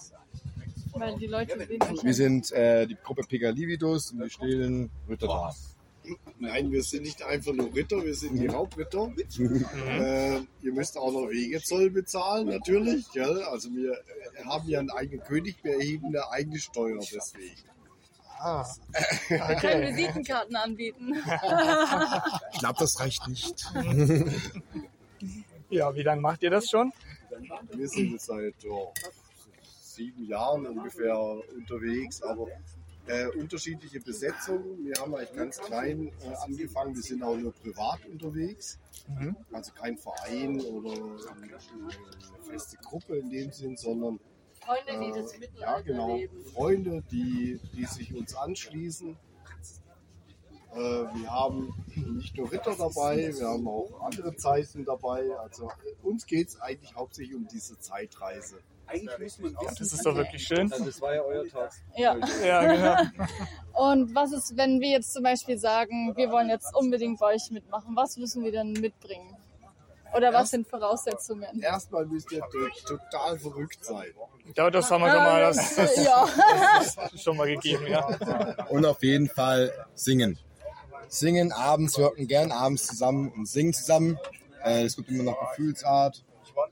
Weil 0.93 1.17
die 1.17 1.27
Leute 1.27 1.57
sehen 1.57 1.81
Wir 2.01 2.13
sind 2.13 2.51
äh, 2.53 2.87
die 2.87 2.95
Gruppe 2.95 3.23
Pegalividos 3.27 4.11
und 4.11 4.19
wir 4.19 4.29
stehlen 4.29 4.89
Ritter 5.09 5.27
da. 5.27 5.53
Nein, 6.39 6.71
wir 6.71 6.81
sind 6.83 7.03
nicht 7.03 7.23
einfach 7.23 7.51
nur 7.51 7.75
Ritter, 7.75 8.05
wir 8.05 8.15
sind 8.15 8.37
die 8.37 8.47
Raubritter. 8.47 9.11
äh, 9.89 10.37
ihr 10.61 10.73
müsst 10.73 10.97
auch 10.97 11.11
noch 11.11 11.27
Wegezoll 11.29 11.89
bezahlen, 11.89 12.47
natürlich. 12.47 13.11
Gell? 13.11 13.43
Also 13.43 13.69
wir 13.71 13.93
äh, 13.93 14.45
haben 14.45 14.69
ja 14.69 14.79
einen 14.79 14.91
eigenen 14.91 15.25
König, 15.25 15.57
wir 15.63 15.73
erheben 15.73 16.07
eine 16.07 16.29
eigene 16.29 16.59
Steuer 16.59 16.99
deswegen. 16.99 17.74
Ah, 18.37 18.65
können 19.27 19.41
okay. 19.41 19.95
Visitenkarten 19.95 20.55
anbieten. 20.55 21.13
Ich 22.53 22.59
glaube, 22.59 22.79
das 22.79 22.99
reicht 22.99 23.27
nicht. 23.27 23.65
Ja, 25.69 25.93
wie 25.95 26.03
lange 26.03 26.21
macht 26.21 26.43
ihr 26.43 26.51
das 26.51 26.69
schon? 26.69 26.93
Wir 27.71 27.89
sind 27.89 28.11
jetzt 28.11 28.27
seit 28.27 28.53
oh, 28.69 28.93
sieben 29.81 30.25
Jahren 30.25 30.67
ungefähr 30.67 31.19
unterwegs, 31.55 32.21
aber 32.21 32.47
äh, 33.07 33.27
unterschiedliche 33.29 33.99
Besetzungen. 33.99 34.85
Wir 34.85 34.93
haben 35.01 35.15
eigentlich 35.15 35.33
ganz 35.33 35.59
klein 35.59 36.11
äh, 36.21 36.35
angefangen, 36.43 36.95
wir 36.95 37.01
sind 37.01 37.23
auch 37.23 37.35
nur 37.35 37.51
privat 37.53 38.05
unterwegs. 38.05 38.77
Mhm. 39.07 39.35
Also 39.51 39.73
kein 39.73 39.97
Verein 39.97 40.61
oder 40.61 40.93
eine, 40.93 41.43
eine 41.43 42.43
feste 42.43 42.77
Gruppe 42.77 43.17
in 43.17 43.29
dem 43.29 43.51
Sinn, 43.51 43.75
sondern 43.75 44.19
Freunde, 44.65 44.99
die 44.99 45.09
äh, 45.09 45.21
das 45.21 45.33
ja, 45.33 45.39
Mittelalter 45.39 45.83
genau, 45.83 46.15
leben. 46.15 46.45
Freunde, 46.53 47.03
die, 47.11 47.59
die 47.73 47.85
sich 47.85 48.15
uns 48.15 48.35
anschließen. 48.35 49.17
Äh, 50.73 50.77
wir 50.77 51.29
haben 51.31 51.73
nicht 51.95 52.35
nur 52.37 52.51
Ritter 52.51 52.75
dabei, 52.75 53.33
wir 53.33 53.47
haben 53.47 53.67
auch 53.67 54.01
andere 54.01 54.35
Zeiten 54.35 54.83
dabei. 54.83 55.29
Also 55.39 55.69
äh, 55.69 56.05
uns 56.07 56.25
geht 56.25 56.49
es 56.49 56.59
eigentlich 56.59 56.95
hauptsächlich 56.95 57.35
um 57.35 57.47
diese 57.47 57.79
Zeitreise. 57.79 58.57
Eigentlich 58.87 59.17
müssen 59.17 59.43
wir 59.45 59.51
Das 59.67 59.81
ist 59.81 60.05
doch 60.05 60.15
wirklich 60.15 60.45
schön. 60.45 60.71
Also 60.71 60.85
das 60.85 61.01
war 61.01 61.15
ja 61.15 61.21
euer 61.21 61.47
Tag. 61.47 61.71
Ja. 61.95 62.15
Ja, 62.45 62.71
genau. 63.01 63.25
Und 63.73 64.13
was 64.13 64.31
ist, 64.31 64.55
wenn 64.57 64.79
wir 64.79 64.89
jetzt 64.89 65.11
zum 65.13 65.23
Beispiel 65.23 65.57
sagen, 65.57 66.15
wir 66.15 66.29
wollen 66.29 66.49
jetzt 66.49 66.75
unbedingt 66.75 67.19
bei 67.19 67.33
euch 67.33 67.49
mitmachen? 67.51 67.95
Was 67.95 68.17
müssen 68.17 68.43
wir 68.43 68.51
denn 68.51 68.73
mitbringen? 68.73 69.35
Oder 70.15 70.31
was 70.33 70.51
sind 70.51 70.67
Voraussetzungen? 70.67 71.61
Erstmal 71.61 72.05
müsst 72.05 72.31
ihr 72.31 72.41
to- 72.41 72.97
total 72.97 73.37
verrückt 73.39 73.83
sein. 73.83 74.13
Ja, 74.55 74.69
das 74.69 74.89
haben 74.91 75.01
wir 75.01 75.09
schon 75.11 75.23
mal, 75.23 75.41
das, 75.41 75.75
das 75.75 75.95
Ja. 76.03 76.29
ist 77.13 77.23
schon 77.23 77.37
mal 77.37 77.47
gegeben, 77.47 77.87
ja. 77.87 78.05
Und 78.69 78.85
auf 78.85 79.01
jeden 79.03 79.27
Fall 79.29 79.71
singen. 79.95 80.37
Singen 81.07 81.51
abends, 81.51 81.97
wir 81.97 82.05
hocken 82.05 82.27
gern 82.27 82.51
abends 82.51 82.87
zusammen 82.87 83.31
und 83.31 83.47
singen 83.47 83.73
zusammen. 83.73 84.17
Äh, 84.63 84.83
Es 84.83 84.95
gibt 84.95 85.09
immer 85.09 85.23
noch 85.23 85.39
Gefühlsart. 85.49 86.23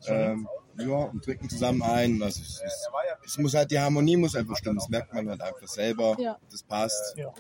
Ähm, 0.08 0.48
ja, 0.78 0.88
und 0.88 1.24
trinken 1.24 1.50
zusammen 1.50 1.82
ein. 1.84 2.20
Das 2.20 2.38
ist, 2.38 2.62
ist, 2.64 2.90
es 3.26 3.38
muss 3.38 3.54
halt, 3.54 3.70
die 3.72 3.80
Harmonie 3.80 4.18
muss 4.18 4.36
einfach 4.36 4.58
stimmen. 4.58 4.78
Das 4.78 4.90
merkt 4.90 5.14
man 5.14 5.30
halt 5.30 5.42
einfach 5.42 5.68
selber. 5.68 6.16
Ja. 6.20 6.38
Das 6.52 6.64
passt. 6.64 7.16
Ja. 7.18 7.32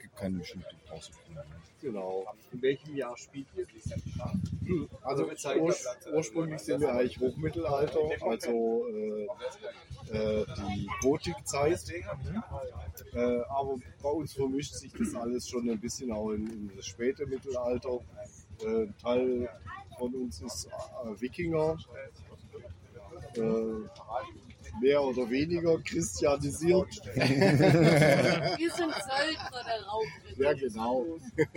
Gibt 0.00 0.16
keine 0.16 0.38
bestimmte 0.38 0.68
Voraussetzungen. 0.86 1.27
Genau. 1.80 2.26
In 2.52 2.62
welchem 2.62 2.96
Jahr 2.96 3.16
spielt 3.16 3.46
ihr? 3.56 3.66
Also 5.02 5.24
ur 5.24 5.74
ursprünglich 6.12 6.60
sind 6.60 6.80
wir 6.80 6.92
eigentlich 6.92 7.18
Hochmittelalter, 7.20 8.00
also 8.20 8.86
äh, 8.88 9.26
äh, 10.12 10.44
die 10.46 10.88
Gotikzeit. 11.00 11.80
Äh, 13.14 13.40
aber 13.48 13.76
bei 14.02 14.10
uns 14.10 14.34
vermischt 14.34 14.74
sich 14.74 14.92
das 14.92 15.14
alles 15.14 15.48
schon 15.48 15.70
ein 15.70 15.80
bisschen 15.80 16.12
auch 16.12 16.30
in, 16.30 16.46
in 16.46 16.76
das 16.76 16.86
späte 16.86 17.26
Mittelalter. 17.26 18.00
Äh, 18.62 18.82
ein 18.82 18.94
Teil 19.00 19.48
von 19.98 20.14
uns 20.14 20.40
ist 20.42 20.66
äh, 20.66 21.20
Wikinger. 21.20 21.78
Äh, 23.34 23.40
mehr 24.80 25.02
oder 25.02 25.28
weniger 25.30 25.78
christianisiert. 25.80 26.88
Wir 27.04 28.70
sind 28.70 28.94
Söldner 28.94 29.64
der 29.66 29.82
Raubritter. 29.86 30.27
Ja, 30.38 30.52
genau. 30.52 31.04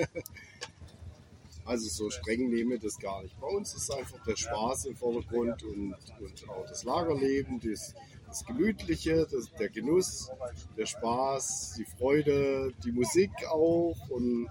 Also 1.63 1.87
so 1.89 2.09
streng 2.09 2.49
nehmen 2.49 2.71
wir 2.71 2.79
das 2.79 2.97
gar 2.97 3.21
nicht. 3.21 3.39
Bei 3.39 3.47
uns 3.47 3.73
ist 3.75 3.91
einfach 3.91 4.21
der 4.25 4.35
Spaß 4.35 4.85
im 4.85 4.95
Vordergrund 4.95 5.63
und, 5.63 5.93
und 6.19 6.49
auch 6.49 6.65
das 6.67 6.83
Lagerleben, 6.83 7.59
das, 7.59 7.93
das 8.27 8.43
Gemütliche, 8.45 9.27
das, 9.31 9.51
der 9.53 9.69
Genuss, 9.69 10.31
der 10.75 10.87
Spaß, 10.87 11.75
die 11.77 11.85
Freude, 11.85 12.73
die 12.83 12.91
Musik 12.91 13.31
auch 13.47 13.95
und 14.09 14.49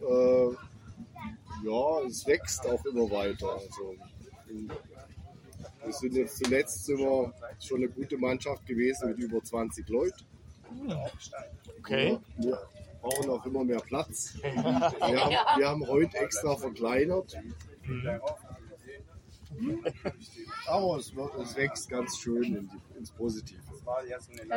äh, 0.00 0.48
ja, 1.64 2.06
es 2.08 2.26
wächst 2.26 2.66
auch 2.66 2.84
immer 2.86 3.08
weiter. 3.10 3.48
Also, 3.54 3.94
wir 5.84 5.92
sind 5.92 6.14
jetzt 6.14 6.38
zuletzt 6.38 6.88
wir 6.88 7.32
schon 7.60 7.78
eine 7.78 7.88
gute 7.88 8.18
Mannschaft 8.18 8.66
gewesen 8.66 9.10
mit 9.10 9.18
über 9.18 9.42
20 9.42 9.88
Leuten. 9.88 10.24
Okay. 11.78 12.18
Wir 12.36 12.58
brauchen 13.02 13.28
auch 13.30 13.44
immer 13.44 13.64
mehr 13.64 13.80
Platz. 13.80 14.34
Wir 14.42 14.54
haben, 14.62 15.58
wir 15.58 15.68
haben 15.68 15.86
heute 15.88 16.16
extra 16.18 16.56
verkleinert. 16.56 17.36
Aber 20.66 20.96
es, 20.96 21.14
wird- 21.14 21.34
es 21.36 21.56
wächst 21.56 21.88
ganz 21.90 22.18
schön 22.18 22.42
in 22.44 22.68
die, 22.70 22.98
ins 22.98 23.10
Positive. 23.10 23.60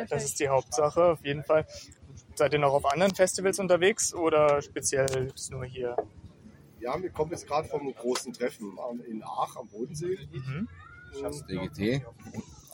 Das 0.08 0.24
ist 0.24 0.40
die 0.40 0.48
Hauptsache, 0.48 1.02
auf 1.12 1.24
jeden 1.24 1.42
Fall. 1.44 1.66
Seid 2.34 2.52
ihr 2.52 2.58
noch 2.58 2.72
auf 2.72 2.86
anderen 2.86 3.14
Festivals 3.14 3.58
unterwegs 3.58 4.14
oder 4.14 4.62
speziell 4.62 5.32
nur 5.50 5.64
hier? 5.64 5.96
Ja, 6.80 7.00
wir 7.02 7.10
kommen 7.10 7.30
jetzt 7.32 7.46
gerade 7.46 7.68
vom 7.68 7.92
großen 7.92 8.32
Treffen 8.32 8.78
in 9.06 9.22
Aach 9.22 9.56
am 9.56 9.66
Bodensee. 9.68 10.18
Mhm. 10.32 10.68
Das 11.20 11.44
DGT. 11.46 12.02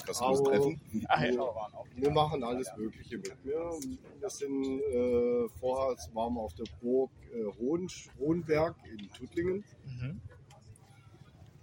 Treffen. 0.04 0.80
Ah, 1.08 1.24
ja. 1.24 1.68
wir 1.96 2.10
machen 2.10 2.42
alles 2.42 2.68
Mögliche 2.76 3.18
mit. 3.18 3.44
Wir, 3.44 3.70
wir 4.18 4.30
sind 4.30 4.80
äh, 4.80 5.48
vorher 5.60 5.96
waren 6.12 6.34
wir 6.34 6.40
auf 6.40 6.54
der 6.54 6.64
Burg 6.80 7.10
äh, 7.32 7.44
Hohen, 7.58 7.88
Hohenberg 8.18 8.76
in 8.90 9.10
Tuttlingen. 9.12 9.64
Mhm. 9.84 10.20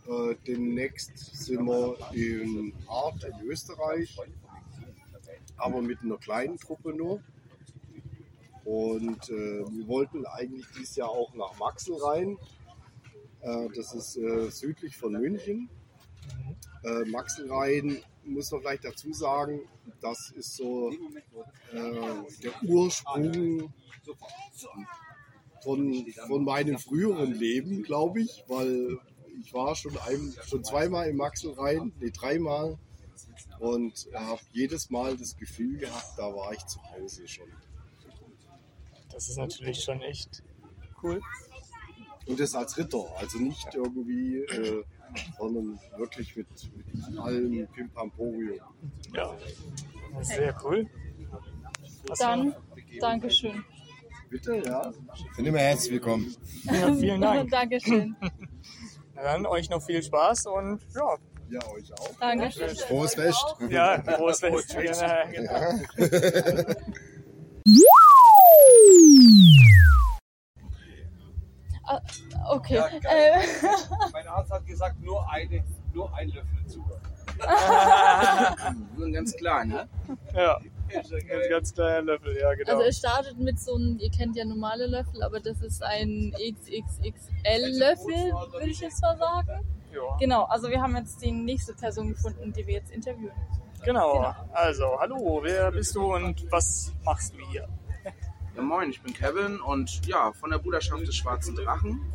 Äh, 0.07 0.35
demnächst 0.47 1.17
sind 1.17 1.65
wir 1.65 1.97
in 2.13 2.73
Art 2.87 3.23
in 3.23 3.47
Österreich, 3.47 4.17
aber 5.57 5.81
mit 5.81 6.01
einer 6.01 6.17
kleinen 6.17 6.57
Truppe 6.57 6.93
nur. 6.93 7.21
Und 8.65 9.29
äh, 9.29 9.65
wir 9.65 9.87
wollten 9.87 10.25
eigentlich 10.25 10.65
dieses 10.77 10.95
Jahr 10.95 11.09
auch 11.09 11.33
nach 11.33 11.57
Maxel 11.59 11.95
rein. 11.95 12.37
Äh, 13.41 13.69
das 13.75 13.93
ist 13.93 14.17
äh, 14.17 14.49
südlich 14.49 14.97
von 14.97 15.13
München. 15.13 15.69
Äh, 16.83 17.05
Maxelrhein 17.05 17.97
muss 18.33 18.51
man 18.51 18.61
vielleicht 18.61 18.85
dazu 18.85 19.13
sagen, 19.13 19.61
das 20.01 20.31
ist 20.35 20.55
so 20.55 20.91
äh, 20.91 20.95
der 22.43 22.63
Ursprung 22.63 23.73
von, 25.63 26.05
von 26.27 26.43
meinem 26.43 26.77
früheren 26.77 27.33
Leben, 27.33 27.83
glaube 27.83 28.21
ich, 28.21 28.43
weil 28.47 28.97
ich 29.41 29.53
war 29.53 29.75
schon, 29.75 29.97
ein, 29.97 30.33
schon 30.45 30.63
zweimal 30.63 31.09
im 31.09 31.17
Maxelrhein, 31.17 31.93
nee, 31.99 32.11
dreimal 32.11 32.77
und 33.59 34.07
habe 34.13 34.41
jedes 34.53 34.89
Mal 34.89 35.17
das 35.17 35.35
Gefühl 35.37 35.77
gehabt, 35.77 36.17
da 36.17 36.33
war 36.33 36.53
ich 36.53 36.65
zu 36.65 36.79
Hause 36.91 37.27
schon. 37.27 37.47
Das 39.11 39.27
ist 39.27 39.37
natürlich 39.37 39.83
schon 39.83 40.01
echt 40.01 40.43
cool. 41.03 41.21
Und 42.25 42.39
das 42.39 42.53
als 42.53 42.77
Ritter, 42.77 43.05
also 43.17 43.39
nicht 43.39 43.73
irgendwie, 43.73 44.37
äh, 44.37 44.83
sondern 45.37 45.79
wirklich 45.97 46.35
mit, 46.35 46.47
mit 46.75 47.19
allem 47.19 47.67
Pimpamporium. 47.67 48.59
Ja. 49.13 49.35
Sehr 50.21 50.55
cool. 50.63 50.87
Was 52.07 52.19
Dann, 52.19 52.55
Dankeschön. 52.99 53.63
Bitte, 54.29 54.61
ja. 54.65 54.91
Sind 55.35 55.45
immer 55.45 55.59
herzlich 55.59 55.93
willkommen. 55.93 56.35
Ja, 56.63 56.93
vielen 56.93 57.21
Dank. 57.21 57.49
Dankeschön. 57.51 58.15
Dann 59.15 59.45
euch 59.45 59.69
noch 59.69 59.83
viel 59.83 60.01
Spaß 60.01 60.45
und 60.47 60.81
ja, 60.95 61.17
Ja, 61.49 61.59
euch 61.71 61.91
auch. 61.93 62.15
Dankeschön. 62.19 62.69
Frohes 62.87 63.15
Fest. 63.15 63.43
ja 63.69 64.01
frohes 64.03 64.39
Fest. 64.39 64.73
Ja, 64.73 65.25
genau. 65.25 65.79
Okay. 72.49 72.75
Ja, 72.75 72.87
äh. 72.87 73.41
Mein 74.13 74.27
Arzt 74.27 74.51
hat 74.51 74.65
gesagt, 74.65 75.01
nur, 75.01 75.29
eine, 75.29 75.63
nur 75.93 76.13
ein 76.13 76.29
Löffel 76.29 76.65
Zucker. 76.67 76.99
So 78.97 79.05
ein 79.05 79.13
ganz 79.13 79.35
klar, 79.35 79.65
ne? 79.65 79.87
Ja, 80.35 80.57
ein 80.57 81.49
ganz 81.49 81.73
kleiner 81.73 82.01
Löffel, 82.01 82.37
ja, 82.37 82.53
genau. 82.53 82.73
also 82.73 82.83
es 82.83 82.97
startet 82.97 83.39
mit 83.39 83.59
so 83.59 83.75
einem, 83.75 83.97
ihr 83.99 84.11
kennt 84.11 84.35
ja 84.35 84.45
normale 84.45 84.87
Löffel, 84.87 85.23
aber 85.23 85.39
das 85.39 85.61
ist 85.61 85.81
ein 85.83 86.33
XXXL-Löffel, 86.33 88.33
würde 88.51 88.69
ich 88.69 88.81
jetzt 88.81 89.01
mal 89.01 89.17
sagen. 89.17 89.65
ja. 89.93 90.17
Genau, 90.19 90.43
also 90.45 90.69
wir 90.69 90.81
haben 90.81 90.95
jetzt 90.97 91.21
die 91.21 91.31
nächste 91.31 91.73
Person 91.73 92.09
gefunden, 92.09 92.51
die 92.51 92.67
wir 92.67 92.75
jetzt 92.75 92.91
interviewen. 92.91 93.31
Genau. 93.83 94.13
Genau. 94.13 94.35
Also, 94.51 94.99
hallo, 94.99 95.39
wer 95.41 95.71
bist 95.71 95.95
du 95.95 96.13
und 96.13 96.51
was 96.51 96.91
machst 97.03 97.33
du 97.33 97.39
hier? 97.51 97.67
Ja, 98.59 98.65
moin, 98.65 98.89
ich 98.89 99.01
bin 99.01 99.13
Kevin 99.13 99.61
und 99.61 100.05
ja, 100.05 100.33
von 100.33 100.49
der 100.49 100.57
Bruderschaft 100.57 101.07
des 101.07 101.15
Schwarzen 101.15 101.55
Drachen. 101.55 102.13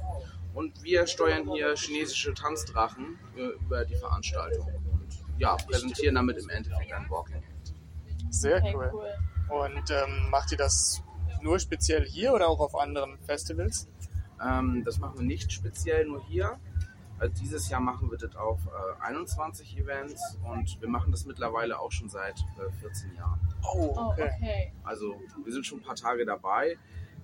Und 0.52 0.84
wir 0.84 1.06
steuern 1.06 1.50
hier 1.50 1.74
chinesische 1.74 2.34
Tanzdrachen 2.34 3.18
äh, 3.34 3.46
über 3.64 3.86
die 3.86 3.94
Veranstaltung. 3.94 4.66
Und 4.92 5.08
ja, 5.38 5.56
präsentieren 5.56 6.16
damit 6.16 6.36
im 6.36 6.50
Endeffekt 6.50 6.92
ein 6.92 7.08
Walking. 7.08 7.42
Sehr 8.28 8.62
cool. 8.74 8.92
Und 9.48 9.90
ähm, 9.90 10.28
macht 10.28 10.52
ihr 10.52 10.58
das 10.58 11.02
nur 11.40 11.58
speziell 11.58 12.04
hier 12.04 12.34
oder 12.34 12.48
auch 12.48 12.60
auf 12.60 12.78
anderen 12.78 13.18
Festivals? 13.20 13.88
Ähm, 14.46 14.82
das 14.84 14.98
machen 14.98 15.20
wir 15.20 15.24
nicht 15.24 15.50
speziell 15.50 16.04
nur 16.04 16.22
hier. 16.26 16.60
Also 17.18 17.32
dieses 17.40 17.68
Jahr 17.68 17.80
machen 17.80 18.10
wir 18.10 18.18
das 18.18 18.34
auf 18.36 18.58
äh, 18.66 19.02
21 19.02 19.78
Events 19.78 20.36
und 20.44 20.80
wir 20.80 20.88
machen 20.88 21.12
das 21.12 21.24
mittlerweile 21.26 21.78
auch 21.78 21.92
schon 21.92 22.08
seit 22.08 22.38
äh, 22.58 22.70
14 22.80 23.14
Jahren. 23.14 23.40
Oh, 23.62 23.94
Oh, 23.96 24.10
okay. 24.10 24.30
okay. 24.36 24.72
Also 24.82 25.14
wir 25.44 25.52
sind 25.52 25.64
schon 25.64 25.78
ein 25.78 25.84
paar 25.84 25.94
Tage 25.94 26.24
dabei. 26.26 26.76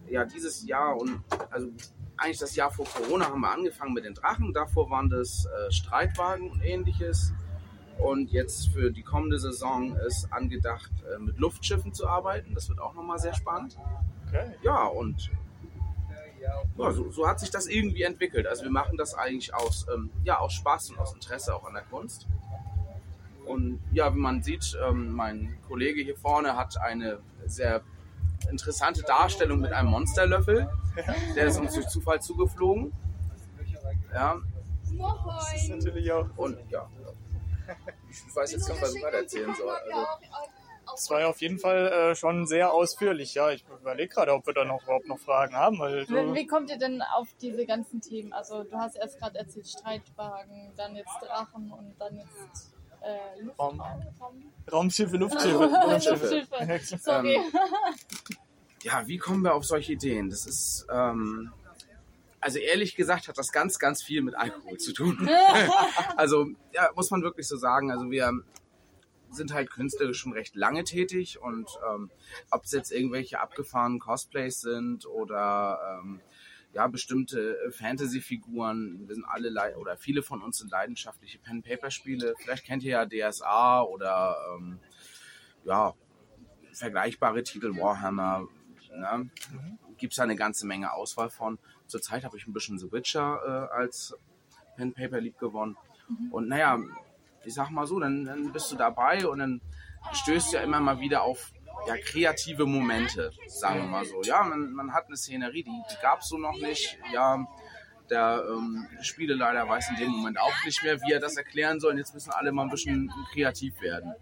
Ja, 0.09 0.25
dieses 0.25 0.65
Jahr 0.67 0.97
und 0.97 1.23
also 1.51 1.69
eigentlich 2.17 2.39
das 2.39 2.55
Jahr 2.57 2.71
vor 2.71 2.87
Corona 2.87 3.27
haben 3.27 3.41
wir 3.41 3.51
angefangen 3.51 3.93
mit 3.95 4.05
den 4.05 4.15
Drachen. 4.15 4.53
Davor 4.53 4.91
waren 4.91 5.09
das 5.11 5.47
äh, 5.47 5.71
Streitwagen 5.73 6.51
und 6.51 6.63
ähnliches. 6.63 7.33
Und 7.99 8.31
jetzt 8.31 8.69
für 8.69 8.91
die 8.91 9.03
kommende 9.03 9.39
Saison 9.39 9.95
ist 10.07 10.33
angedacht, 10.33 10.91
äh, 11.15 11.19
mit 11.19 11.39
Luftschiffen 11.39 11.93
zu 11.93 12.07
arbeiten. 12.09 12.55
Das 12.55 12.69
wird 12.69 12.81
auch 12.81 12.95
nochmal 12.95 13.19
sehr 13.19 13.35
spannend. 13.35 13.77
okay. 14.29 14.55
Ja, 14.63 14.85
und 14.87 15.31
ja, 16.41 16.93
so, 16.93 17.11
so 17.11 17.27
hat 17.29 17.41
sich 17.41 17.51
das 17.51 17.67
irgendwie 17.67 18.03
entwickelt. 18.03 18.47
Also 18.47 18.65
wir 18.65 18.71
machen 18.71 18.97
das 18.97 19.15
eigentlich 19.15 19.55
aus, 19.55 19.87
ähm, 19.93 20.11
ja, 20.25 20.39
aus 20.39 20.53
Spaß 20.55 20.91
und 20.91 20.99
aus 20.99 21.13
Interesse 21.15 21.55
auch 21.55 21.65
an 21.65 21.75
der 21.75 21.83
Kunst. 21.85 22.27
Und 23.45 23.81
ja, 23.93 24.15
wie 24.15 24.19
man 24.19 24.43
sieht, 24.43 24.77
ähm, 24.87 25.13
mein 25.13 25.59
Kollege 25.69 26.03
hier 26.03 26.17
vorne 26.17 26.57
hat 26.57 26.81
eine 26.81 27.19
sehr 27.47 27.83
interessante 28.51 29.03
Darstellung 29.03 29.61
mit 29.61 29.73
einem 29.73 29.91
Monsterlöffel. 29.91 30.69
Der 31.35 31.47
ist 31.47 31.59
uns 31.59 31.75
durch 31.75 31.89
Zufall 31.89 32.21
zugeflogen. 32.21 32.93
Ja, 34.13 34.37
Das 35.27 35.63
ist 35.63 35.69
natürlich 35.69 36.11
auch. 36.13 36.27
und 36.37 36.59
ja. 36.71 36.89
Ich 38.11 38.35
weiß 38.35 38.53
jetzt 38.53 38.69
nicht, 38.69 38.83
was 38.83 38.95
ich 38.95 39.03
weiter 39.03 39.19
erzählen 39.19 39.55
soll. 39.55 39.71
Also, 39.71 40.07
Das 40.93 41.11
war 41.11 41.21
ja 41.21 41.29
auf 41.29 41.41
jeden 41.41 41.59
Fall 41.59 41.87
äh, 41.87 42.15
schon 42.15 42.47
sehr 42.47 42.73
ausführlich. 42.73 43.35
Ja, 43.35 43.51
ich 43.51 43.65
überlege 43.81 44.15
gerade, 44.15 44.33
ob 44.33 44.47
wir 44.47 44.55
da 44.55 44.65
noch 44.65 44.83
überhaupt 44.83 45.09
noch 45.09 45.19
Fragen 45.19 45.55
haben. 45.55 45.79
Weil 45.79 46.07
so, 46.07 46.15
Wie, 46.35 46.47
kommt 46.47 46.71
ihr 46.71 46.79
denn 46.79 47.03
auf 47.03 47.29
diese 47.41 47.67
ganzen 47.67 48.01
Themen? 48.01 48.33
Also 48.33 48.65
du 48.65 48.77
hast 48.77 48.97
erst 48.97 49.19
gerade 49.19 49.39
erzählt 49.39 49.69
Streitwagen, 49.69 50.73
dann 50.77 50.97
jetzt 50.97 51.15
Drachen 51.21 51.73
und 51.73 51.95
dann 51.99 52.17
jetzt 52.17 52.73
äh, 53.03 53.43
Luftraum. 53.43 53.83
Raumschiffe, 54.71 55.17
Luftschiffe. 55.17 55.71
Luftschiffe. 55.89 56.99
Sorry. 57.01 57.39
ja, 58.83 59.07
wie 59.07 59.19
kommen 59.19 59.43
wir 59.43 59.55
auf 59.55 59.65
solche 59.65 59.93
Ideen? 59.93 60.31
Das 60.31 60.47
ist, 60.47 60.87
ähm, 60.93 61.53
also 62.41 62.59
ehrlich 62.59 62.97
gesagt, 62.97 63.29
hat 63.29 63.39
das 63.39 63.53
ganz, 63.53 63.79
ganz 63.79 64.03
viel 64.03 64.23
mit 64.23 64.35
Alkohol 64.35 64.79
zu 64.79 64.93
tun. 64.93 65.29
also, 66.17 66.47
ja, 66.73 66.91
muss 66.95 67.11
man 67.11 67.23
wirklich 67.23 67.47
so 67.47 67.57
sagen. 67.57 67.91
Also 67.91 68.11
wir 68.11 68.33
sind 69.31 69.53
halt 69.53 69.71
künstlerisch 69.71 70.19
schon 70.19 70.33
recht 70.33 70.57
lange 70.57 70.85
tätig 70.85 71.41
und 71.41 71.69
ähm, 71.89 72.11
ob 72.51 72.65
es 72.65 72.73
jetzt 72.73 72.93
irgendwelche 72.93 73.41
abgefahrenen 73.41 73.99
Cosplays 73.99 74.61
sind 74.61 75.07
oder 75.07 76.01
ähm, 76.03 76.21
ja, 76.73 76.87
bestimmte 76.87 77.59
äh, 77.59 77.71
Fantasy-Figuren. 77.71 79.09
Wir 79.09 79.15
sind 79.15 79.25
alle 79.25 79.77
oder 79.77 79.97
viele 79.97 80.23
von 80.23 80.43
uns 80.43 80.59
sind 80.59 80.71
leidenschaftliche 80.71 81.39
Pen-Paper-Spiele. 81.39 82.35
Vielleicht 82.39 82.65
kennt 82.65 82.83
ihr 82.83 82.93
ja 82.93 83.07
DSA 83.31 83.83
oder 83.83 84.37
ähm, 84.55 84.79
ja, 85.65 85.95
vergleichbare 86.73 87.43
Titel, 87.43 87.77
Warhammer. 87.77 88.47
Ne? 88.95 89.31
Gibt 89.99 90.13
es 90.13 90.17
da 90.17 90.23
eine 90.23 90.37
ganze 90.37 90.67
Menge 90.67 90.93
Auswahl 90.93 91.31
von. 91.31 91.59
Zurzeit 91.87 92.25
habe 92.25 92.37
ich 92.37 92.47
ein 92.47 92.53
bisschen 92.53 92.79
The 92.79 92.93
Witcher 92.93 93.69
äh, 93.73 93.75
als 93.75 94.15
Pen-Paper 94.77 95.21
lieb 95.21 95.39
gewonnen. 95.39 95.77
Und 96.31 96.49
naja, 96.49 96.79
ich 97.45 97.55
sag 97.55 97.71
mal 97.71 97.87
so, 97.87 97.99
dann, 97.99 98.25
dann 98.25 98.53
bist 98.53 98.71
du 98.71 98.77
dabei 98.77 99.27
und 99.27 99.39
dann 99.39 99.61
stößt 100.13 100.53
du 100.53 100.57
ja 100.57 100.63
immer 100.63 100.81
mal 100.81 101.01
wieder 101.01 101.23
auf 101.23 101.53
ja, 101.87 101.97
kreative 101.97 102.67
Momente, 102.67 103.33
sagen 103.47 103.81
wir 103.81 103.89
mal 103.89 104.05
so. 104.05 104.23
Ja, 104.23 104.43
man, 104.43 104.73
man 104.73 104.93
hat 104.93 105.07
eine 105.07 105.17
Szenerie, 105.17 105.63
die, 105.63 105.83
die 105.91 106.03
gab 106.03 106.21
es 106.21 106.29
so 106.29 106.39
noch 106.39 106.59
nicht. 106.59 106.99
Ja, 107.13 107.47
der 108.11 108.45
ähm, 108.49 108.87
Spieleleiter 109.03 109.69
weiß 109.69 109.91
in 109.91 109.97
dem 109.97 110.11
Moment 110.11 110.39
auch 110.39 110.65
nicht 110.65 110.83
mehr, 110.83 111.01
wie 111.01 111.13
er 111.13 111.21
das 111.21 111.37
erklären 111.37 111.81
soll. 111.81 111.93
Und 111.93 111.99
jetzt 111.99 112.13
müssen 112.13 112.33
alle 112.33 112.53
mal 112.53 112.65
ein 112.65 112.71
bisschen 112.71 113.11
kreativ 113.33 113.81
werden. 113.81 114.15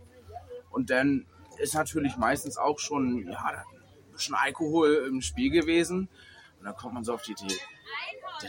Und 0.71 0.91
dann 0.91 1.27
ist 1.59 1.75
natürlich 1.75 2.16
meistens 2.16 2.59
auch 2.59 2.79
schon 2.79 3.27
ja, 3.29 3.45
ein 3.45 4.12
bisschen 4.12 4.35
Alkohol 4.35 5.07
im 5.09 5.23
Spiel 5.23 5.51
gewesen. 5.51 6.09
Und 6.59 6.64
dann 6.64 6.77
kommt 6.77 6.95
man 6.95 7.05
so 7.05 7.14
auf 7.14 7.23
die 7.23 7.33
Idee, 7.33 7.57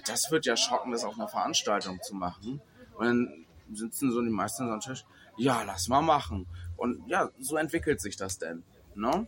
das 0.05 0.29
wird 0.29 0.45
ja 0.45 0.55
schocken, 0.55 0.91
das 0.91 1.03
auf 1.03 1.15
einer 1.15 1.27
Veranstaltung 1.27 2.01
zu 2.01 2.15
machen. 2.15 2.61
Und 2.95 3.05
dann 3.05 3.45
sitzen 3.73 4.11
so 4.11 4.21
die 4.21 4.29
meisten 4.29 4.67
so 4.67 4.73
am 4.73 4.79
Tisch, 4.79 5.05
ja, 5.37 5.63
lass 5.63 5.87
mal 5.87 6.01
machen. 6.01 6.47
Und 6.77 7.07
ja, 7.07 7.29
so 7.39 7.57
entwickelt 7.57 8.01
sich 8.01 8.17
das 8.17 8.37
denn. 8.37 8.63
Ne? 8.95 9.27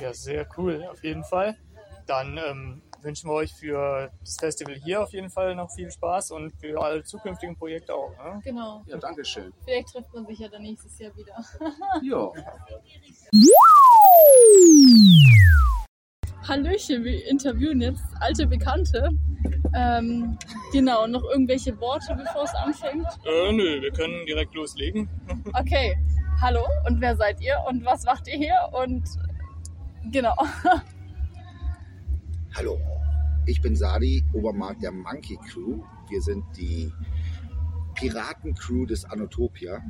Ja, 0.00 0.14
sehr 0.14 0.48
cool, 0.56 0.84
auf 0.90 1.02
jeden 1.04 1.24
Fall. 1.24 1.56
Dann 2.06 2.38
ähm, 2.38 2.82
wünschen 3.02 3.30
wir 3.30 3.34
euch 3.34 3.52
für 3.52 4.10
das 4.20 4.36
Festival 4.38 4.74
hier 4.74 5.02
auf 5.02 5.12
jeden 5.12 5.30
Fall 5.30 5.54
noch 5.54 5.70
viel 5.70 5.90
Spaß 5.90 6.32
und 6.32 6.52
für 6.60 6.82
alle 6.82 7.04
zukünftigen 7.04 7.56
Projekte 7.56 7.94
auch. 7.94 8.16
Ne? 8.16 8.40
Genau. 8.42 8.82
Ja, 8.86 8.96
danke 8.96 9.24
schön. 9.24 9.52
Vielleicht 9.64 9.88
trifft 9.88 10.12
man 10.12 10.26
sich 10.26 10.38
ja 10.38 10.48
dann 10.48 10.62
nächstes 10.62 10.98
Jahr 10.98 11.14
wieder. 11.16 11.34
Ja. 12.02 12.32
Hallöchen, 16.48 17.04
wir 17.04 17.24
interviewen 17.28 17.80
jetzt 17.80 18.04
alte 18.18 18.48
Bekannte. 18.48 19.10
Ähm, 19.74 20.36
genau, 20.72 21.06
noch 21.06 21.22
irgendwelche 21.22 21.78
Worte, 21.80 22.16
bevor 22.16 22.42
es 22.42 22.54
anfängt? 22.54 23.06
Äh, 23.24 23.52
nö, 23.52 23.80
wir 23.80 23.92
können 23.92 24.26
direkt 24.26 24.54
loslegen. 24.54 25.08
Okay, 25.54 25.96
hallo 26.40 26.64
und 26.86 27.00
wer 27.00 27.16
seid 27.16 27.40
ihr 27.40 27.56
und 27.68 27.84
was 27.84 28.04
macht 28.04 28.26
ihr 28.26 28.36
hier? 28.36 28.56
Und 28.72 29.04
genau. 30.10 30.34
Hallo, 32.54 32.78
ich 33.46 33.62
bin 33.62 33.76
Sadi, 33.76 34.24
Obermarkt 34.34 34.82
der 34.82 34.92
Monkey 34.92 35.38
Crew. 35.48 35.82
Wir 36.10 36.20
sind 36.20 36.44
die 36.56 36.92
Piratencrew 37.94 38.86
des 38.86 39.04
Anotopia 39.04 39.80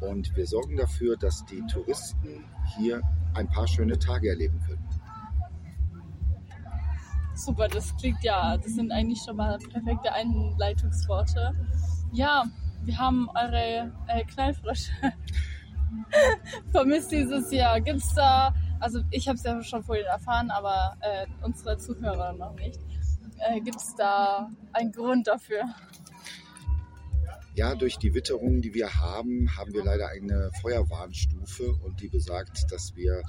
und 0.00 0.36
wir 0.36 0.46
sorgen 0.46 0.76
dafür, 0.76 1.16
dass 1.16 1.44
die 1.46 1.62
Touristen 1.72 2.44
hier 2.76 3.00
ein 3.34 3.48
paar 3.48 3.66
schöne 3.66 3.98
Tage 3.98 4.28
erleben 4.28 4.60
können. 4.66 4.86
Super, 7.34 7.68
das 7.68 7.96
klingt 7.96 8.22
ja, 8.22 8.56
das 8.56 8.74
sind 8.74 8.92
eigentlich 8.92 9.20
schon 9.22 9.36
mal 9.36 9.58
perfekte 9.58 10.12
Einleitungsworte. 10.12 11.54
Ja, 12.12 12.44
wir 12.82 12.98
haben 12.98 13.28
eure 13.34 13.92
äh, 14.08 14.24
Knallfrische 14.24 14.92
vermisst 16.72 17.10
dieses 17.10 17.50
Jahr. 17.50 17.80
Gibt's 17.80 18.14
da, 18.14 18.54
also 18.80 19.00
ich 19.10 19.28
habe 19.28 19.36
es 19.36 19.44
ja 19.44 19.62
schon 19.62 19.82
vorhin 19.82 20.04
erfahren, 20.06 20.50
aber 20.50 20.96
äh, 21.00 21.26
unsere 21.42 21.78
Zuhörer 21.78 22.32
noch 22.34 22.54
nicht. 22.54 22.80
Äh, 23.38 23.60
Gibt's 23.60 23.94
da 23.96 24.48
einen 24.72 24.92
Grund 24.92 25.26
dafür? 25.26 25.64
Ja, 27.54 27.74
durch 27.74 27.98
die 27.98 28.14
Witterung, 28.14 28.62
die 28.62 28.72
wir 28.72 28.94
haben, 28.94 29.56
haben 29.56 29.74
wir 29.74 29.84
leider 29.84 30.08
eine 30.08 30.50
Feuerwarnstufe 30.62 31.74
und 31.84 32.00
die 32.00 32.08
besagt, 32.08 32.72
dass 32.72 32.96
wir 32.96 33.22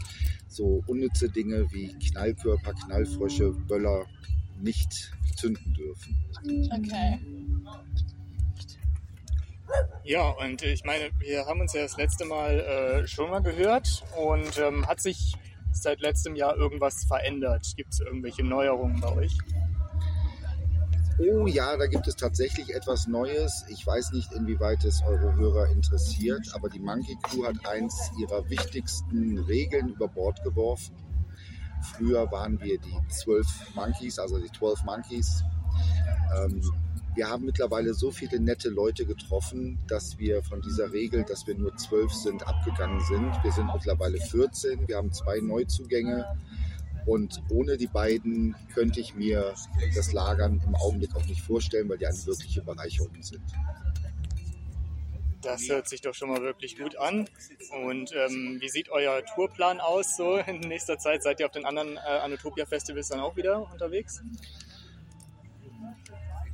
so 0.47 0.81
unnütze 0.87 1.29
Dinge 1.29 1.67
wie 1.71 1.93
Knallkörper, 2.09 2.73
Knallfrösche, 2.73 3.51
Böller 3.51 4.05
nicht 4.61 5.11
zünden 5.35 5.73
dürfen. 5.73 6.15
Okay. 6.71 7.19
Ja, 10.03 10.29
und 10.29 10.61
ich 10.61 10.83
meine, 10.83 11.09
wir 11.19 11.45
haben 11.45 11.61
uns 11.61 11.73
ja 11.73 11.81
das 11.81 11.97
letzte 11.97 12.25
Mal 12.25 12.59
äh, 12.59 13.07
schon 13.07 13.29
mal 13.29 13.41
gehört 13.41 14.03
und 14.17 14.57
ähm, 14.57 14.85
hat 14.87 15.01
sich 15.01 15.33
seit 15.71 15.99
letztem 16.01 16.35
Jahr 16.35 16.55
irgendwas 16.55 17.05
verändert? 17.05 17.65
Gibt 17.75 17.93
es 17.93 17.99
irgendwelche 17.99 18.43
Neuerungen 18.43 18.99
bei 18.99 19.11
euch? 19.15 19.37
Oh 21.19 21.45
ja, 21.45 21.77
da 21.77 21.85
gibt 21.85 22.07
es 22.07 22.15
tatsächlich 22.15 22.73
etwas 22.73 23.07
Neues. 23.07 23.65
Ich 23.69 23.85
weiß 23.85 24.13
nicht, 24.13 24.31
inwieweit 24.33 24.83
es 24.83 25.03
eure 25.03 25.35
Hörer 25.35 25.69
interessiert, 25.69 26.47
aber 26.53 26.69
die 26.69 26.79
Monkey 26.79 27.15
Crew 27.21 27.45
hat 27.45 27.67
eins 27.67 28.11
ihrer 28.19 28.49
wichtigsten 28.49 29.37
Regeln 29.37 29.89
über 29.89 30.07
Bord 30.07 30.43
geworfen. 30.43 30.95
Früher 31.83 32.31
waren 32.31 32.59
wir 32.61 32.79
die 32.79 32.97
zwölf 33.09 33.47
Monkeys, 33.75 34.17
also 34.17 34.39
die 34.39 34.51
12 34.51 34.83
Monkeys. 34.85 35.43
Ähm, 36.35 36.61
wir 37.15 37.29
haben 37.29 37.45
mittlerweile 37.45 37.93
so 37.93 38.09
viele 38.09 38.39
nette 38.39 38.69
Leute 38.69 39.05
getroffen, 39.05 39.77
dass 39.87 40.17
wir 40.17 40.41
von 40.41 40.61
dieser 40.61 40.91
Regel, 40.93 41.23
dass 41.23 41.45
wir 41.45 41.55
nur 41.55 41.75
zwölf 41.77 42.11
sind, 42.11 42.47
abgegangen 42.47 43.01
sind. 43.01 43.31
Wir 43.43 43.51
sind 43.51 43.71
mittlerweile 43.71 44.17
14, 44.17 44.87
wir 44.87 44.97
haben 44.97 45.11
zwei 45.11 45.39
Neuzugänge. 45.39 46.25
Und 47.05 47.41
ohne 47.49 47.77
die 47.77 47.87
beiden 47.87 48.55
könnte 48.73 48.99
ich 48.99 49.15
mir 49.15 49.53
das 49.95 50.13
Lagern 50.13 50.61
im 50.65 50.75
Augenblick 50.75 51.15
auch 51.15 51.25
nicht 51.25 51.41
vorstellen, 51.41 51.89
weil 51.89 51.97
die 51.97 52.07
eine 52.07 52.25
wirkliche 52.25 52.61
Bereicherung 52.61 53.21
sind. 53.21 53.43
Das 55.41 55.67
hört 55.67 55.89
sich 55.89 55.99
doch 55.99 56.13
schon 56.13 56.29
mal 56.29 56.41
wirklich 56.41 56.77
gut 56.77 56.97
an. 56.97 57.27
Und 57.85 58.13
ähm, 58.13 58.57
wie 58.61 58.69
sieht 58.69 58.89
euer 58.89 59.23
Tourplan 59.25 59.81
aus 59.81 60.15
so 60.15 60.37
in 60.47 60.61
nächster 60.61 60.97
Zeit? 60.97 61.21
Seid 61.21 61.39
ihr 61.39 61.45
auf 61.45 61.51
den 61.51 61.65
anderen 61.65 61.97
äh, 61.97 61.99
Anotopia-Festivals 61.99 63.09
dann 63.09 63.19
auch 63.19 63.35
wieder 63.35 63.69
unterwegs? 63.69 64.21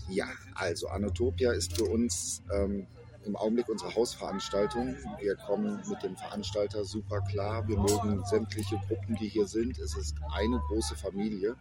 Ja, 0.09 0.27
also 0.55 0.87
Anotopia 0.87 1.51
ist 1.51 1.77
für 1.77 1.83
uns 1.83 2.41
ähm, 2.51 2.87
im 3.30 3.36
Augenblick 3.36 3.69
unsere 3.69 3.93
Hausveranstaltung. 3.93 4.97
Wir 5.19 5.36
kommen 5.36 5.82
mit 5.88 6.01
dem 6.01 6.17
Veranstalter 6.17 6.84
super 6.84 7.21
klar. 7.21 7.67
Wir 7.67 7.77
mögen 7.77 8.25
sämtliche 8.25 8.77
Gruppen, 8.88 9.15
die 9.15 9.27
hier 9.27 9.47
sind. 9.47 9.77
Es 9.77 9.95
ist 9.95 10.15
eine 10.32 10.59
große 10.67 10.95
Familie. 10.95 11.55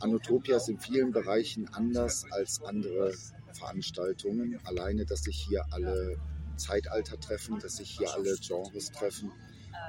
Anotopia 0.00 0.56
ist 0.56 0.68
in 0.68 0.78
vielen 0.78 1.12
Bereichen 1.12 1.68
anders 1.72 2.24
als 2.32 2.62
andere 2.62 3.12
Veranstaltungen. 3.52 4.58
Alleine, 4.64 5.06
dass 5.06 5.22
sich 5.22 5.36
hier 5.48 5.64
alle 5.70 6.18
Zeitalter 6.56 7.18
treffen, 7.20 7.60
dass 7.60 7.76
sich 7.76 7.90
hier 7.90 8.12
alle 8.12 8.36
Genres 8.36 8.90
treffen. 8.90 9.30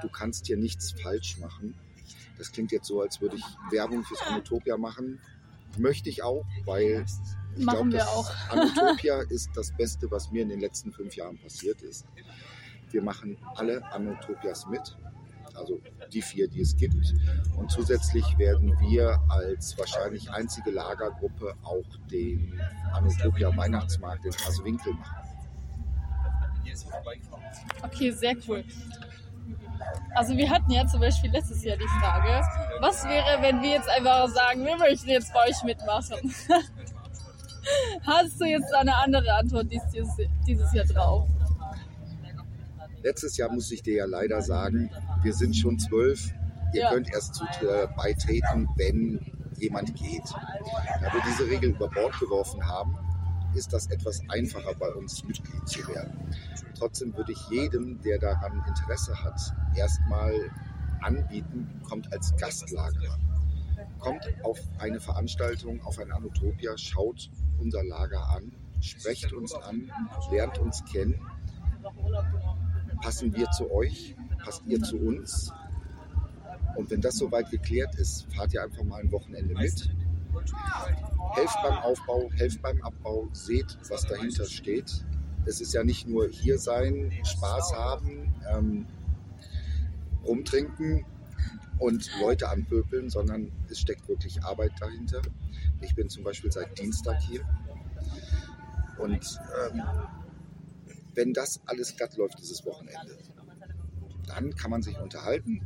Du 0.00 0.08
kannst 0.08 0.46
hier 0.46 0.56
nichts 0.56 0.92
falsch 1.02 1.38
machen. 1.38 1.74
Das 2.38 2.52
klingt 2.52 2.70
jetzt 2.70 2.86
so, 2.86 3.00
als 3.00 3.20
würde 3.20 3.36
ich 3.36 3.44
Werbung 3.70 4.04
fürs 4.04 4.22
Anotopia 4.22 4.76
machen. 4.76 5.20
Möchte 5.76 6.08
ich 6.08 6.22
auch, 6.22 6.44
weil 6.64 7.04
ich 7.56 7.64
Machen 7.64 7.90
glaube, 7.90 7.92
wir 7.92 7.98
das 7.98 8.08
auch. 8.08 8.32
Anotopia 8.50 9.20
ist 9.28 9.50
das 9.54 9.72
Beste, 9.72 10.10
was 10.10 10.30
mir 10.30 10.42
in 10.42 10.48
den 10.48 10.60
letzten 10.60 10.92
fünf 10.92 11.14
Jahren 11.16 11.38
passiert 11.38 11.82
ist. 11.82 12.06
Wir 12.90 13.02
machen 13.02 13.36
alle 13.56 13.84
Anotopias 13.92 14.66
mit, 14.66 14.96
also 15.54 15.80
die 16.12 16.22
vier, 16.22 16.48
die 16.48 16.60
es 16.60 16.76
gibt. 16.76 17.14
Und 17.56 17.70
zusätzlich 17.70 18.24
werden 18.38 18.78
wir 18.80 19.18
als 19.28 19.76
wahrscheinlich 19.78 20.30
einzige 20.30 20.70
Lagergruppe 20.70 21.54
auch 21.62 21.84
den 22.10 22.60
Anotopia 22.92 23.56
Weihnachtsmarkt 23.56 24.24
in 24.24 24.32
Hasewinkel 24.32 24.92
machen. 24.94 25.26
Okay, 27.82 28.10
sehr 28.10 28.34
cool. 28.48 28.64
Also 30.14 30.36
wir 30.36 30.50
hatten 30.50 30.70
ja 30.70 30.86
zum 30.86 31.00
Beispiel 31.00 31.30
letztes 31.30 31.62
Jahr 31.62 31.76
die 31.76 31.88
Frage, 32.00 32.40
was 32.80 33.04
wäre, 33.04 33.40
wenn 33.42 33.62
wir 33.62 33.70
jetzt 33.70 33.88
einfach 33.88 34.28
sagen, 34.28 34.64
wir 34.64 34.76
möchten 34.76 35.08
jetzt 35.08 35.32
bei 35.32 35.48
euch 35.48 35.62
mitmachen? 35.62 36.34
Hast 38.06 38.40
du 38.40 38.44
jetzt 38.44 38.72
eine 38.74 38.94
andere 38.96 39.32
Antwort 39.34 39.66
dieses, 39.70 40.16
dieses 40.46 40.72
Jahr 40.72 40.84
drauf? 40.86 41.28
Letztes 43.02 43.36
Jahr 43.36 43.52
muss 43.52 43.70
ich 43.70 43.82
dir 43.82 43.96
ja 43.96 44.04
leider 44.06 44.42
sagen, 44.42 44.90
wir 45.22 45.32
sind 45.32 45.56
schon 45.56 45.78
zwölf. 45.78 46.32
Ihr 46.74 46.82
Ja. 46.82 46.90
könnt 46.90 47.08
erst 47.12 47.34
zu, 47.36 47.44
äh, 47.44 47.86
beitreten, 47.96 48.68
wenn 48.76 49.20
jemand 49.58 49.94
geht. 49.94 50.24
Da 51.00 51.12
wir 51.12 51.22
diese 51.26 51.46
Regel 51.48 51.70
über 51.70 51.88
Bord 51.88 52.18
geworfen 52.18 52.64
haben, 52.66 52.96
ist 53.54 53.72
das 53.72 53.86
etwas 53.86 54.20
einfacher 54.28 54.74
bei 54.78 54.88
uns 54.92 55.24
Mitglied 55.24 55.66
zu 55.68 55.86
werden. 55.88 56.12
Trotzdem 56.78 57.16
würde 57.16 57.32
ich 57.32 57.48
jedem, 57.48 58.00
der 58.02 58.18
daran 58.18 58.62
Interesse 58.66 59.14
hat, 59.22 59.40
erstmal 59.76 60.34
anbieten, 61.00 61.80
kommt 61.88 62.12
als 62.12 62.34
Gastlagerer. 62.36 63.18
Kommt 64.06 64.28
auf 64.44 64.60
eine 64.78 65.00
Veranstaltung, 65.00 65.82
auf 65.82 65.98
ein 65.98 66.12
Anotopia, 66.12 66.78
schaut 66.78 67.28
unser 67.58 67.82
Lager 67.82 68.28
an, 68.28 68.52
sprecht 68.80 69.32
uns 69.32 69.52
an, 69.52 69.90
lernt 70.30 70.58
uns 70.58 70.84
kennen. 70.84 71.20
Passen 73.02 73.34
wir 73.34 73.50
zu 73.50 73.68
euch? 73.72 74.14
Passt 74.44 74.64
ihr 74.66 74.80
zu 74.80 74.96
uns? 74.98 75.52
Und 76.76 76.88
wenn 76.88 77.00
das 77.00 77.16
soweit 77.16 77.50
geklärt 77.50 77.96
ist, 77.96 78.32
fahrt 78.32 78.54
ihr 78.54 78.62
einfach 78.62 78.84
mal 78.84 79.00
ein 79.00 79.10
Wochenende 79.10 79.54
mit. 79.54 79.90
Helft 81.34 81.56
beim 81.64 81.78
Aufbau, 81.78 82.30
helft 82.36 82.62
beim 82.62 82.80
Abbau, 82.82 83.28
seht, 83.32 83.76
was 83.88 84.02
dahinter 84.02 84.44
steht. 84.44 85.04
Es 85.46 85.60
ist 85.60 85.74
ja 85.74 85.82
nicht 85.82 86.06
nur 86.06 86.28
hier 86.28 86.60
sein, 86.60 87.10
Spaß 87.24 87.74
haben, 87.74 88.32
ähm, 88.54 88.86
rumtrinken 90.24 91.04
und 91.78 92.10
Leute 92.20 92.48
anpöbeln, 92.48 93.10
sondern 93.10 93.52
es 93.70 93.80
steckt 93.80 94.08
wirklich 94.08 94.42
Arbeit 94.42 94.72
dahinter. 94.80 95.22
Ich 95.80 95.94
bin 95.94 96.08
zum 96.08 96.24
Beispiel 96.24 96.50
seit 96.50 96.78
Dienstag 96.78 97.20
hier. 97.22 97.44
Und 98.98 99.38
ähm, 99.72 99.82
wenn 101.14 101.32
das 101.32 101.60
alles 101.66 101.96
glatt 101.96 102.16
läuft, 102.16 102.38
dieses 102.40 102.64
Wochenende, 102.64 103.18
dann 104.26 104.54
kann 104.54 104.70
man 104.70 104.82
sich 104.82 104.98
unterhalten. 104.98 105.60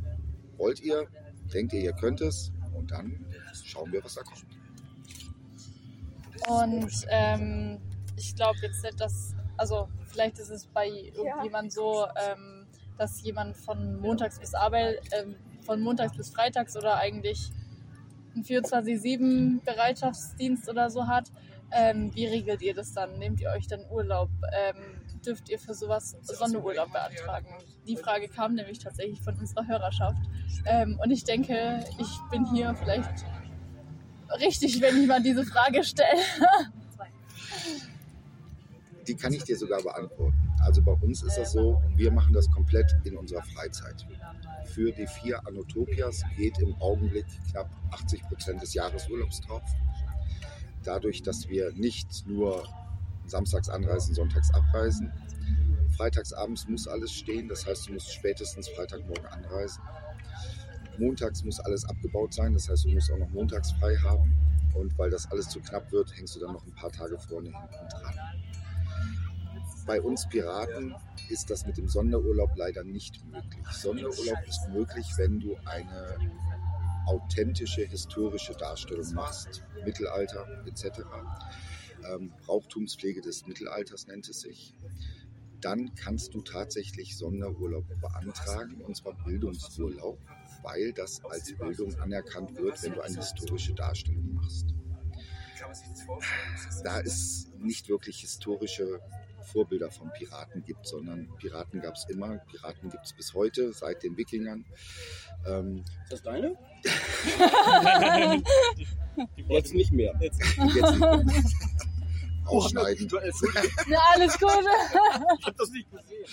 Wollt 0.57 0.81
ihr? 0.81 1.07
Denkt 1.53 1.73
ihr, 1.73 1.81
ihr 1.81 1.93
könnt 1.93 2.21
es? 2.21 2.51
Und 2.73 2.91
dann 2.91 3.25
schauen 3.63 3.91
wir, 3.91 4.03
was 4.03 4.15
da 4.15 4.23
kommt. 4.23 4.45
Und 6.47 6.91
ähm, 7.09 7.79
ich 8.15 8.35
glaube 8.35 8.57
jetzt 8.61 8.83
nicht, 8.83 8.99
dass, 8.99 9.35
also 9.57 9.89
vielleicht 10.07 10.39
ist 10.39 10.49
es 10.49 10.65
bei 10.67 10.87
irgendjemand 10.87 11.71
so, 11.71 12.05
ähm, 12.15 12.65
dass 12.97 13.21
jemand 13.21 13.55
von 13.57 13.99
montags 13.99 14.39
bis 14.39 14.53
Arbeit, 14.53 14.99
ähm, 15.11 15.35
von 15.61 15.81
montags 15.81 16.15
bis 16.15 16.29
freitags 16.29 16.75
oder 16.75 16.97
eigentlich 16.97 17.51
einen 18.33 18.43
24-7 18.43 19.63
Bereitschaftsdienst 19.63 20.69
oder 20.69 20.89
so 20.89 21.07
hat. 21.07 21.31
Ähm, 21.71 22.13
wie 22.13 22.25
regelt 22.25 22.61
ihr 22.61 22.73
das 22.73 22.93
dann? 22.93 23.17
Nehmt 23.17 23.39
ihr 23.41 23.49
euch 23.49 23.67
dann 23.67 23.85
Urlaub? 23.89 24.29
Ähm, 24.53 25.01
dürft 25.25 25.49
ihr 25.49 25.59
für 25.59 25.73
sowas 25.73 26.17
Sonderurlaub 26.21 26.91
beantragen? 26.91 27.47
Die 27.87 27.95
Frage 27.95 28.27
kam 28.27 28.55
nämlich 28.55 28.79
tatsächlich 28.79 29.21
von 29.21 29.37
unserer 29.37 29.67
Hörerschaft. 29.67 30.21
Ähm, 30.65 30.99
und 31.01 31.11
ich 31.11 31.23
denke, 31.23 31.85
ich 31.97 32.19
bin 32.29 32.45
hier 32.53 32.75
vielleicht 32.75 33.25
richtig, 34.39 34.81
wenn 34.81 35.01
ich 35.01 35.07
mal 35.07 35.21
diese 35.21 35.45
Frage 35.45 35.83
stelle. 35.83 36.09
Die 39.07 39.15
kann 39.15 39.33
ich 39.33 39.43
dir 39.43 39.57
sogar 39.57 39.81
beantworten. 39.81 40.37
Also 40.63 40.81
bei 40.83 40.91
uns 40.91 41.23
ist 41.23 41.37
das 41.37 41.53
so, 41.53 41.81
wir 41.95 42.11
machen 42.11 42.33
das 42.33 42.49
komplett 42.51 42.95
in 43.03 43.17
unserer 43.17 43.41
Freizeit. 43.41 44.05
Für 44.73 44.91
die 44.91 45.07
vier 45.07 45.45
Anotopias 45.45 46.23
geht 46.37 46.57
im 46.59 46.73
Augenblick 46.75 47.25
knapp 47.51 47.69
80 47.91 48.23
Prozent 48.23 48.61
des 48.61 48.73
Jahresurlaubs 48.73 49.41
drauf. 49.41 49.63
Dadurch, 50.83 51.21
dass 51.21 51.49
wir 51.49 51.73
nicht 51.73 52.25
nur 52.25 52.65
samstags 53.25 53.67
anreisen, 53.69 54.15
sonntags 54.15 54.53
abreisen. 54.53 55.11
Freitagsabends 55.97 56.67
muss 56.69 56.87
alles 56.87 57.11
stehen, 57.11 57.49
das 57.49 57.65
heißt, 57.65 57.89
du 57.89 57.93
musst 57.93 58.13
spätestens 58.13 58.69
Freitagmorgen 58.69 59.25
anreisen. 59.25 59.83
Montags 60.97 61.43
muss 61.43 61.59
alles 61.59 61.83
abgebaut 61.85 62.33
sein, 62.33 62.53
das 62.53 62.69
heißt, 62.69 62.85
du 62.85 62.89
musst 62.89 63.11
auch 63.11 63.17
noch 63.17 63.29
montags 63.29 63.71
frei 63.73 63.95
haben. 63.97 64.37
Und 64.73 64.97
weil 64.97 65.09
das 65.09 65.29
alles 65.31 65.49
zu 65.49 65.59
knapp 65.59 65.91
wird, 65.91 66.15
hängst 66.15 66.35
du 66.35 66.39
dann 66.39 66.53
noch 66.53 66.65
ein 66.65 66.73
paar 66.75 66.91
Tage 66.91 67.17
vorne 67.19 67.49
hinten 67.49 67.89
dran. 67.89 68.15
Bei 69.85 70.01
uns 70.01 70.27
Piraten 70.27 70.95
ist 71.29 71.49
das 71.49 71.65
mit 71.65 71.77
dem 71.77 71.87
Sonderurlaub 71.87 72.51
leider 72.55 72.83
nicht 72.83 73.23
möglich. 73.25 73.65
Sonderurlaub 73.71 74.47
ist 74.47 74.69
möglich, 74.69 75.07
wenn 75.17 75.39
du 75.39 75.57
eine 75.65 76.17
authentische 77.07 77.83
historische 77.85 78.53
Darstellung 78.53 79.13
machst, 79.13 79.63
Mittelalter 79.83 80.47
etc. 80.65 81.01
Ähm, 82.09 82.31
Brauchtumspflege 82.45 83.21
des 83.21 83.47
Mittelalters 83.47 84.07
nennt 84.07 84.29
es 84.29 84.41
sich. 84.41 84.75
Dann 85.61 85.93
kannst 85.95 86.33
du 86.33 86.41
tatsächlich 86.41 87.17
Sonderurlaub 87.17 87.85
beantragen, 87.99 88.81
und 88.81 88.95
zwar 88.95 89.13
Bildungsurlaub, 89.23 90.19
weil 90.63 90.91
das 90.93 91.23
als 91.25 91.53
Bildung 91.53 91.93
anerkannt 91.99 92.55
wird, 92.57 92.81
wenn 92.83 92.93
du 92.93 93.01
eine 93.01 93.15
historische 93.17 93.73
Darstellung 93.73 94.33
machst. 94.33 94.67
Da 96.83 97.01
es 97.01 97.51
nicht 97.59 97.89
wirklich 97.89 98.21
historische 98.21 98.99
Vorbilder 99.41 99.91
von 99.91 100.11
Piraten 100.11 100.63
gibt, 100.63 100.87
sondern 100.87 101.27
Piraten 101.37 101.81
gab 101.81 101.95
es 101.95 102.05
immer, 102.09 102.37
Piraten 102.49 102.89
gibt 102.89 103.05
es 103.05 103.13
bis 103.13 103.33
heute, 103.33 103.73
seit 103.73 104.03
den 104.03 104.17
Wikingern. 104.17 104.65
Ähm, 105.45 105.83
Ist 106.03 106.11
das 106.13 106.21
deine? 106.21 106.57
Jetzt 109.47 109.73
nicht 109.73 109.91
mehr. 109.91 110.13
jetzt 110.21 110.41
ausschneiden. 112.45 113.09
Na, 113.87 113.99
alles 114.13 114.39
Gute. 114.39 114.53
Ich 115.39 115.45
hab 115.45 115.57
das 115.57 115.69
nicht 115.71 115.89
gesehen. 115.91 116.25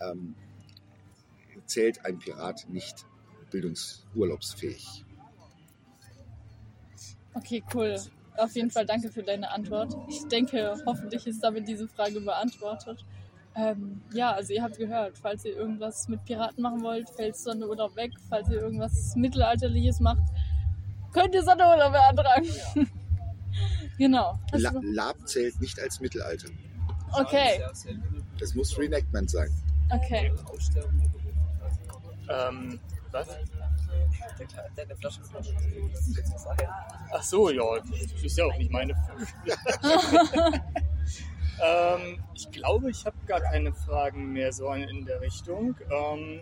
ähm, 0.00 0.34
zählt 1.66 2.04
ein 2.04 2.18
Pirat 2.18 2.68
nicht 2.68 3.06
bildungsurlaubsfähig. 3.50 5.04
Okay, 7.34 7.62
cool. 7.74 7.98
Auf 8.38 8.54
jeden 8.54 8.70
Fall 8.70 8.86
danke 8.86 9.10
für 9.10 9.22
deine 9.22 9.50
Antwort. 9.50 9.94
Ich 10.08 10.26
denke, 10.28 10.74
hoffentlich 10.86 11.26
ist 11.26 11.42
damit 11.44 11.68
diese 11.68 11.86
Frage 11.88 12.20
beantwortet. 12.20 13.04
Ähm, 13.54 14.00
ja, 14.14 14.32
also 14.32 14.54
ihr 14.54 14.62
habt 14.62 14.78
gehört, 14.78 15.18
falls 15.18 15.44
ihr 15.44 15.54
irgendwas 15.54 16.08
mit 16.08 16.24
Piraten 16.24 16.62
machen 16.62 16.82
wollt, 16.82 17.10
fällt 17.10 17.36
Sonderurlaub 17.36 17.94
weg. 17.96 18.12
Falls 18.30 18.48
ihr 18.48 18.60
irgendwas 18.62 19.14
Mittelalterliches 19.14 20.00
macht, 20.00 20.22
könnt 21.12 21.34
ihr 21.34 21.42
Sonderurlaub 21.42 21.92
beantragen. 21.92 22.46
Genau. 23.98 24.38
La 24.52 24.72
noch- 24.72 24.80
Lab 24.82 25.28
zählt 25.28 25.60
nicht 25.60 25.78
als 25.78 26.00
Mittelalter. 26.00 26.48
Okay, 27.12 27.62
Es 28.40 28.54
muss 28.54 28.76
Reenactment 28.78 29.30
sein. 29.30 29.50
okay. 29.90 30.32
Ähm, 32.30 32.80
was? 33.10 33.28
Deine 34.76 34.96
Flasche. 34.96 35.20
Ach 37.12 37.22
so, 37.22 37.50
ja, 37.50 37.62
das 37.78 38.22
ist 38.22 38.38
ja 38.38 38.46
auch 38.46 38.56
nicht 38.56 38.70
meine 38.70 38.92
ähm, 41.62 42.22
Ich 42.34 42.50
glaube, 42.50 42.90
ich 42.90 43.04
habe 43.04 43.16
gar 43.26 43.40
keine 43.40 43.72
Fragen 43.72 44.32
mehr 44.32 44.52
so 44.52 44.72
in 44.72 45.04
der 45.04 45.20
Richtung. 45.20 45.76
Ähm, 45.90 46.40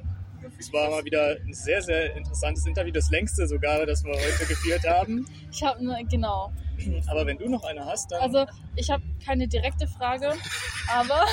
es 0.58 0.72
war 0.72 0.90
mal 0.90 1.04
wieder 1.04 1.36
ein 1.36 1.52
sehr, 1.52 1.82
sehr 1.82 2.16
interessantes 2.16 2.64
Interview, 2.66 2.92
das 2.92 3.10
längste 3.10 3.46
sogar, 3.46 3.84
das 3.86 4.02
wir 4.04 4.14
heute 4.14 4.46
geführt 4.46 4.86
haben. 4.88 5.26
Ich 5.52 5.62
habe 5.62 5.84
ne, 5.84 6.04
genau. 6.08 6.52
Aber 7.08 7.26
wenn 7.26 7.36
du 7.36 7.48
noch 7.48 7.64
eine 7.64 7.84
hast, 7.84 8.10
dann. 8.12 8.20
Also 8.20 8.46
ich 8.76 8.88
habe 8.88 9.02
keine 9.24 9.48
direkte 9.48 9.86
Frage, 9.88 10.32
aber 10.88 11.26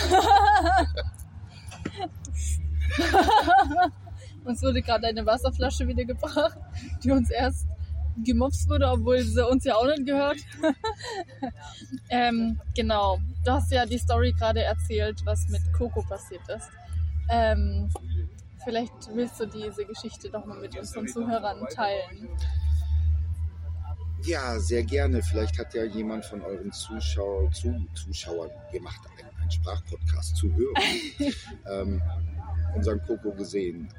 uns 4.48 4.64
wurde 4.64 4.82
gerade 4.82 5.08
eine 5.08 5.26
Wasserflasche 5.26 5.88
wieder 5.88 6.06
gebracht, 6.06 6.58
die 7.04 7.12
uns 7.12 7.30
erst 7.30 7.68
gemobst 8.24 8.70
wurde, 8.70 8.88
obwohl 8.90 9.22
sie 9.22 9.46
uns 9.48 9.64
ja 9.64 9.76
auch 9.76 9.86
nicht 9.86 10.06
gehört. 10.06 10.38
ähm, 12.10 12.60
genau, 12.76 13.20
du 13.46 13.52
hast 13.52 13.72
ja 13.72 13.86
die 13.86 13.98
Story 13.98 14.34
gerade 14.34 14.64
erzählt, 14.64 15.22
was 15.26 15.48
mit 15.50 15.62
Coco 15.74 16.02
passiert 16.02 16.42
ist. 16.50 16.70
Ähm, 17.30 17.90
vielleicht 18.64 18.94
willst 19.14 19.40
du 19.40 19.46
diese 19.46 19.86
Geschichte 19.86 20.30
doch 20.30 20.46
mal 20.46 20.60
mit 20.60 20.78
unseren 20.78 21.08
Zuhörern 21.08 21.66
teilen. 21.70 22.30
Ja, 24.24 24.60
sehr 24.60 24.84
gerne. 24.84 25.22
Vielleicht 25.22 25.60
hat 25.60 25.74
ja 25.74 25.84
jemand 25.84 26.26
von 26.26 26.42
euren 26.42 26.72
Zuschauer, 26.72 27.52
zu, 27.52 27.86
Zuschauern 27.94 28.50
gemacht, 28.72 29.00
einen, 29.18 29.30
einen 29.40 29.52
Sprachpodcast, 29.52 30.36
Zuhörer, 30.36 30.74
ähm, 31.70 32.02
unseren 32.76 33.02
Coco 33.04 33.32
gesehen. 33.32 33.94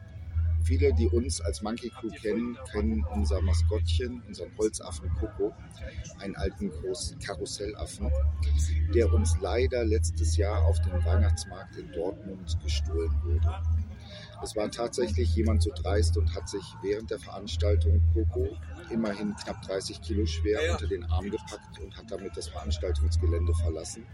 Viele, 0.62 0.92
die 0.92 1.08
uns 1.08 1.40
als 1.40 1.62
Monkey 1.62 1.90
Crew 1.90 2.10
kennen, 2.10 2.58
kennen 2.72 3.04
unser 3.14 3.40
Maskottchen, 3.40 4.22
unseren 4.26 4.50
Holzaffen 4.58 5.10
Coco, 5.14 5.54
einen 6.18 6.36
alten 6.36 6.70
großen 6.70 7.18
Karussellaffen, 7.18 8.10
der 8.94 9.12
uns 9.12 9.36
leider 9.40 9.84
letztes 9.84 10.36
Jahr 10.36 10.64
auf 10.64 10.80
dem 10.82 11.04
Weihnachtsmarkt 11.04 11.76
in 11.76 11.90
Dortmund 11.92 12.58
gestohlen 12.62 13.14
wurde. 13.24 13.54
Es 14.42 14.54
war 14.56 14.70
tatsächlich 14.70 15.34
jemand 15.34 15.62
so 15.62 15.70
dreist 15.74 16.16
und 16.16 16.34
hat 16.34 16.48
sich 16.48 16.62
während 16.82 17.10
der 17.10 17.18
Veranstaltung 17.18 18.00
Coco, 18.12 18.48
immerhin 18.90 19.34
knapp 19.34 19.62
30 19.62 20.00
Kilo 20.00 20.26
schwer, 20.26 20.60
unter 20.72 20.86
den 20.86 21.04
Arm 21.04 21.30
gepackt 21.30 21.78
und 21.82 21.96
hat 21.96 22.10
damit 22.10 22.36
das 22.36 22.48
Veranstaltungsgelände 22.48 23.52
verlassen. 23.54 24.06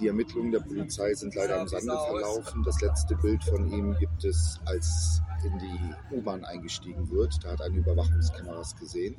Die 0.00 0.06
Ermittlungen 0.06 0.52
der 0.52 0.60
Polizei 0.60 1.12
sind 1.14 1.34
leider 1.34 1.60
im 1.60 1.66
Sande 1.66 1.92
verlaufen. 1.92 2.62
Das 2.62 2.80
letzte 2.80 3.16
Bild 3.16 3.42
von 3.42 3.66
ihm 3.68 3.96
gibt 3.98 4.24
es, 4.24 4.60
als 4.64 5.20
in 5.44 5.58
die 5.58 6.14
U-Bahn 6.14 6.44
eingestiegen 6.44 7.10
wird. 7.10 7.38
Da 7.42 7.52
hat 7.52 7.62
eine 7.62 7.76
Überwachungskameras 7.76 8.76
gesehen. 8.76 9.16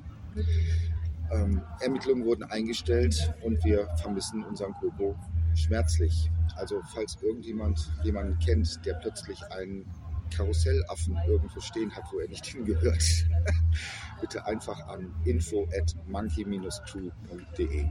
Ähm, 1.32 1.61
Ermittlungen 1.82 2.26
wurden 2.26 2.43
eingestellt 2.43 3.34
und 3.43 3.63
wir 3.63 3.88
vermissen 3.97 4.43
unseren 4.43 4.74
Coco 4.74 5.15
schmerzlich. 5.55 6.32
Also 6.55 6.82
falls 6.93 7.17
irgendjemand 7.22 7.91
jemanden 8.03 8.38
kennt, 8.39 8.84
der 8.86 8.95
plötzlich 8.95 9.39
einen 9.51 9.86
Karussellaffen 10.36 11.17
irgendwo 11.28 11.59
stehen 11.59 11.91
hat, 11.95 12.03
wo 12.11 12.20
er 12.20 12.28
nicht 12.30 12.45
hingehört, 12.53 13.03
bitte 14.22 14.45
einfach 14.45 14.80
an 14.88 15.13
info 15.26 15.67
at 15.78 15.95
monkey-crew.de. 16.07 17.86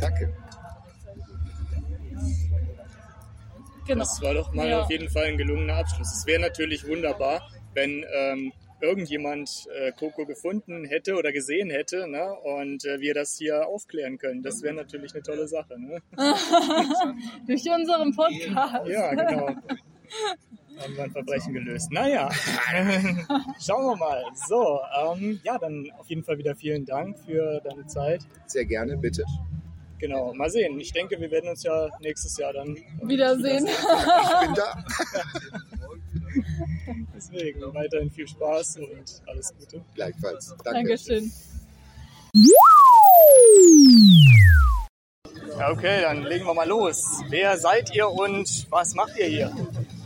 Danke. 0.00 0.34
Genau. 3.86 4.00
Das 4.00 4.20
war 4.22 4.34
doch 4.34 4.52
mal 4.54 4.68
Ja. 4.68 4.80
auf 4.82 4.90
jeden 4.90 5.10
Fall 5.10 5.24
ein 5.24 5.36
gelungener 5.36 5.74
Abschluss. 5.76 6.12
Es 6.12 6.26
wäre 6.26 6.40
natürlich 6.40 6.86
wunderbar, 6.86 7.42
wenn 7.74 8.04
ähm, 8.14 8.52
irgendjemand 8.80 9.66
äh, 9.74 9.92
Coco 9.92 10.26
gefunden 10.26 10.84
hätte 10.84 11.16
oder 11.16 11.32
gesehen 11.32 11.70
hätte 11.70 12.06
ne? 12.08 12.34
und 12.34 12.84
äh, 12.84 13.00
wir 13.00 13.14
das 13.14 13.36
hier 13.36 13.66
aufklären 13.66 14.18
können. 14.18 14.42
Das 14.42 14.62
wäre 14.62 14.74
natürlich 14.74 15.14
eine 15.14 15.22
tolle 15.22 15.48
Sache. 15.48 15.78
Ne? 15.78 15.98
Durch 17.46 17.64
unseren 17.70 18.14
Podcast. 18.14 18.88
Ja, 18.88 19.14
genau. 19.14 19.48
Haben 20.76 20.96
wir 20.96 21.04
ein 21.04 21.12
Verbrechen 21.12 21.54
gelöst. 21.54 21.92
Naja, 21.92 22.28
schauen 23.60 23.86
wir 23.86 23.96
mal. 23.96 24.24
So, 24.48 24.80
ähm, 25.00 25.40
ja, 25.44 25.56
dann 25.58 25.90
auf 25.98 26.08
jeden 26.08 26.24
Fall 26.24 26.38
wieder 26.38 26.56
vielen 26.56 26.84
Dank 26.84 27.18
für 27.20 27.60
deine 27.60 27.86
Zeit. 27.86 28.22
Sehr 28.46 28.64
gerne, 28.64 28.96
bitte. 28.96 29.24
Genau, 29.98 30.34
mal 30.34 30.50
sehen. 30.50 30.78
Ich 30.80 30.92
denke, 30.92 31.20
wir 31.20 31.30
werden 31.30 31.48
uns 31.50 31.62
ja 31.62 31.88
nächstes 32.00 32.36
Jahr 32.36 32.52
dann 32.52 32.76
Wiedersehen. 33.02 33.66
Ich 33.66 34.46
bin 34.46 34.54
da. 34.54 34.84
Deswegen 37.14 37.60
weiterhin 37.74 38.10
viel 38.10 38.26
Spaß 38.26 38.78
und 38.78 39.22
alles 39.26 39.54
Gute. 39.58 39.84
Gleichfalls. 39.94 40.54
Danke. 40.64 40.88
Dankeschön. 40.88 41.32
Ja, 45.58 45.70
okay, 45.70 46.00
dann 46.02 46.24
legen 46.24 46.44
wir 46.46 46.54
mal 46.54 46.66
los. 46.66 47.22
Wer 47.28 47.56
seid 47.56 47.94
ihr 47.94 48.08
und 48.10 48.66
was 48.70 48.94
macht 48.94 49.16
ihr 49.16 49.26
hier? 49.26 49.52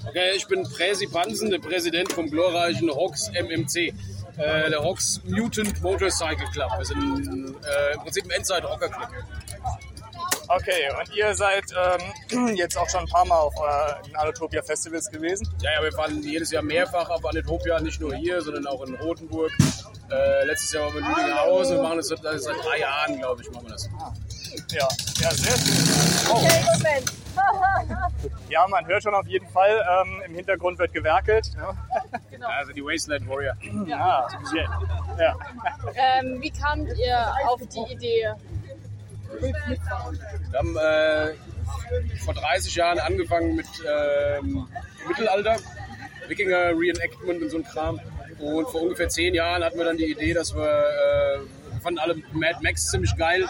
Okay, 0.06 0.32
ich 0.36 0.46
bin 0.46 0.62
Präsi 0.62 1.06
Pansen, 1.06 1.50
der 1.50 1.58
Präsident 1.58 2.12
vom 2.12 2.30
glorreichen 2.30 2.90
Hox 2.90 3.30
MMC. 3.30 3.94
Äh, 4.38 4.70
der 4.70 4.82
Hox 4.84 5.20
Mutant 5.24 5.82
Motorcycle 5.82 6.46
Club. 6.52 6.70
Wir 6.76 6.84
sind 6.84 7.56
äh, 7.64 7.94
im 7.94 8.00
Prinzip 8.00 8.24
ein 8.24 8.30
Endzeit-Rocker 8.30 8.88
Club. 8.88 9.08
Okay, 10.48 10.88
und 10.98 11.14
ihr 11.14 11.34
seid 11.34 11.64
ähm, 12.32 12.48
jetzt 12.56 12.78
auch 12.78 12.88
schon 12.88 13.00
ein 13.00 13.06
paar 13.06 13.26
Mal 13.26 13.36
auf 13.36 13.54
äh, 13.54 14.16
Anatopia 14.16 14.62
Festivals 14.62 15.10
gewesen? 15.10 15.46
Ja, 15.60 15.72
ja, 15.74 15.82
wir 15.82 15.92
fahren 15.92 16.22
jedes 16.22 16.50
Jahr 16.50 16.62
mehrfach 16.62 17.10
auf 17.10 17.24
Anetopia, 17.24 17.78
nicht 17.80 18.00
nur 18.00 18.14
hier, 18.14 18.40
sondern 18.40 18.66
auch 18.66 18.82
in 18.86 18.94
Rotenburg. 18.94 19.52
Äh, 20.10 20.44
letztes 20.46 20.72
Jahr 20.72 20.86
waren 20.86 20.94
wir 20.94 21.00
in 21.00 21.06
Lüdinghausen 21.06 21.76
und 21.76 21.82
machen 21.82 21.98
das 21.98 22.08
seit, 22.08 22.20
seit 22.22 22.56
drei 22.64 22.78
Jahren, 22.78 23.18
glaube 23.18 23.42
ich, 23.42 23.50
machen 23.50 23.66
wir 23.66 23.72
das. 23.72 23.90
Ja, 24.72 24.88
ja, 25.20 25.30
sehr 25.32 25.58
schön. 25.58 26.30
Oh. 26.30 26.36
Okay, 26.36 26.64
Moment. 26.64 27.12
Ja, 28.48 28.66
man 28.66 28.86
hört 28.86 29.02
schon 29.02 29.14
auf 29.14 29.26
jeden 29.26 29.46
Fall, 29.48 29.84
ähm, 30.02 30.22
im 30.26 30.34
Hintergrund 30.34 30.78
wird 30.78 30.92
gewerkelt. 30.92 31.50
Ja, 31.56 31.74
genau. 32.30 32.48
Also 32.48 32.72
die 32.72 32.82
Wasteland 32.82 33.28
Warrior. 33.28 33.54
ja. 33.86 34.26
ja. 34.56 34.80
ja. 35.18 35.36
Ähm, 35.94 36.38
wie 36.40 36.50
kamt 36.50 36.88
ihr 36.98 37.32
auf 37.46 37.60
die 37.60 37.92
Idee? 37.92 38.34
Wir 39.40 40.58
haben 40.58 40.76
äh, 40.76 41.34
vor 42.24 42.34
30 42.34 42.74
Jahren 42.74 42.98
angefangen 42.98 43.56
mit 43.56 43.66
ähm, 43.86 44.66
Mittelalter, 45.06 45.56
Wikinger 46.26 46.78
Reenactment 46.78 47.42
und 47.42 47.50
so 47.50 47.58
ein 47.58 47.64
Kram. 47.64 48.00
Und 48.38 48.68
vor 48.68 48.82
ungefähr 48.82 49.08
10 49.08 49.34
Jahren 49.34 49.64
hatten 49.64 49.78
wir 49.78 49.84
dann 49.84 49.96
die 49.96 50.10
Idee, 50.10 50.32
dass 50.32 50.54
wir, 50.54 50.62
äh, 50.62 51.40
wir 51.72 51.80
fanden 51.82 51.98
alle 51.98 52.14
Mad 52.32 52.58
Max 52.62 52.90
ziemlich 52.90 53.14
geil 53.16 53.44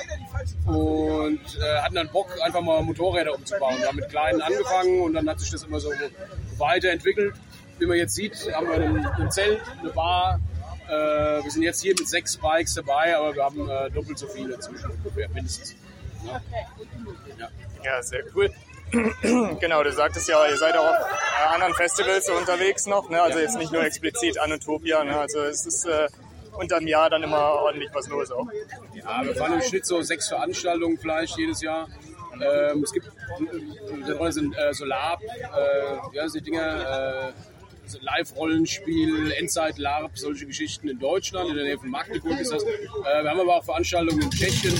und 0.66 1.40
äh, 1.60 1.78
hatten 1.80 1.94
dann 1.94 2.08
Bock, 2.08 2.28
einfach 2.42 2.60
mal 2.60 2.82
Motorräder 2.82 3.34
umzubauen. 3.34 3.78
Wir 3.78 3.88
haben 3.88 3.96
mit 3.96 4.08
kleinen 4.08 4.40
angefangen 4.40 5.02
und 5.02 5.14
dann 5.14 5.28
hat 5.28 5.40
sich 5.40 5.50
das 5.50 5.64
immer 5.64 5.80
so 5.80 5.90
weiterentwickelt. 6.56 7.34
Wie 7.78 7.86
man 7.86 7.96
jetzt 7.96 8.14
sieht, 8.14 8.34
haben 8.52 8.66
wir 8.66 8.74
ein, 8.74 9.06
ein 9.06 9.30
Zelt, 9.30 9.60
eine 9.80 9.90
Bar. 9.90 10.40
Äh, 10.88 11.44
wir 11.44 11.50
sind 11.50 11.62
jetzt 11.62 11.82
hier 11.82 11.94
mit 11.98 12.08
sechs 12.08 12.36
Bikes 12.36 12.74
dabei, 12.74 13.16
aber 13.16 13.34
wir 13.34 13.44
haben 13.44 13.68
äh, 13.68 13.90
doppelt 13.90 14.18
so 14.18 14.26
viele 14.26 14.54
inzwischen, 14.54 14.90
mindestens. 15.34 15.76
Ja. 16.24 16.40
Ja. 17.38 17.48
Ja, 17.84 18.02
sehr 18.02 18.24
cool. 18.34 18.50
genau, 19.60 19.82
du 19.82 19.92
sagtest 19.92 20.28
ja, 20.28 20.46
ihr 20.48 20.56
seid 20.56 20.76
auch 20.76 20.88
auf 20.88 20.96
äh, 20.96 21.54
anderen 21.54 21.74
Festivals 21.74 22.28
unterwegs 22.30 22.86
noch, 22.86 23.10
ne? 23.10 23.20
also 23.20 23.38
jetzt 23.38 23.58
nicht 23.58 23.70
nur 23.70 23.84
explizit 23.84 24.38
Anotopia, 24.38 25.04
ne? 25.04 25.18
also 25.18 25.40
es 25.40 25.66
ist 25.66 25.84
äh, 25.84 26.08
unterm 26.52 26.86
Jahr 26.86 27.10
dann 27.10 27.22
immer 27.22 27.38
ordentlich 27.38 27.90
was 27.92 28.08
los 28.08 28.30
auch. 28.30 28.46
Ja, 28.94 29.22
wir 29.22 29.34
fahren 29.34 29.54
im 29.54 29.62
Schnitt 29.62 29.84
so 29.84 30.00
sechs 30.00 30.28
Veranstaltungen 30.28 30.98
vielleicht 30.98 31.36
jedes 31.36 31.60
Jahr. 31.60 31.88
Ähm, 32.40 32.82
es 32.82 32.92
gibt 32.92 33.06
äh, 33.08 34.32
sind 34.32 34.56
äh, 34.56 34.72
Solar, 34.72 35.18
äh, 35.22 36.16
ja, 36.16 36.26
die 36.26 36.40
Dinger, 36.40 37.32
äh, 37.32 37.32
Live-Rollenspiel, 38.00 39.32
Endzeit-LARP, 39.32 40.18
solche 40.18 40.46
Geschichten 40.46 40.88
in 40.88 40.98
Deutschland, 40.98 41.50
in 41.50 41.56
der 41.56 41.64
Nähe 41.64 41.78
von 41.78 41.90
Magdeburg 41.90 42.38
ist 42.40 42.52
das. 42.52 42.62
Äh, 42.62 43.22
wir 43.22 43.30
haben 43.30 43.40
aber 43.40 43.56
auch 43.56 43.64
Veranstaltungen 43.64 44.22
in 44.22 44.30
Tschechien, 44.30 44.74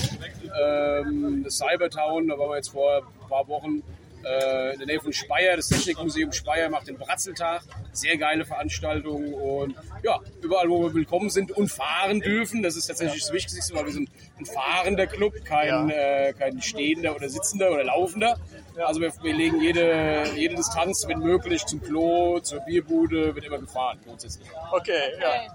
ähm, 0.61 1.43
das 1.43 1.57
Cybertown, 1.57 2.27
da 2.27 2.37
waren 2.37 2.49
wir 2.49 2.55
jetzt 2.57 2.69
vor 2.69 2.97
ein 2.97 3.29
paar 3.29 3.47
Wochen. 3.47 3.83
Äh, 4.23 4.73
in 4.73 4.79
der 4.79 4.87
Nähe 4.87 4.99
von 4.99 5.13
Speyer, 5.13 5.55
das 5.55 5.69
Technikmuseum 5.69 6.33
Speyer 6.33 6.69
macht 6.69 6.87
den 6.87 6.97
Bratzeltag. 6.97 7.61
Sehr 7.93 8.17
geile 8.17 8.45
Veranstaltung 8.45 9.33
und 9.33 9.75
ja, 10.03 10.19
überall, 10.41 10.69
wo 10.69 10.83
wir 10.83 10.93
willkommen 10.93 11.29
sind 11.29 11.51
und 11.51 11.69
fahren 11.69 12.19
dürfen. 12.19 12.61
Das 12.61 12.75
ist 12.75 12.87
tatsächlich 12.87 13.21
das 13.21 13.31
Wichtigste, 13.31 13.73
weil 13.75 13.85
wir 13.85 13.93
sind 13.93 14.09
ein 14.37 14.45
fahrender 14.45 15.07
Club, 15.07 15.33
kein, 15.45 15.89
äh, 15.89 16.33
kein 16.37 16.61
stehender 16.61 17.15
oder 17.15 17.29
sitzender 17.29 17.71
oder 17.71 17.85
laufender. 17.85 18.37
Also 18.85 19.01
wir, 19.01 19.11
wir 19.21 19.33
legen 19.33 19.59
jede, 19.61 20.23
jede 20.35 20.55
Distanz, 20.55 21.05
wenn 21.07 21.19
möglich, 21.19 21.65
zum 21.65 21.81
Klo, 21.81 22.39
zur 22.39 22.61
Bierbude, 22.61 23.35
wird 23.35 23.45
immer 23.45 23.59
gefahren 23.59 23.99
grundsätzlich. 24.05 24.47
Okay, 24.71 25.13
ja. 25.19 25.53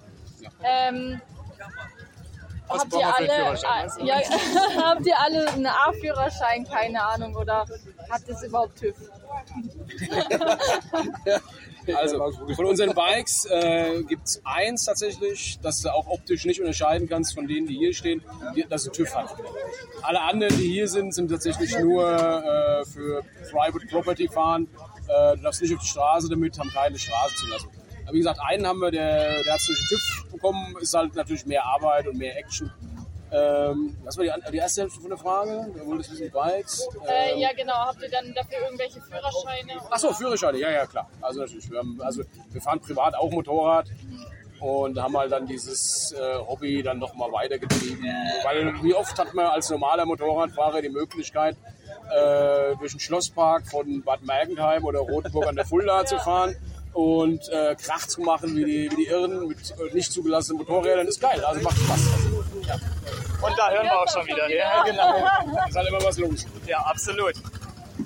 Ähm, 0.62 1.20
Was 2.68 2.82
habt 2.82 2.92
ihr 2.94 3.16
alle, 3.16 3.28
äh, 3.28 3.54
ja, 4.04 4.16
habt 4.84 5.06
ihr 5.06 5.18
alle 5.18 5.48
einen 5.48 5.66
A-Führerschein, 5.66 6.66
keine 6.66 7.02
Ahnung, 7.02 7.34
oder 7.36 7.64
habt 8.10 8.28
ihr 8.28 8.34
es 8.34 8.42
überhaupt 8.42 8.78
TÜV? 8.78 8.94
Also 11.92 12.32
von 12.54 12.64
unseren 12.66 12.94
Bikes 12.94 13.46
äh, 13.46 14.02
gibt 14.08 14.26
es 14.26 14.40
eins 14.44 14.84
tatsächlich, 14.84 15.58
das 15.62 15.82
du 15.82 15.92
auch 15.92 16.06
optisch 16.06 16.44
nicht 16.44 16.60
unterscheiden 16.60 17.08
kannst 17.08 17.34
von 17.34 17.46
denen, 17.46 17.66
die 17.66 17.76
hier 17.76 17.92
stehen, 17.92 18.22
die, 18.56 18.64
das 18.68 18.86
ein 18.86 18.92
TÜV 18.92 19.14
hat. 19.14 19.34
Alle 20.02 20.20
anderen, 20.20 20.56
die 20.56 20.68
hier 20.68 20.88
sind, 20.88 21.14
sind 21.14 21.28
tatsächlich 21.28 21.76
nur 21.78 22.10
äh, 22.10 22.84
für 22.86 23.22
Private 23.50 23.86
Property 23.88 24.28
fahren. 24.28 24.68
Äh, 25.08 25.36
du 25.36 25.42
darfst 25.42 25.62
nicht 25.62 25.74
auf 25.74 25.80
die 25.80 25.88
Straße 25.88 26.28
damit, 26.28 26.58
haben 26.58 26.70
keine 26.70 26.98
Straßenzulassung. 26.98 27.70
Aber 28.04 28.12
wie 28.12 28.18
gesagt, 28.18 28.40
einen 28.46 28.66
haben 28.66 28.80
wir, 28.80 28.90
der, 28.90 29.42
der 29.42 29.54
hat 29.54 29.60
den 29.66 29.74
TÜV 29.88 30.26
bekommen, 30.30 30.76
ist 30.80 30.94
halt 30.94 31.14
natürlich 31.14 31.46
mehr 31.46 31.64
Arbeit 31.64 32.06
und 32.06 32.18
mehr 32.18 32.36
Action. 32.36 32.70
Ähm, 33.34 33.96
was 34.04 34.16
war 34.16 34.24
die, 34.24 34.30
die 34.52 34.58
erste 34.58 34.82
Hälfte 34.82 35.00
von 35.00 35.08
der 35.10 35.18
Frage? 35.18 35.66
Wolltest 35.84 36.10
du 36.10 36.14
wissen, 36.14 36.30
Bikes. 36.30 36.88
Äh, 37.06 37.32
Ähm, 37.32 37.38
ja, 37.40 37.52
genau. 37.52 37.74
Habt 37.74 38.02
ihr 38.02 38.10
dann 38.10 38.32
dafür 38.34 38.58
irgendwelche 38.64 39.00
Führerscheine? 39.00 39.72
Achso, 39.90 40.12
Führerscheine, 40.12 40.58
ja, 40.58 40.70
ja, 40.70 40.86
klar. 40.86 41.08
Also 41.20 41.40
natürlich, 41.40 41.68
wir, 41.70 41.78
haben, 41.78 42.00
also 42.02 42.22
wir 42.52 42.60
fahren 42.60 42.80
privat 42.80 43.14
auch 43.16 43.30
Motorrad 43.30 43.86
und 44.60 45.00
haben 45.02 45.16
halt 45.16 45.32
dann 45.32 45.46
dieses 45.46 46.12
äh, 46.12 46.38
Hobby 46.46 46.82
dann 46.82 46.98
nochmal 46.98 47.32
weitergetrieben. 47.32 48.04
Weil 48.44 48.72
wie 48.82 48.94
oft 48.94 49.18
hat 49.18 49.34
man 49.34 49.46
als 49.46 49.68
normaler 49.70 50.06
Motorradfahrer 50.06 50.80
die 50.80 50.90
Möglichkeit, 50.90 51.56
äh, 52.10 52.76
durch 52.76 52.92
den 52.92 53.00
Schlosspark 53.00 53.66
von 53.66 54.02
Bad 54.02 54.22
Mergentheim 54.22 54.84
oder 54.84 55.00
Rotenburg 55.00 55.46
an 55.48 55.56
der 55.56 55.64
Fulda 55.64 56.04
zu 56.06 56.18
fahren 56.18 56.54
und 56.92 57.48
äh, 57.48 57.74
Krach 57.74 58.06
zu 58.06 58.20
machen 58.20 58.56
wie 58.56 58.64
die, 58.64 58.90
wie 58.92 58.96
die 58.96 59.06
Irren 59.06 59.48
mit 59.48 59.58
äh, 59.72 59.92
nicht 59.92 60.12
zugelassenen 60.12 60.58
Motorrädern. 60.58 61.08
Ist 61.08 61.20
geil, 61.20 61.44
also 61.44 61.60
macht 61.60 61.76
Spaß. 61.76 62.08
Ja. 62.68 62.76
Und 63.44 63.58
da 63.58 63.70
hören 63.70 63.84
wir 63.84 64.00
auch 64.00 64.08
schon 64.10 64.26
wieder. 64.26 64.48
Ja, 64.50 64.82
genau. 64.84 65.16
Ist 65.68 65.76
halt 65.76 65.88
immer 65.88 66.02
was 66.02 66.18
los. 66.18 66.46
Ja, 66.66 66.78
absolut. 66.78 67.34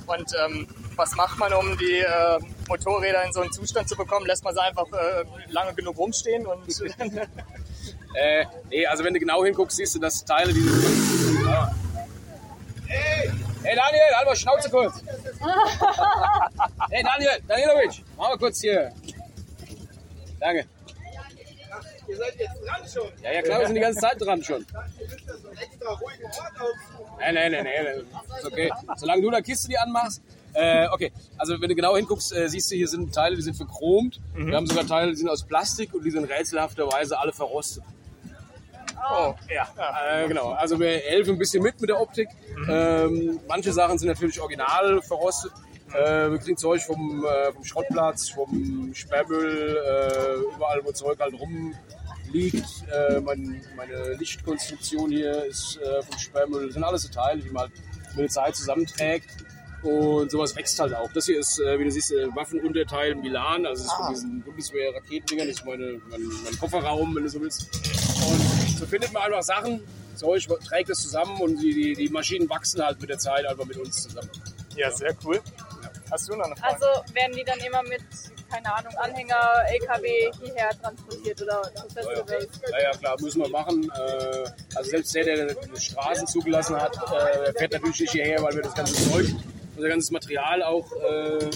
Und 0.07 0.33
ähm, 0.45 0.69
was 0.97 1.15
macht 1.15 1.39
man, 1.39 1.53
um 1.53 1.79
die 1.79 2.01
äh, 2.01 2.39
Motorräder 2.69 3.25
in 3.25 3.33
so 3.33 3.41
einen 3.41 3.53
Zustand 3.53 3.89
zu 3.89 3.97
bekommen? 3.97 4.27
Lässt 4.27 4.45
man 4.45 4.55
sie 4.55 4.63
einfach 4.63 4.87
äh, 4.93 5.25
lange 5.51 5.75
genug 5.75 5.97
rumstehen 5.97 6.47
und 6.47 6.67
Äh, 8.15 8.47
nee, 8.71 8.87
also 8.87 9.05
wenn 9.05 9.15
du 9.15 9.21
genau 9.21 9.45
hinguckst, 9.45 9.77
siehst 9.77 9.95
du, 9.95 9.99
dass 9.99 10.25
Teile 10.25 10.53
dieses. 10.53 11.45
Ja. 11.45 11.71
Hey, 12.87 13.31
hey 13.63 13.77
Daniel, 13.77 14.17
halt 14.17 14.27
mal 14.27 14.37
Schnauze 14.37 14.71
kurz. 14.71 15.03
hey 16.91 17.03
Daniel, 17.03 17.39
Danilovic, 17.47 18.03
mach 18.17 18.31
mal 18.31 18.39
kurz 18.39 18.61
hier. 18.61 18.93
Danke. 20.41 20.67
Ihr 22.09 22.17
seid 22.17 22.37
jetzt 22.39 22.57
dran 22.65 22.89
schon. 22.93 23.11
Ja, 23.23 23.33
ja, 23.33 23.43
klar, 23.43 23.61
wir 23.61 23.67
sind 23.67 23.75
die 23.75 23.81
ganze 23.81 24.01
Zeit 24.01 24.21
dran 24.21 24.43
schon. 24.43 24.65
Nein, 27.19 27.35
nein, 27.35 27.53
nein, 27.53 27.65
nein, 27.65 28.07
ist 28.39 28.47
okay. 28.47 28.71
Solange 28.97 29.23
du 29.23 29.31
da 29.31 29.41
Kiste 29.41 29.69
die 29.69 29.79
anmachst. 29.79 30.23
Äh, 30.55 30.89
okay, 30.89 31.13
also 31.37 31.61
wenn 31.61 31.69
du 31.69 31.75
genau 31.75 31.95
hinguckst, 31.97 32.33
äh, 32.33 32.49
siehst 32.49 32.71
du, 32.71 32.77
hier 32.77 32.89
sind 32.89 33.15
Teile, 33.15 33.37
die 33.37 33.43
sind 33.43 33.55
verchromt. 33.55 34.19
Wir 34.35 34.57
haben 34.57 34.67
sogar 34.67 34.87
Teile, 34.87 35.11
die 35.11 35.17
sind 35.17 35.29
aus 35.29 35.45
Plastik 35.45 35.93
und 35.93 36.05
die 36.05 36.11
sind 36.11 36.25
rätselhafterweise 36.25 37.19
alle 37.19 37.33
verrostet. 37.33 37.85
Oh, 39.11 39.35
ja. 39.49 39.69
Äh, 40.11 40.27
genau, 40.27 40.51
also 40.53 40.81
wir 40.81 40.89
helfen 40.89 41.35
ein 41.35 41.39
bisschen 41.39 41.63
mit 41.63 41.81
mit 41.81 41.91
der 41.91 42.01
Optik. 42.01 42.29
Ähm, 42.69 43.39
manche 43.47 43.73
Sachen 43.73 43.99
sind 43.99 44.09
natürlich 44.09 44.41
original 44.41 45.01
verrostet. 45.03 45.53
Äh, 45.93 46.31
wir 46.31 46.39
kriegen 46.39 46.57
Zeug 46.57 46.83
vom, 46.83 47.25
äh, 47.25 47.53
vom 47.53 47.65
Schrottplatz, 47.65 48.29
vom 48.31 48.93
Sperrmüll, 48.95 49.77
äh, 49.77 50.55
überall 50.55 50.85
wo 50.85 50.93
Zeug 50.93 51.19
halt 51.21 51.35
rumliegt. 52.29 52.65
Äh, 52.93 53.21
mein, 53.21 53.63
meine 53.77 54.15
Lichtkonstruktion 54.15 55.11
hier 55.11 55.45
ist 55.45 55.79
äh, 55.79 56.03
vom 56.03 56.19
Sperrmüll. 56.19 56.67
Das 56.67 56.75
sind 56.75 56.85
alles 56.85 57.03
so 57.03 57.09
Teile, 57.09 57.41
die 57.41 57.51
man 57.51 57.63
halt 57.63 57.73
mit 58.11 58.19
der 58.19 58.29
Zeit 58.29 58.57
zusammenträgt. 58.57 59.31
Und 59.83 60.31
sowas 60.31 60.57
wächst 60.57 60.79
halt 60.81 60.93
auch. 60.95 61.11
Das 61.13 61.27
hier 61.27 61.39
ist, 61.39 61.61
äh, 61.61 61.79
wie 61.79 61.85
du 61.85 61.91
siehst, 61.91 62.13
äh, 62.13 62.27
Waffenunterteil 62.35 63.15
Milan. 63.15 63.65
Also 63.65 63.85
das 63.85 63.93
ist 63.93 63.97
von 63.97 64.15
diesen 64.15 64.43
Bundeswehr-Raketendingern. 64.43 65.47
Das 65.47 65.59
ist 65.59 65.65
meine, 65.65 66.01
mein, 66.11 66.23
mein 66.45 66.59
Kofferraum, 66.59 67.15
wenn 67.15 67.23
du 67.23 67.29
so 67.29 67.41
willst. 67.41 67.69
Und 68.29 68.79
so 68.79 68.87
findet 68.87 69.13
man 69.13 69.23
einfach 69.23 69.43
Sachen, 69.43 69.81
Zeug, 70.17 70.49
trägt 70.67 70.91
das 70.91 71.01
zusammen 71.01 71.41
und 71.41 71.59
die, 71.63 71.73
die, 71.73 71.95
die 71.95 72.09
Maschinen 72.09 72.51
wachsen 72.51 72.85
halt 72.85 73.01
mit 73.01 73.09
der 73.09 73.19
Zeit 73.19 73.47
einfach 73.47 73.65
mit 73.65 73.77
uns 73.77 74.03
zusammen. 74.03 74.29
Ja, 74.75 74.91
sehr 74.91 75.17
cool. 75.25 75.41
Hast 76.11 76.29
du 76.29 76.35
noch 76.35 76.47
eine 76.47 76.57
Frage? 76.57 76.75
Also 76.75 77.15
werden 77.15 77.37
die 77.37 77.45
dann 77.45 77.59
immer 77.61 77.83
mit, 77.85 78.03
keine 78.51 78.75
Ahnung, 78.75 78.93
Anhänger, 78.97 79.37
LKW 79.71 80.31
hierher 80.43 80.71
transportiert 80.81 81.43
oder 81.43 81.63
zu 81.75 81.95
Festivals? 81.95 82.49
Ja, 82.71 82.81
ja, 82.83 82.91
klar, 82.93 83.17
müssen 83.21 83.43
wir 83.43 83.49
machen. 83.49 83.85
Äh, 83.85 84.49
Also 84.75 84.91
selbst 84.91 85.15
der, 85.15 85.25
der 85.25 85.55
die 85.55 85.81
Straßen 85.81 86.27
zugelassen 86.27 86.77
hat, 86.77 86.97
äh, 86.97 87.53
fährt 87.59 87.73
natürlich 87.73 88.01
nicht 88.01 88.13
hierher, 88.13 88.43
weil 88.43 88.55
wir 88.55 88.63
das 88.63 88.75
ganze 88.75 89.11
Zeug, 89.11 89.27
unser 89.77 89.89
ganzes 89.89 90.11
Material 90.11 90.63
auch, 90.63 90.91
äh, 90.93 91.51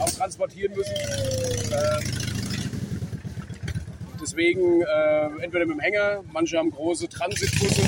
auch 0.00 0.10
transportieren 0.10 0.74
müssen. 0.74 0.94
Ähm, 1.72 2.22
Deswegen 4.18 4.82
entweder 5.40 5.66
mit 5.66 5.76
dem 5.76 5.80
Hänger, 5.80 6.24
manche 6.32 6.58
haben 6.58 6.70
große 6.72 7.08
Transitbusse, 7.08 7.82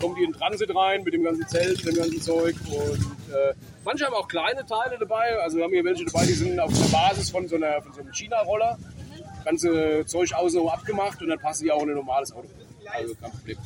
kommen 0.00 0.16
die 0.16 0.24
in 0.24 0.32
Transit 0.32 0.74
rein 0.74 1.02
mit 1.02 1.14
dem 1.14 1.22
ganzen 1.22 1.46
Zelt, 1.46 1.84
mit 1.84 1.94
dem 1.94 2.02
ganzen 2.02 2.20
Zeug 2.20 2.56
und 2.66 3.00
äh, 3.32 3.54
manche 3.84 4.06
haben 4.06 4.14
auch 4.14 4.28
kleine 4.28 4.64
Teile 4.66 4.96
dabei, 4.98 5.38
also 5.42 5.58
wir 5.58 5.64
haben 5.64 5.72
hier 5.72 5.84
welche 5.84 6.04
dabei, 6.04 6.26
die 6.26 6.32
sind 6.32 6.58
auf 6.58 6.72
der 6.72 6.96
Basis 6.96 7.30
von 7.30 7.46
so, 7.46 7.56
einer, 7.56 7.82
von 7.82 7.92
so 7.92 8.00
einem 8.00 8.12
China-Roller, 8.12 8.78
ganze 9.44 10.04
Zeug 10.06 10.32
außenrum 10.34 10.68
abgemacht 10.68 11.20
und 11.22 11.28
dann 11.28 11.38
passen 11.38 11.64
die 11.64 11.72
auch 11.72 11.82
in 11.82 11.90
ein 11.90 11.96
normales 11.96 12.32
Auto. 12.32 12.48
Also 12.92 13.14
kein 13.14 13.30
Problem. 13.30 13.58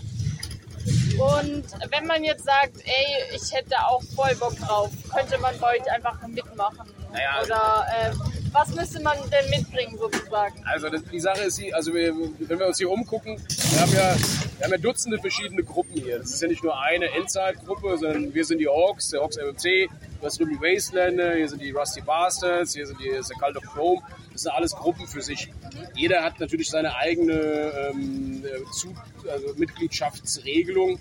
Und 1.19 1.65
wenn 1.91 2.07
man 2.07 2.23
jetzt 2.25 2.45
sagt, 2.45 2.77
ey, 2.85 3.35
ich 3.35 3.53
hätte 3.55 3.77
auch 3.87 4.03
voll 4.15 4.35
Bock 4.35 4.55
drauf, 4.57 4.91
könnte 5.15 5.39
man 5.39 5.59
bei 5.59 5.79
euch 5.79 5.91
einfach 5.91 6.27
mitmachen? 6.27 6.91
Naja. 7.13 7.43
Oder 7.43 7.87
äh, 7.89 8.44
was 8.55 8.75
müsste 8.75 9.03
man 9.03 9.19
denn 9.31 9.51
mitbringen 9.51 9.99
sozusagen? 9.99 10.63
Also 10.65 10.89
das, 10.89 11.03
die 11.05 11.21
Sache 11.21 11.43
ist, 11.43 11.61
also 11.73 11.93
wir, 11.93 12.15
wenn 12.39 12.59
wir 12.59 12.67
uns 12.69 12.79
hier 12.79 12.89
umgucken, 12.89 13.37
wir 13.37 13.81
haben, 13.81 13.93
ja, 13.93 14.17
wir 14.59 14.65
haben 14.65 14.73
ja 14.73 14.79
Dutzende 14.79 15.19
verschiedene 15.19 15.63
Gruppen 15.63 16.01
hier. 16.01 16.21
Das 16.21 16.31
ist 16.31 16.41
ja 16.41 16.49
nicht 16.49 16.63
nur 16.63 16.81
eine 16.81 17.11
Endzeit-Gruppe, 17.11 17.99
sondern 17.99 18.33
wir 18.33 18.45
sind 18.45 18.59
die 18.59 18.69
Hawks, 18.69 19.09
der 19.11 19.21
Hawks 19.21 19.37
MMC, 19.37 19.89
hast 20.25 20.41
drüben 20.41 20.59
die 20.59 20.61
Wastelander, 20.61 21.35
hier 21.35 21.49
sind 21.49 21.61
die 21.61 21.71
Rusty 21.71 22.01
Bastards, 22.01 22.75
hier 22.75 22.87
sind 22.87 22.99
die 23.01 23.11
das 23.11 23.21
ist 23.21 23.31
der 23.31 23.39
Cult 23.39 23.57
of 23.57 23.65
Chrome. 23.65 24.03
Das 24.33 24.43
sind 24.43 24.53
alles 24.53 24.73
Gruppen 24.73 25.07
für 25.07 25.23
sich. 25.23 25.53
Jeder 25.95 26.23
hat 26.23 26.41
natürlich 26.41 26.69
seine 26.69 26.97
eigene 26.97 27.35
ähm, 27.35 28.45
äh, 28.45 28.73
Zu 28.73 28.95
also 29.31 29.47
Mitgliedschaftsregelung. 29.57 30.99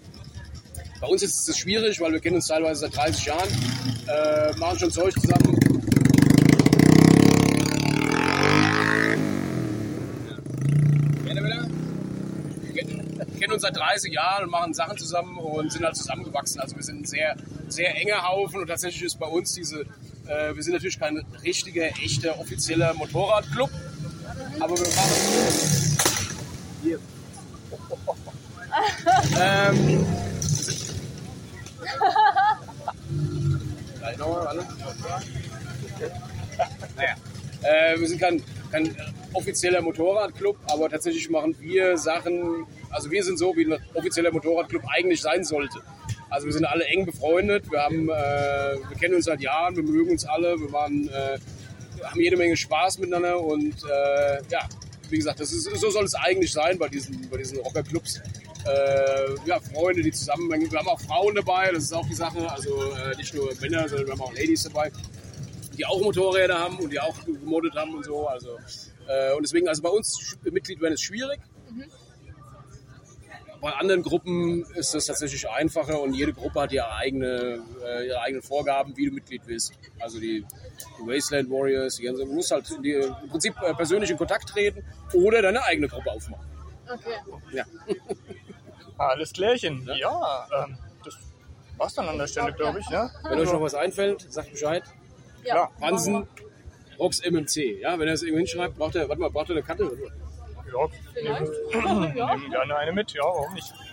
Bei 0.99 1.07
uns 1.07 1.23
ist 1.23 1.47
es 1.47 1.57
schwierig, 1.57 1.99
weil 1.99 2.13
wir 2.13 2.19
kennen 2.19 2.35
uns 2.35 2.47
teilweise 2.47 2.81
seit 2.81 2.95
30 2.95 3.25
Jahren, 3.25 3.49
äh, 4.07 4.55
machen 4.57 4.79
schon 4.79 4.91
Zeug 4.91 5.13
zusammen. 5.13 5.59
Gerne 11.25 11.43
wieder? 11.43 11.67
Wir 12.71 12.83
kennen 13.39 13.42
uns 13.53 13.61
seit 13.61 13.75
30 13.75 14.13
Jahren 14.13 14.45
und 14.45 14.51
machen 14.51 14.73
Sachen 14.73 14.97
zusammen 14.97 15.37
und 15.37 15.71
sind 15.71 15.85
halt 15.85 15.95
zusammengewachsen. 15.95 16.59
Also 16.59 16.75
wir 16.75 16.83
sind 16.83 17.01
ein 17.01 17.05
sehr, 17.05 17.35
sehr 17.67 17.95
enger 17.95 18.27
Haufen 18.27 18.61
und 18.61 18.67
tatsächlich 18.67 19.03
ist 19.03 19.19
bei 19.19 19.27
uns 19.27 19.53
diese, 19.53 19.81
äh, 20.27 20.55
wir 20.55 20.63
sind 20.63 20.73
natürlich 20.73 20.99
kein 20.99 21.23
richtiger, 21.43 21.85
echter, 21.85 22.39
offizieller 22.39 22.93
Motorradclub, 22.93 23.69
aber 24.59 24.77
wir 24.77 24.87
machen... 24.87 26.13
Hier. 26.83 26.99
ähm. 29.39 30.05
Naja, 36.95 37.15
äh, 37.61 37.99
wir 37.99 38.07
sind 38.07 38.19
kein, 38.19 38.43
kein 38.73 38.95
offizieller 39.33 39.81
Motorradclub, 39.81 40.57
aber 40.65 40.89
tatsächlich 40.89 41.29
machen 41.29 41.55
wir 41.59 41.95
Sachen, 41.97 42.65
also 42.89 43.11
wir 43.11 43.23
sind 43.23 43.37
so, 43.37 43.55
wie 43.55 43.65
ein 43.71 43.79
offizieller 43.93 44.31
Motorradclub 44.31 44.81
eigentlich 44.87 45.21
sein 45.21 45.43
sollte. 45.43 45.79
Also 46.29 46.47
wir 46.47 46.53
sind 46.53 46.65
alle 46.65 46.83
eng 46.85 47.05
befreundet, 47.05 47.69
wir, 47.71 47.81
haben, 47.81 48.09
äh, 48.09 48.11
wir 48.89 48.97
kennen 48.99 49.13
uns 49.13 49.25
seit 49.25 49.41
Jahren, 49.41 49.75
wir 49.75 49.83
mögen 49.83 50.09
uns 50.09 50.25
alle, 50.25 50.59
wir 50.59 50.71
waren, 50.71 51.07
äh, 51.07 51.37
haben 52.03 52.19
jede 52.19 52.35
Menge 52.35 52.57
Spaß 52.57 52.97
miteinander 52.97 53.39
und 53.39 53.75
äh, 53.83 54.41
ja, 54.49 54.67
wie 55.09 55.17
gesagt, 55.17 55.39
das 55.39 55.51
ist, 55.53 55.63
so 55.63 55.89
soll 55.91 56.05
es 56.05 56.15
eigentlich 56.15 56.51
sein 56.51 56.79
bei 56.79 56.87
diesen, 56.87 57.29
bei 57.29 57.37
diesen 57.37 57.59
Rockerclubs. 57.59 58.21
Äh, 58.65 59.35
ja, 59.45 59.59
Freunde, 59.59 60.01
die 60.01 60.11
zusammenhängen. 60.11 60.71
Wir 60.71 60.79
haben 60.79 60.87
auch 60.87 60.99
Frauen 61.01 61.35
dabei, 61.35 61.69
das 61.71 61.83
ist 61.83 61.93
auch 61.93 62.07
die 62.07 62.15
Sache. 62.15 62.49
Also 62.49 62.93
äh, 62.93 63.15
nicht 63.17 63.33
nur 63.33 63.53
Männer, 63.59 63.87
sondern 63.89 64.07
wir 64.07 64.13
haben 64.13 64.21
auch 64.21 64.33
Ladies 64.33 64.63
dabei, 64.63 64.89
die 65.77 65.85
auch 65.85 66.01
Motorräder 66.01 66.59
haben 66.59 66.77
und 66.79 66.91
die 66.91 66.99
auch 66.99 67.15
gemoddet 67.25 67.75
haben 67.75 67.95
und 67.95 68.05
so. 68.05 68.27
Also, 68.27 68.57
äh, 69.07 69.33
und 69.33 69.43
deswegen, 69.43 69.67
also 69.67 69.81
bei 69.81 69.89
uns 69.89 70.37
Mitglied 70.43 70.81
werden 70.81 70.93
ist 70.93 71.03
schwierig. 71.03 71.39
bei 73.61 73.71
anderen 73.71 74.03
Gruppen 74.03 74.65
ist 74.75 74.93
das 74.93 75.05
tatsächlich 75.05 75.49
einfacher 75.49 76.01
und 76.01 76.13
jede 76.13 76.33
Gruppe 76.33 76.61
hat 76.61 76.71
ihre, 76.73 76.91
eigene, 76.91 77.63
äh, 77.83 78.07
ihre 78.07 78.19
eigenen 78.19 78.43
Vorgaben, 78.43 78.95
wie 78.97 79.05
du 79.07 79.13
Mitglied 79.13 79.45
bist. 79.45 79.73
Also 79.99 80.19
die, 80.19 80.45
die 80.99 81.07
Wasteland 81.07 81.49
Warriors, 81.49 81.95
die 81.95 82.03
ganze, 82.03 82.25
du 82.25 82.33
musst 82.33 82.51
halt 82.51 82.65
die, 82.83 82.91
im 82.91 83.29
Prinzip 83.29 83.55
äh, 83.61 83.73
persönlich 83.73 84.09
in 84.09 84.17
Kontakt 84.17 84.49
treten 84.49 84.83
oder 85.13 85.41
deine 85.41 85.63
eigene 85.63 85.87
Gruppe 85.87 86.11
aufmachen. 86.11 86.45
Okay. 86.91 87.55
Ja. 87.55 87.63
Alles 88.97 89.31
klärchen. 89.31 89.89
Ja, 89.97 90.47
ähm, 90.65 90.77
das 91.03 91.17
war's 91.77 91.93
dann 91.93 92.09
an 92.09 92.17
der 92.17 92.27
Stelle, 92.27 92.53
glaube 92.53 92.79
ich. 92.79 92.89
Ja? 92.89 93.09
Wenn 93.23 93.39
euch 93.39 93.51
noch 93.51 93.61
was 93.61 93.73
einfällt, 93.73 94.31
sagt 94.31 94.51
Bescheid. 94.51 94.83
Ja. 95.43 95.69
Hansen, 95.81 96.27
Rox 96.99 97.21
MMC. 97.21 97.79
Ja, 97.81 97.97
wenn 97.99 98.07
er 98.07 98.13
das 98.13 98.23
irgendwo 98.23 98.39
hinschreibt, 98.39 98.77
braucht 98.77 98.95
er, 98.95 99.07
warte 99.09 99.21
mal, 99.21 99.29
braucht 99.29 99.49
er 99.49 99.55
eine 99.55 99.63
Karte? 99.63 99.83
Ja, 99.83 100.89
nehmen, 101.21 102.13
nehmen 102.13 102.51
gerne 102.51 102.75
eine 102.77 102.91
mit, 102.93 103.11
ja, 103.13 103.23
warum 103.23 103.53
nicht? 103.53 103.73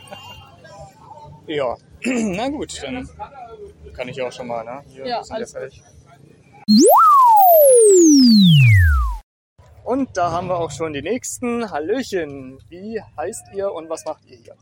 Ja, 1.46 1.76
na 2.05 2.48
gut, 2.48 2.80
dann 2.80 3.09
kann 3.92 4.07
ich 4.07 4.22
auch 4.22 4.30
schon 4.30 4.46
mal, 4.46 4.62
ne? 4.62 4.84
Hier 4.86 5.05
Ja, 5.05 5.24
sind 5.24 5.34
alles 5.34 5.53
ja 5.53 5.61
fertig. 5.61 5.82
Und 9.82 10.16
da 10.16 10.30
haben 10.30 10.46
wir 10.46 10.59
auch 10.59 10.70
schon 10.70 10.92
die 10.92 11.03
nächsten. 11.03 11.68
Hallöchen, 11.68 12.61
wie 12.68 13.01
heißt 13.16 13.48
ihr 13.53 13.72
und 13.72 13.88
was 13.88 14.05
macht 14.05 14.24
ihr 14.26 14.36
hier? 14.36 14.55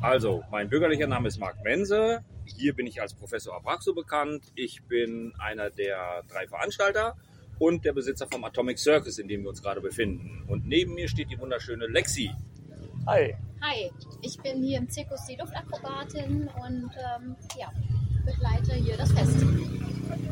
Also, 0.00 0.44
mein 0.50 0.68
bürgerlicher 0.68 1.08
Name 1.08 1.26
ist 1.26 1.38
Marc 1.38 1.62
Mense. 1.64 2.22
Hier 2.44 2.72
bin 2.72 2.86
ich 2.86 3.02
als 3.02 3.14
Professor 3.14 3.56
Abraxo 3.56 3.94
bekannt. 3.94 4.44
Ich 4.54 4.82
bin 4.84 5.34
einer 5.38 5.70
der 5.70 6.22
drei 6.28 6.46
Veranstalter 6.46 7.16
und 7.58 7.84
der 7.84 7.92
Besitzer 7.92 8.28
vom 8.30 8.44
Atomic 8.44 8.78
Circus, 8.78 9.18
in 9.18 9.26
dem 9.26 9.42
wir 9.42 9.50
uns 9.50 9.60
gerade 9.60 9.80
befinden. 9.80 10.44
Und 10.46 10.66
neben 10.66 10.94
mir 10.94 11.08
steht 11.08 11.30
die 11.30 11.38
wunderschöne 11.38 11.86
Lexi. 11.88 12.30
Hi. 13.06 13.34
Hi, 13.60 13.90
ich 14.22 14.38
bin 14.38 14.62
hier 14.62 14.78
im 14.78 14.88
Zirkus 14.88 15.26
die 15.26 15.34
Luftakrobatin 15.34 16.48
und 16.64 16.90
ähm, 16.96 17.36
ja, 17.58 17.72
begleite 18.24 18.74
hier 18.74 18.96
das 18.96 19.10
Fest. 19.10 19.36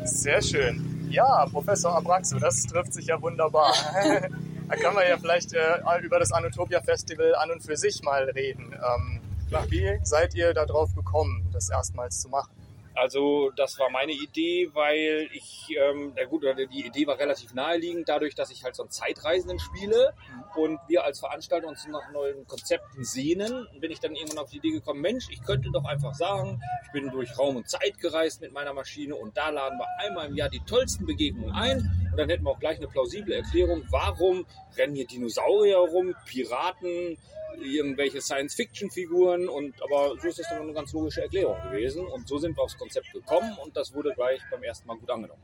Sehr 0.05 0.41
schön. 0.41 1.09
Ja, 1.09 1.45
Professor 1.47 1.93
Abraxo, 1.93 2.39
das 2.39 2.63
trifft 2.63 2.93
sich 2.93 3.07
ja 3.07 3.21
wunderbar. 3.21 3.73
da 4.69 4.75
können 4.75 4.95
wir 4.95 5.09
ja 5.09 5.17
vielleicht 5.17 5.53
äh, 5.53 5.79
über 6.01 6.19
das 6.19 6.31
Anotopia 6.31 6.81
Festival 6.81 7.35
an 7.35 7.51
und 7.51 7.63
für 7.63 7.75
sich 7.75 8.01
mal 8.01 8.29
reden. 8.29 8.73
Ähm, 8.73 9.21
wie 9.69 9.99
seid 10.03 10.35
ihr 10.35 10.53
da 10.53 10.65
drauf 10.65 10.93
gekommen, 10.95 11.49
das 11.51 11.69
erstmals 11.69 12.21
zu 12.21 12.29
machen? 12.29 12.51
Also 12.97 13.51
das 13.55 13.77
war 13.77 13.91
meine 13.91 14.11
Idee, 14.11 14.71
weil 14.73 15.29
ich, 15.31 15.67
ähm, 15.79 16.13
na 16.15 16.25
gut, 16.25 16.43
die 16.71 16.83
Idee 16.83 17.05
war 17.05 17.19
relativ 17.19 17.53
naheliegend, 17.53 18.09
dadurch, 18.09 18.33
dass 18.33 18.49
ich 18.49 18.63
halt 18.63 18.75
so 18.75 18.81
einen 18.81 18.89
Zeitreisenden 18.89 19.59
spiele 19.59 20.15
und 20.55 20.79
wir 20.87 21.03
als 21.03 21.19
Veranstalter 21.19 21.67
uns 21.67 21.85
nach 21.87 22.11
neuen 22.11 22.47
Konzepten 22.47 23.03
sehnen, 23.03 23.67
bin 23.79 23.91
ich 23.91 23.99
dann 23.99 24.15
irgendwann 24.15 24.39
auf 24.39 24.49
die 24.49 24.57
Idee 24.57 24.71
gekommen, 24.71 25.01
Mensch, 25.01 25.27
ich 25.29 25.43
könnte 25.43 25.69
doch 25.71 25.85
einfach 25.85 26.15
sagen, 26.15 26.59
ich 26.87 26.91
bin 26.91 27.11
durch 27.11 27.37
Raum 27.37 27.57
und 27.57 27.69
Zeit 27.69 27.99
gereist 27.99 28.41
mit 28.41 28.51
meiner 28.51 28.73
Maschine 28.73 29.15
und 29.15 29.37
da 29.37 29.49
laden 29.49 29.77
wir 29.77 29.85
einmal 29.99 30.27
im 30.27 30.35
Jahr 30.35 30.49
die 30.49 30.61
tollsten 30.65 31.05
Begegnungen 31.05 31.51
ein 31.51 32.09
und 32.11 32.17
dann 32.17 32.29
hätten 32.29 32.45
wir 32.45 32.49
auch 32.49 32.59
gleich 32.59 32.77
eine 32.77 32.87
plausible 32.87 33.35
Erklärung, 33.35 33.83
warum 33.91 34.47
rennen 34.75 34.95
hier 34.95 35.05
Dinosaurier 35.05 35.77
rum, 35.77 36.15
Piraten, 36.25 37.19
irgendwelche 37.61 38.21
Science-Fiction-Figuren 38.21 39.47
und 39.49 39.81
aber 39.83 40.19
so 40.19 40.27
ist 40.27 40.39
das 40.39 40.49
dann 40.49 40.61
eine 40.61 40.73
ganz 40.73 40.93
logische 40.93 41.21
Erklärung 41.21 41.57
gewesen 41.63 42.05
und 42.05 42.27
so 42.27 42.37
sind 42.37 42.55
wir 42.57 42.63
aufs 42.63 42.77
Konzept 42.77 43.11
gekommen 43.13 43.57
und 43.63 43.75
das 43.75 43.93
wurde 43.93 44.13
gleich 44.13 44.41
beim 44.51 44.63
ersten 44.63 44.87
Mal 44.87 44.97
gut 44.97 45.09
angenommen. 45.09 45.41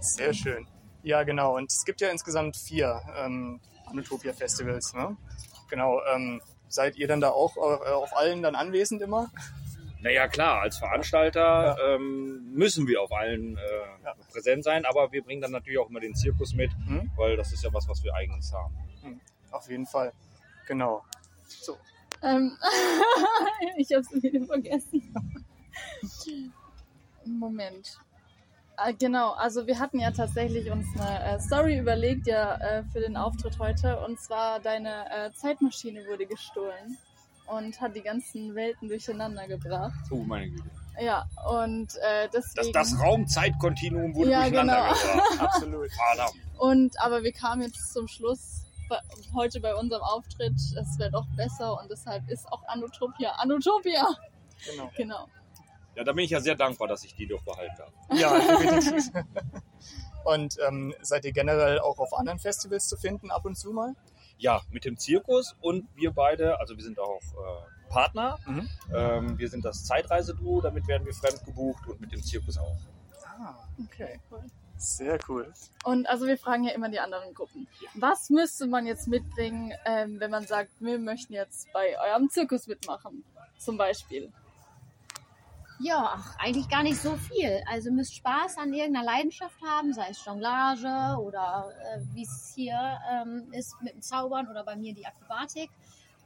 Sehr 0.00 0.32
schön. 0.32 0.66
Ja, 1.02 1.22
genau. 1.22 1.56
Und 1.56 1.70
es 1.70 1.84
gibt 1.84 2.00
ja 2.00 2.08
insgesamt 2.10 2.56
vier 2.56 3.00
ähm, 3.16 3.60
Anotopia 3.86 4.32
Festivals. 4.32 4.92
Ne? 4.94 5.16
Genau. 5.68 6.00
Ähm, 6.14 6.40
seid 6.68 6.96
ihr 6.96 7.08
dann 7.08 7.20
da 7.20 7.30
auch 7.30 7.56
äh, 7.56 7.90
auf 7.90 8.16
allen 8.16 8.42
dann 8.42 8.54
anwesend 8.54 9.02
immer? 9.02 9.30
Naja, 10.02 10.28
klar, 10.28 10.62
als 10.62 10.78
Veranstalter 10.78 11.76
ähm, 11.84 12.52
müssen 12.54 12.86
wir 12.88 13.02
auf 13.02 13.12
allen 13.12 13.58
äh, 13.58 13.60
präsent 14.32 14.64
sein, 14.64 14.86
aber 14.86 15.12
wir 15.12 15.22
bringen 15.22 15.42
dann 15.42 15.50
natürlich 15.50 15.78
auch 15.78 15.90
immer 15.90 16.00
den 16.00 16.14
Zirkus 16.14 16.54
mit, 16.54 16.70
Mhm. 16.86 17.10
weil 17.16 17.36
das 17.36 17.52
ist 17.52 17.62
ja 17.62 17.72
was, 17.72 17.86
was 17.86 18.02
wir 18.02 18.14
eigens 18.14 18.50
haben. 18.52 18.74
Hm, 19.02 19.20
Auf 19.50 19.68
jeden 19.68 19.86
Fall. 19.86 20.12
Genau. 20.66 21.04
So. 21.52 21.76
Ähm, 22.22 22.56
ich 23.76 23.92
hab's 23.94 24.10
wieder 24.12 24.44
vergessen. 24.46 25.14
Moment. 27.24 27.98
Ah, 28.76 28.92
genau, 28.92 29.32
also 29.32 29.66
wir 29.66 29.78
hatten 29.78 29.98
ja 30.00 30.10
tatsächlich 30.10 30.70
uns 30.70 30.86
eine 30.98 31.22
äh, 31.36 31.40
Story 31.40 31.78
überlegt, 31.78 32.26
ja, 32.26 32.54
äh, 32.56 32.82
für 32.92 33.00
den 33.00 33.16
Auftritt 33.16 33.58
heute. 33.58 33.98
Und 34.06 34.18
zwar 34.18 34.58
deine 34.60 35.04
äh, 35.10 35.32
Zeitmaschine 35.34 36.06
wurde 36.06 36.26
gestohlen 36.26 36.96
und 37.46 37.78
hat 37.80 37.94
die 37.94 38.00
ganzen 38.00 38.54
Welten 38.54 38.88
durcheinander 38.88 39.46
gebracht. 39.48 40.00
Oh, 40.10 40.16
meine 40.22 40.48
Güte. 40.50 40.70
Ja, 40.98 41.26
und 41.50 41.94
äh, 41.96 42.28
Das, 42.32 42.52
deswegen. 42.54 42.72
das 42.72 42.98
Raumzeitkontinuum 42.98 44.14
wurde 44.14 44.30
Ja, 44.30 44.42
durcheinander 44.42 44.94
genau. 44.94 45.12
gebracht. 45.22 45.40
Absolut. 45.54 45.90
Verdammt. 45.92 46.34
Und 46.58 47.00
aber 47.00 47.22
wir 47.22 47.32
kamen 47.32 47.62
jetzt 47.62 47.92
zum 47.92 48.08
Schluss 48.08 48.62
bei, 48.90 48.98
heute 49.34 49.60
bei 49.60 49.74
unserem 49.74 50.02
Auftritt, 50.02 50.56
es 50.56 50.98
wäre 50.98 51.10
doch 51.10 51.26
besser 51.36 51.80
und 51.80 51.90
deshalb 51.90 52.28
ist 52.28 52.46
auch 52.52 52.62
Anotopia 52.68 53.30
Anotopia. 53.38 54.06
Genau. 54.70 54.90
Genau. 54.96 55.26
Ja, 55.94 56.04
da 56.04 56.12
bin 56.12 56.24
ich 56.24 56.30
ja 56.30 56.40
sehr 56.40 56.54
dankbar, 56.54 56.88
dass 56.88 57.04
ich 57.04 57.14
die 57.14 57.26
doch 57.26 57.42
behalten 57.42 57.74
darf. 57.78 57.92
Ja, 58.12 58.38
definitiv. 58.58 59.12
Und 60.24 60.58
ähm, 60.66 60.94
seid 61.00 61.24
ihr 61.24 61.32
generell 61.32 61.80
auch 61.80 61.98
auf 61.98 62.12
anderen 62.12 62.38
Festivals 62.38 62.88
zu 62.88 62.96
finden 62.96 63.30
ab 63.30 63.46
und 63.46 63.56
zu 63.56 63.72
mal? 63.72 63.94
Ja, 64.36 64.60
mit 64.70 64.84
dem 64.84 64.98
Zirkus 64.98 65.56
und 65.60 65.88
wir 65.94 66.12
beide, 66.12 66.60
also 66.60 66.76
wir 66.76 66.84
sind 66.84 66.98
auch 66.98 67.20
äh, 67.22 67.88
Partner. 67.90 68.38
Ähm, 68.94 69.38
wir 69.38 69.48
sind 69.48 69.64
das 69.64 69.84
Zeitreiseduo, 69.84 70.60
damit 70.60 70.86
werden 70.86 71.06
wir 71.06 71.14
fremd 71.14 71.44
gebucht 71.44 71.86
und 71.86 72.00
mit 72.00 72.12
dem 72.12 72.22
Zirkus 72.22 72.58
auch. 72.58 72.78
Ah, 73.24 73.54
okay. 73.84 74.20
Sehr 74.80 75.18
cool. 75.28 75.52
Und 75.84 76.08
also 76.08 76.26
wir 76.26 76.38
fragen 76.38 76.64
ja 76.64 76.72
immer 76.72 76.88
die 76.88 77.00
anderen 77.00 77.34
Gruppen. 77.34 77.68
Was 77.94 78.30
müsste 78.30 78.66
man 78.66 78.86
jetzt 78.86 79.08
mitbringen, 79.08 79.74
ähm, 79.84 80.18
wenn 80.20 80.30
man 80.30 80.46
sagt, 80.46 80.70
wir 80.80 80.98
möchten 80.98 81.34
jetzt 81.34 81.70
bei 81.74 81.98
eurem 82.00 82.30
Zirkus 82.30 82.66
mitmachen? 82.66 83.22
Zum 83.58 83.76
Beispiel. 83.76 84.32
Ja, 85.80 86.14
ach, 86.14 86.34
eigentlich 86.38 86.70
gar 86.70 86.82
nicht 86.82 86.96
so 86.96 87.14
viel. 87.16 87.62
Also 87.66 87.90
ihr 87.90 87.94
müsst 87.94 88.14
Spaß 88.14 88.56
an 88.56 88.72
irgendeiner 88.72 89.04
Leidenschaft 89.04 89.56
haben, 89.62 89.92
sei 89.92 90.08
es 90.10 90.24
Jonglage 90.24 91.20
oder 91.20 91.70
äh, 91.94 92.00
wie 92.14 92.22
es 92.22 92.52
hier 92.54 92.98
ähm, 93.10 93.52
ist 93.52 93.74
mit 93.82 93.92
dem 93.92 94.00
Zaubern 94.00 94.48
oder 94.48 94.64
bei 94.64 94.76
mir 94.76 94.94
die 94.94 95.04
Akrobatik. 95.04 95.68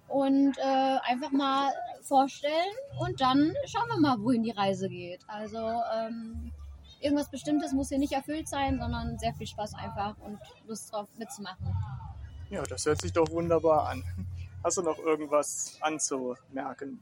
Und 0.06 0.56
äh, 0.58 0.98
einfach 1.02 1.32
mal 1.32 1.72
vorstellen 2.02 2.74
und 3.00 3.20
dann 3.20 3.52
schauen 3.66 3.88
wir 3.88 4.00
mal, 4.00 4.20
wohin 4.20 4.44
die 4.44 4.52
Reise 4.52 4.88
geht. 4.88 5.22
Also 5.26 5.58
ähm, 5.58 6.52
irgendwas 7.04 7.30
Bestimmtes 7.30 7.72
muss 7.72 7.90
hier 7.90 7.98
nicht 7.98 8.12
erfüllt 8.12 8.48
sein, 8.48 8.78
sondern 8.80 9.18
sehr 9.18 9.34
viel 9.34 9.46
Spaß 9.46 9.74
einfach 9.74 10.16
und 10.18 10.38
Lust 10.66 10.92
drauf 10.92 11.08
mitzumachen. 11.18 11.74
Ja, 12.50 12.62
das 12.62 12.86
hört 12.86 13.00
sich 13.00 13.12
doch 13.12 13.30
wunderbar 13.30 13.88
an. 13.88 14.02
Hast 14.62 14.78
du 14.78 14.82
noch 14.82 14.98
irgendwas 14.98 15.76
anzumerken? 15.80 16.98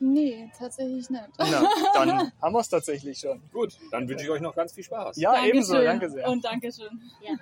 Nee, 0.00 0.50
tatsächlich 0.56 1.08
nicht. 1.10 1.28
Na, 1.38 1.68
dann 1.94 2.32
haben 2.40 2.52
wir 2.52 2.60
es 2.60 2.68
tatsächlich 2.68 3.18
schon. 3.18 3.40
Gut, 3.52 3.78
dann 3.90 4.08
wünsche 4.08 4.24
ich 4.24 4.30
euch 4.30 4.40
noch 4.40 4.54
ganz 4.54 4.72
viel 4.72 4.84
Spaß. 4.84 5.16
Ja, 5.16 5.44
ebenso. 5.44 5.74
Danke 5.74 6.10
sehr. 6.10 6.28
Und 6.28 6.44
Dankeschön. 6.44 7.00
Ja. 7.22 7.34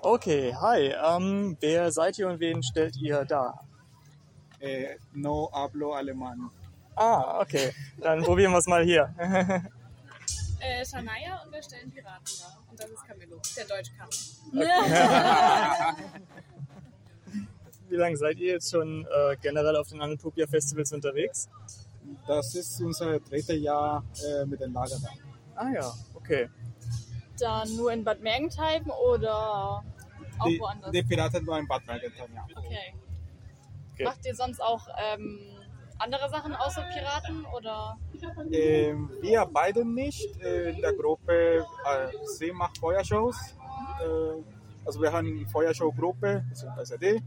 Okay, 0.00 0.54
hi. 0.54 0.94
Ähm, 1.04 1.56
wer 1.60 1.90
seid 1.90 2.18
ihr 2.18 2.28
und 2.28 2.38
wen 2.40 2.62
stellt 2.62 2.96
ihr 2.96 3.24
da? 3.24 3.60
Eh, 4.60 4.96
no 5.12 5.50
hablo 5.52 5.94
alemán. 5.94 6.50
Ah, 6.98 7.40
okay. 7.40 7.72
Dann 8.00 8.22
probieren 8.24 8.50
wir 8.52 8.58
es 8.58 8.66
mal 8.66 8.84
hier. 8.84 9.14
Äh, 10.60 10.84
Shania 10.84 11.40
und 11.44 11.52
wir 11.52 11.62
stellen 11.62 11.88
Piraten 11.88 12.24
dar. 12.40 12.58
Und 12.68 12.80
das 12.80 12.90
ist 12.90 13.04
Camillo, 13.06 13.40
der 13.56 13.64
Deutsch 13.64 13.90
kann. 13.96 14.08
Wie 17.88 17.94
lange 17.94 18.16
seid 18.16 18.38
ihr 18.38 18.54
jetzt 18.54 18.72
schon 18.72 19.06
äh, 19.06 19.36
generell 19.40 19.76
auf 19.76 19.88
den 19.88 20.02
Anotopia 20.02 20.48
Festivals 20.48 20.92
unterwegs? 20.92 21.48
Das 22.26 22.56
ist 22.56 22.80
unser 22.80 23.20
drittes 23.20 23.60
Jahr 23.60 24.02
äh, 24.26 24.44
mit 24.46 24.60
dem 24.60 24.72
Lager 24.72 24.96
da. 25.00 25.10
Ah 25.54 25.70
ja, 25.72 25.92
okay. 26.14 26.48
Dann 27.38 27.76
nur 27.76 27.92
in 27.92 28.02
Bad 28.02 28.20
Mergentheim 28.20 28.90
oder 28.90 29.84
auch 30.38 30.44
Die, 30.44 30.58
woanders? 30.58 30.90
die 30.90 31.04
Piraten 31.04 31.44
nur 31.44 31.56
in 31.56 31.68
Bad 31.68 31.86
Mergentheim, 31.86 32.34
ja. 32.34 32.44
Okay. 32.56 32.94
Okay. 33.94 34.04
Macht 34.04 34.26
ihr 34.26 34.34
sonst 34.34 34.60
auch 34.60 34.88
ähm, 35.14 35.38
andere 35.98 36.28
Sachen 36.30 36.54
außer 36.54 36.82
Piraten 36.92 37.44
oder? 37.46 37.98
Ähm, 38.52 39.10
wir 39.20 39.46
beide 39.46 39.84
nicht. 39.84 40.40
Äh, 40.40 40.70
in 40.70 40.80
der 40.80 40.92
Gruppe, 40.94 41.66
äh, 41.84 42.08
sie 42.36 42.52
macht 42.52 42.78
Feuershows. 42.78 43.36
Äh, 44.00 44.42
also 44.84 45.00
wir 45.00 45.12
haben 45.12 45.26
eine 45.28 45.46
Feuershow-Gruppe, 45.48 46.44
beziehungsweise 46.48 46.98
die. 46.98 47.22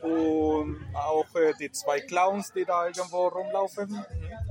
Und 0.00 0.84
auch 0.94 1.34
äh, 1.34 1.54
die 1.58 1.70
zwei 1.70 2.00
Clowns, 2.00 2.52
die 2.52 2.64
da 2.64 2.86
irgendwo 2.86 3.28
rumlaufen 3.28 4.04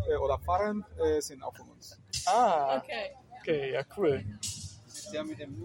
äh, 0.10 0.16
oder 0.16 0.40
fahren, 0.40 0.84
äh, 0.98 1.22
sind 1.22 1.44
auch 1.44 1.56
von 1.56 1.70
uns. 1.70 2.00
Ah, 2.26 2.78
okay. 2.78 3.16
Okay, 3.40 3.74
ja, 3.74 3.82
cool. 3.98 4.24
Der 5.12 5.24
mit 5.24 5.40
dem 5.40 5.64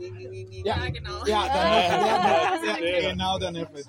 Ja, 0.64 0.88
genau. 0.88 1.24
Ja, 1.24 2.58
der 2.62 2.76
der, 2.80 3.00
genau 3.12 3.38
der 3.38 3.50
Neffe. 3.52 3.84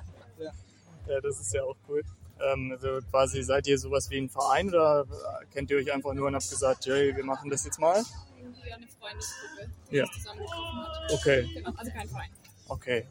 Ja, 1.08 1.20
das 1.22 1.40
ist 1.40 1.54
ja 1.54 1.64
auch 1.64 1.76
cool. 1.88 2.04
Ähm, 2.42 2.72
also 2.72 3.00
quasi 3.10 3.44
seid 3.44 3.68
ihr 3.68 3.78
sowas 3.78 4.10
wie 4.10 4.18
ein 4.20 4.30
Verein 4.30 4.70
oder 4.70 5.02
äh, 5.02 5.46
kennt 5.54 5.70
ihr 5.72 5.78
euch 5.78 5.92
einfach 5.92 6.14
nur 6.14 6.28
und 6.28 6.36
habt 6.36 6.50
gesagt, 6.50 6.86
hey, 6.86 7.16
wir 7.16 7.24
machen 7.26 7.50
das 7.50 7.66
jetzt 7.66 7.80
mal? 7.80 8.02
Irgendwie 8.38 8.72
eine 8.74 8.88
Freundesgruppe, 8.88 9.70
die 9.92 9.96
Ja. 9.98 10.06
sich 10.06 10.16
zusammengetroffen 10.16 10.80
hat. 10.80 11.12
Okay. 11.14 11.50
Genau, 11.54 11.72
also 11.76 11.92
kein 11.92 12.08
Verein. 12.10 12.30
Okay. 12.68 13.06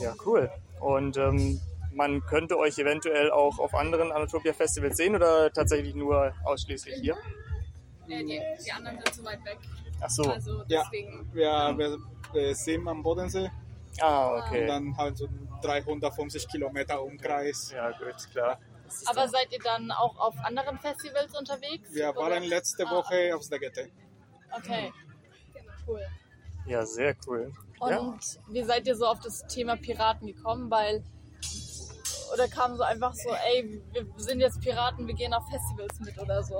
Ja, 0.00 0.14
cool. 0.26 0.50
Und 0.80 1.16
ähm, 1.16 1.60
man 1.94 2.20
könnte 2.26 2.58
euch 2.58 2.78
eventuell 2.78 3.30
auch 3.30 3.58
auf 3.58 3.74
anderen 3.74 4.12
Anatopia-Festivals 4.12 4.96
sehen 4.96 5.14
oder 5.16 5.50
tatsächlich 5.52 5.94
nur 5.94 6.32
ausschließlich 6.44 6.96
hier? 7.00 7.16
Äh, 8.08 8.24
die, 8.24 8.40
die 8.64 8.72
anderen 8.72 8.98
sind 9.00 9.14
zu 9.14 9.24
weit 9.24 9.44
weg. 9.44 9.58
Ach 10.00 10.10
so. 10.10 10.30
Also 10.30 10.62
Ja, 10.68 10.82
deswegen. 10.84 11.28
wir, 11.32 11.74
wir, 11.76 11.98
wir 12.32 12.54
sind 12.54 12.86
am 12.86 13.02
Bodensee. 13.02 13.50
Ah, 14.00 14.38
okay. 14.38 14.62
Und 14.62 14.66
dann 14.68 14.96
halt 14.96 15.16
so 15.18 15.28
350 15.62 16.48
Kilometer 16.48 17.02
Umkreis. 17.02 17.72
Ja, 17.72 17.90
gut, 17.90 18.16
klar. 18.30 18.58
Aber 19.06 19.28
seid 19.28 19.52
ihr 19.52 19.58
dann 19.62 19.90
auch 19.90 20.16
auf 20.18 20.34
anderen 20.44 20.78
Festivals 20.78 21.36
unterwegs? 21.38 21.92
Wir 21.92 22.10
oder? 22.10 22.30
waren 22.30 22.42
letzte 22.44 22.86
Ah, 22.86 22.90
Woche 22.90 23.34
auf 23.34 23.46
der 23.48 23.58
Gette. 23.58 23.90
Okay, 24.56 24.92
cool. 25.86 26.00
Ja, 26.66 26.86
sehr 26.86 27.14
cool. 27.26 27.52
Und 27.80 27.90
ja. 27.90 28.16
wie 28.48 28.62
seid 28.62 28.86
ihr 28.86 28.96
so 28.96 29.06
auf 29.06 29.20
das 29.20 29.46
Thema 29.46 29.76
Piraten 29.76 30.26
gekommen? 30.26 30.70
Weil, 30.70 31.02
oder 32.32 32.48
kam 32.48 32.76
so 32.76 32.82
einfach 32.82 33.14
so, 33.14 33.30
ey, 33.30 33.82
wir 33.92 34.06
sind 34.16 34.40
jetzt 34.40 34.60
Piraten, 34.60 35.06
wir 35.06 35.14
gehen 35.14 35.34
auf 35.34 35.44
Festivals 35.50 36.00
mit 36.00 36.18
oder 36.18 36.42
so? 36.42 36.58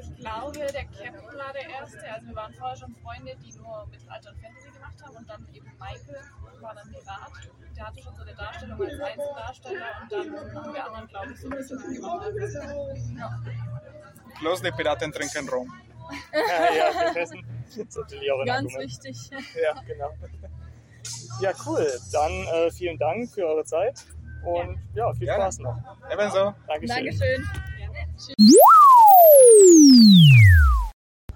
Ich 0.00 0.16
glaube, 0.16 0.52
der 0.58 0.84
Captain 0.84 1.38
war 1.38 1.52
der 1.52 1.68
Erste. 1.68 2.12
Also 2.12 2.26
wir 2.28 2.36
waren 2.36 2.54
vorher 2.54 2.76
schon 2.76 2.94
Freunde, 2.96 3.36
die 3.42 3.52
nur 3.58 3.86
Mittelalter 3.90 4.30
und 4.30 4.40
Fantasy 4.40 4.70
gemacht 4.70 4.94
haben. 5.02 5.16
Und 5.16 5.28
dann 5.28 5.46
eben 5.54 5.66
Michael 5.78 6.20
war 6.60 6.74
dann 6.74 6.88
Pirat. 6.90 7.32
Der 7.76 7.86
hatte 7.86 8.02
schon 8.02 8.14
so 8.16 8.22
eine 8.22 8.34
Darstellung 8.34 8.82
als 8.82 9.00
Einzeldarsteller. 9.00 9.86
Und 10.02 10.12
dann 10.12 10.54
haben 10.54 10.74
wir 10.74 10.84
anderen, 10.84 11.08
glaube 11.08 11.32
ich, 11.32 11.40
so 11.40 11.46
ein 11.48 11.56
bisschen 11.56 11.78
mitgemacht. 11.78 12.26
Ja. 13.16 13.40
Bloß 14.40 14.62
die 14.62 14.70
Piraten 14.72 15.12
trinken 15.12 15.48
Rum. 15.48 15.72
ja, 16.32 16.74
ja, 16.74 17.12
das 17.12 17.30
ist 17.76 17.96
natürlich 17.96 18.32
auch 18.32 18.40
ein 18.40 18.46
Ganz 18.46 18.74
Argument. 18.74 19.04
wichtig. 19.04 19.30
Ja, 19.62 19.74
genau. 19.86 20.10
Ja, 21.40 21.52
cool. 21.66 21.86
Dann 22.12 22.32
äh, 22.32 22.70
vielen 22.70 22.98
Dank 22.98 23.30
für 23.30 23.46
eure 23.46 23.64
Zeit 23.64 24.06
und 24.44 24.78
ja, 24.94 25.12
viel 25.12 25.26
Gerne. 25.26 25.44
Spaß 25.44 25.58
noch. 25.58 25.76
Ebenso. 26.10 26.54
Dankeschön. 26.66 26.88
Dankeschön. 26.88 27.48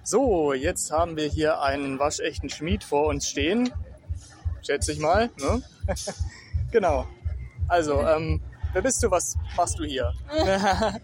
So, 0.04 0.52
jetzt 0.52 0.90
haben 0.90 1.16
wir 1.16 1.26
hier 1.28 1.62
einen 1.62 1.98
waschechten 1.98 2.50
Schmied 2.50 2.84
vor 2.84 3.06
uns 3.06 3.28
stehen. 3.28 3.70
Schätze 4.62 4.92
ich 4.92 4.98
mal. 4.98 5.30
Ne? 5.38 5.62
genau. 6.72 7.06
Also, 7.68 8.00
ähm, 8.02 8.40
wer 8.72 8.82
bist 8.82 9.02
du? 9.02 9.10
Was 9.10 9.36
machst 9.56 9.78
du 9.78 9.84
hier? 9.84 10.12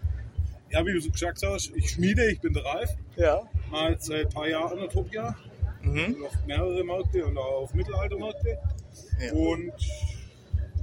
Ja, 0.71 0.85
wie 0.85 0.93
du 0.93 1.01
so 1.01 1.09
gesagt 1.09 1.41
hast, 1.43 1.71
ich 1.75 1.89
schmiede, 1.89 2.29
ich 2.29 2.41
bin 2.41 2.53
der 2.53 2.63
Ralf. 2.63 2.91
Ja. 3.15 3.41
Mal 3.71 3.97
seit 3.99 4.27
ein 4.27 4.29
paar 4.31 4.47
Jahren 4.47 4.77
Anatopia. 4.77 5.35
Mhm. 5.81 6.23
Auf 6.23 6.45
mehrere 6.45 6.83
Märkte 6.83 7.25
und 7.25 7.35
auch 7.39 7.63
auf 7.63 7.73
Mittelaltermärkte. 7.73 8.59
Und 9.33 9.71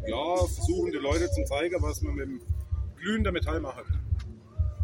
ja, 0.08 0.36
versuchen 0.36 0.90
die 0.90 0.98
Leute 0.98 1.30
zu 1.30 1.44
zeigen, 1.44 1.80
was 1.82 2.02
man 2.02 2.14
mit 2.14 2.26
dem 2.26 2.40
glühender 2.96 3.30
Metall 3.30 3.60
macht. 3.60 3.84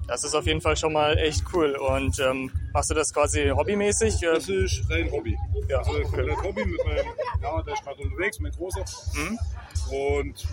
Das 0.06 0.24
ist 0.24 0.34
auf 0.34 0.46
jeden 0.46 0.60
Fall 0.60 0.76
schon 0.76 0.92
mal 0.92 1.16
echt 1.16 1.44
cool. 1.52 1.76
Und 1.76 2.18
ähm, 2.18 2.50
machst 2.72 2.90
du 2.90 2.94
das 2.94 3.12
quasi 3.12 3.48
hobbymäßig? 3.48 4.20
Das 4.20 4.48
ist 4.48 4.82
rein 4.90 5.10
Hobby. 5.10 5.36
Ja, 5.68 5.78
also 5.78 5.92
okay. 5.92 6.02
komplett 6.02 6.42
Hobby 6.42 6.64
mit 6.64 6.84
meinem, 6.84 7.06
ja, 7.40 7.62
der 7.62 7.74
ist 7.74 7.84
gerade 7.84 8.02
unterwegs, 8.02 8.40
mein 8.40 8.52
Großer. 8.52 8.84
Mhm. 9.14 9.38
Und 9.90 10.46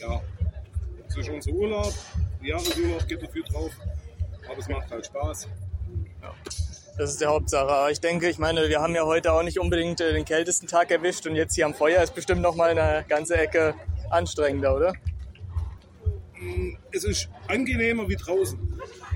ja, 0.00 0.20
es 1.08 1.16
ist 1.16 1.28
unser 1.28 1.50
Urlaub. 1.52 1.92
Jahresurlaub 2.42 3.06
geht 3.08 3.22
dafür 3.22 3.42
drauf. 3.44 3.72
Aber 4.48 4.58
es 4.58 4.68
macht 4.68 4.90
halt 4.90 5.06
Spaß. 5.06 5.48
Das 6.96 7.10
ist 7.10 7.20
die 7.20 7.26
Hauptsache. 7.26 7.68
Aber 7.68 7.90
ich 7.90 8.00
denke, 8.00 8.28
ich 8.28 8.38
meine, 8.38 8.68
wir 8.68 8.80
haben 8.80 8.94
ja 8.94 9.04
heute 9.04 9.32
auch 9.32 9.42
nicht 9.42 9.58
unbedingt 9.58 10.00
äh, 10.00 10.12
den 10.12 10.24
kältesten 10.24 10.68
Tag 10.68 10.90
erwischt 10.90 11.26
und 11.26 11.34
jetzt 11.34 11.54
hier 11.54 11.66
am 11.66 11.74
Feuer 11.74 12.02
ist 12.02 12.14
bestimmt 12.14 12.40
noch 12.40 12.54
mal 12.54 12.70
eine 12.70 13.04
ganze 13.08 13.36
Ecke 13.36 13.74
anstrengender, 14.10 14.76
oder? 14.76 14.92
Es 16.92 17.04
ist 17.04 17.28
angenehmer 17.48 18.08
wie 18.08 18.16
draußen. 18.16 18.58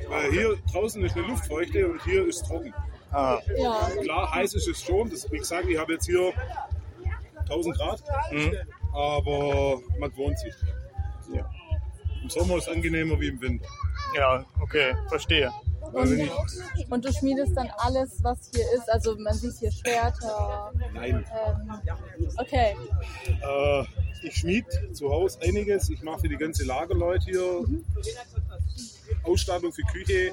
Weil 0.09 0.31
hier 0.31 0.57
draußen 0.72 1.05
ist 1.05 1.16
eine 1.16 1.26
Luftfeuchte 1.26 1.87
und 1.89 2.03
hier 2.05 2.26
ist 2.26 2.47
trocken. 2.47 2.72
Ah. 3.11 3.39
Ja. 3.57 3.91
Klar, 4.03 4.35
heiß 4.35 4.55
ist 4.55 4.68
es 4.68 4.83
schon. 4.83 5.11
Das, 5.11 5.31
wie 5.31 5.39
gesagt, 5.39 5.68
ich 5.68 5.79
habe 5.79 5.95
jetzt 5.95 6.07
hier 6.07 6.33
1000 7.41 7.76
Grad. 7.76 8.03
Aber 8.95 9.81
man 9.99 10.16
wohnt 10.16 10.39
sich. 10.39 10.55
Ja. 11.33 11.49
Im 12.22 12.29
Sommer 12.29 12.57
ist 12.57 12.68
es 12.68 12.74
angenehmer 12.74 13.20
wie 13.20 13.29
im 13.29 13.41
Winter. 13.41 13.66
Ja, 14.14 14.45
okay, 14.61 14.95
verstehe. 15.09 15.53
Und, 15.93 16.30
und 16.91 17.05
du 17.05 17.12
schmiedest 17.12 17.57
dann 17.57 17.70
alles, 17.78 18.22
was 18.22 18.51
hier 18.55 18.64
ist. 18.76 18.91
Also 18.91 19.16
man 19.18 19.34
sieht 19.34 19.55
hier 19.59 19.72
Schwerter. 19.72 20.72
Nein. 20.93 21.24
Ähm, 21.32 21.80
okay. 22.36 22.76
Äh, 23.26 23.84
ich 24.22 24.34
schmied 24.36 24.66
zu 24.93 25.11
Hause 25.11 25.39
einiges. 25.43 25.89
Ich 25.91 26.03
mache 26.03 26.20
für 26.20 26.28
die 26.28 26.36
ganze 26.36 26.64
Lagerleute 26.64 27.24
hier 27.24 27.64
Ausstattung 29.24 29.72
für 29.72 29.82
Küche, 29.82 30.32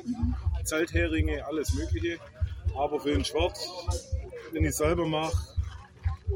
Zeltheringe, 0.64 1.46
alles 1.46 1.74
Mögliche. 1.74 2.18
Aber 2.78 3.00
für 3.00 3.14
ein 3.14 3.24
Schwert, 3.24 3.58
wenn 4.52 4.66
ich 4.66 4.76
selber 4.76 5.06
mache, 5.08 5.38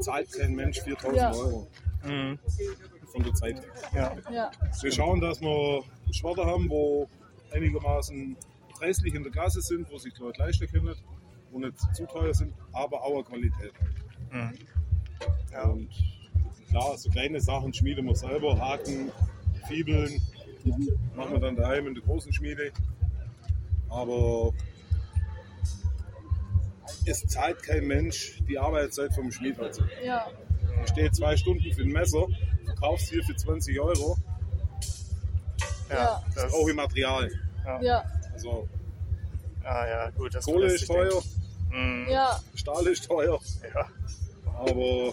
zahlt 0.00 0.32
kein 0.32 0.54
Mensch 0.54 0.80
4000 0.80 1.16
Ja. 1.16 1.32
Euro. 1.32 1.66
Von 2.02 3.22
der 3.24 3.34
Zeit 3.34 3.60
her. 3.92 4.16
Ja. 4.24 4.32
Ja. 4.32 4.50
Wir 4.80 4.92
schauen, 4.92 5.20
dass 5.20 5.40
wir 5.40 5.82
Schwerter 6.12 6.46
haben, 6.46 6.68
wo 6.70 7.08
einigermaßen 7.52 8.36
preislich 8.80 9.14
in 9.14 9.22
der 9.22 9.30
Klasse 9.30 9.60
sind, 9.60 9.90
wo 9.90 9.98
sich 9.98 10.14
die 10.14 10.22
Leute 10.22 10.40
leisten 10.40 10.66
können, 10.66 10.94
wo 11.50 11.58
nicht 11.58 11.78
zu 11.94 12.06
teuer 12.06 12.32
sind, 12.32 12.54
aber 12.72 13.02
auch 13.02 13.14
eine 13.14 13.24
Qualität. 13.24 13.72
Mhm. 14.32 14.58
Und 15.70 15.90
klar, 16.70 16.96
so 16.96 17.10
kleine 17.10 17.40
Sachen 17.40 17.74
schmieden 17.74 18.06
wir 18.06 18.16
selber, 18.16 18.58
Haken, 18.58 19.12
Fiebeln, 19.68 20.22
machen 21.14 21.32
wir 21.32 21.40
dann 21.40 21.56
daheim 21.56 21.88
in 21.88 21.94
der 21.94 22.02
großen 22.02 22.32
Schmiede. 22.32 22.72
Aber 23.90 24.52
es 27.04 27.26
zahlt 27.26 27.62
kein 27.62 27.86
Mensch 27.86 28.40
die 28.48 28.58
Arbeitszeit 28.58 29.12
vom 29.14 29.30
Schmied. 29.30 29.58
Also. 29.60 29.82
Ja. 30.02 30.26
Ich 30.82 30.90
stehe 30.90 31.10
zwei 31.10 31.36
Stunden 31.36 31.70
für 31.72 31.82
ein 31.82 31.88
Messer, 31.88 32.26
verkaufst 32.64 33.10
hier 33.10 33.22
für 33.24 33.36
20 33.36 33.78
Euro. 33.78 34.16
Ja. 35.90 36.22
Das 36.34 36.50
brauche 36.50 36.70
ich 36.70 36.76
Material. 36.76 37.30
Ja. 37.82 38.04
Also, 38.46 38.68
Ah 39.64 39.86
ja, 39.86 40.10
gut. 40.10 40.34
Das 40.34 40.44
Kohle 40.44 40.66
ist 40.66 40.86
teuer. 40.86 41.22
Mhm. 41.70 42.06
Ja. 42.08 42.40
Stahl 42.54 42.86
ist 42.86 43.06
teuer. 43.06 43.38
Ja. 43.74 43.86
Aber 44.58 45.12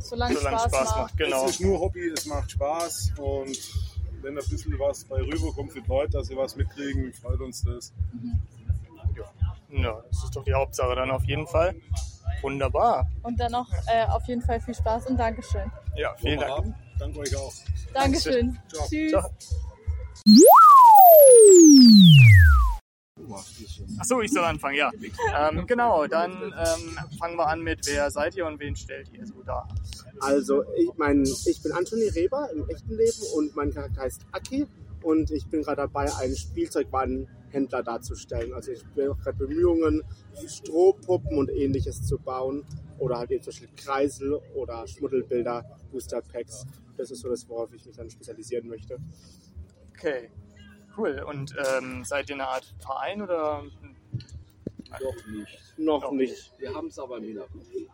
Solange 0.00 0.34
Solange 0.34 0.58
Spaß, 0.58 0.62
Spaß 0.62 0.72
macht. 0.72 0.96
macht, 0.96 1.16
genau. 1.18 1.44
es 1.44 1.50
ist 1.52 1.60
nur 1.60 1.78
Hobby, 1.80 2.08
es 2.08 2.26
macht 2.26 2.50
Spaß 2.50 3.12
und 3.18 3.58
wenn 4.22 4.36
ein 4.36 4.48
bisschen 4.48 4.78
was 4.78 5.04
bei 5.04 5.20
rüberkommt 5.20 5.72
für 5.72 5.80
die 5.80 5.88
Leute, 5.88 6.12
dass 6.12 6.26
sie 6.26 6.36
was 6.36 6.56
mitkriegen, 6.56 7.12
freut 7.12 7.40
uns 7.40 7.62
das. 7.62 7.92
Ja, 9.70 10.02
das 10.10 10.24
ist 10.24 10.34
doch 10.34 10.44
die 10.44 10.52
Hauptsache 10.52 10.94
dann 10.96 11.10
auf 11.10 11.24
jeden 11.24 11.46
Fall. 11.46 11.74
Wunderbar. 12.42 13.08
Und 13.22 13.38
dann 13.38 13.52
noch 13.52 13.70
äh, 13.86 14.04
auf 14.06 14.26
jeden 14.26 14.42
Fall 14.42 14.60
viel 14.60 14.74
Spaß 14.74 15.06
und 15.06 15.16
Dankeschön. 15.16 15.70
Ja, 15.96 16.14
vielen 16.16 16.40
Dank. 16.40 16.74
Danke 16.98 17.20
euch 17.20 17.36
auch. 17.36 17.52
Dankeschön. 17.92 18.58
Ciao. 18.68 18.86
Tschüss. 18.88 19.10
Ciao. 19.12 19.30
Achso, 23.98 24.20
ich 24.20 24.32
soll 24.32 24.44
anfangen, 24.44 24.76
ja. 24.76 24.90
Ähm, 25.38 25.66
genau, 25.66 26.06
dann 26.06 26.32
ähm, 26.32 26.98
fangen 27.18 27.36
wir 27.36 27.46
an 27.46 27.60
mit, 27.62 27.86
wer 27.86 28.10
seid 28.10 28.34
ihr 28.36 28.46
und 28.46 28.58
wen 28.58 28.74
stellt 28.74 29.10
ihr 29.12 29.26
so 29.26 29.42
dar? 29.42 29.68
Also, 30.20 30.64
ich, 30.74 30.90
mein, 30.96 31.22
ich 31.22 31.62
bin 31.62 31.72
Anthony 31.72 32.08
Reber 32.08 32.50
im 32.52 32.68
echten 32.68 32.96
Leben 32.96 33.20
und 33.36 33.54
mein 33.54 33.72
Charakter 33.72 34.02
heißt 34.02 34.22
Aki 34.32 34.66
und 35.02 35.30
ich 35.30 35.46
bin 35.48 35.62
gerade 35.62 35.82
dabei, 35.82 36.12
einen 36.16 36.36
Spielzeugwarenhändler 36.36 37.82
darzustellen. 37.82 38.52
Also, 38.54 38.72
ich 38.72 38.84
bin 38.94 39.12
gerade 39.22 39.36
Bemühungen, 39.36 40.02
Strohpuppen 40.46 41.38
und 41.38 41.50
ähnliches 41.50 42.02
zu 42.06 42.18
bauen 42.18 42.64
oder 42.98 43.18
halt 43.18 43.30
eben 43.30 43.42
zum 43.42 43.52
Beispiel 43.52 43.68
Kreisel 43.76 44.40
oder 44.54 44.86
Schmuddelbilder, 44.86 45.64
Booster-Packs. 45.90 46.66
Das 46.96 47.10
ist 47.10 47.20
so 47.20 47.28
das, 47.28 47.48
worauf 47.48 47.72
ich 47.72 47.84
mich 47.86 47.96
dann 47.96 48.10
spezialisieren 48.10 48.68
möchte. 48.68 48.98
Okay, 49.90 50.30
cool. 50.96 51.24
Und 51.28 51.54
ähm, 51.76 52.04
seid 52.04 52.28
ihr 52.28 52.34
eine 52.36 52.48
Art 52.48 52.74
Verein 52.80 53.22
oder? 53.22 53.64
Noch 54.90 55.26
nicht. 55.28 55.78
Noch 55.78 56.10
nicht. 56.10 56.52
Wir 56.58 56.74
haben 56.74 56.88
es 56.88 56.98
aber 56.98 57.18
im. 57.18 57.40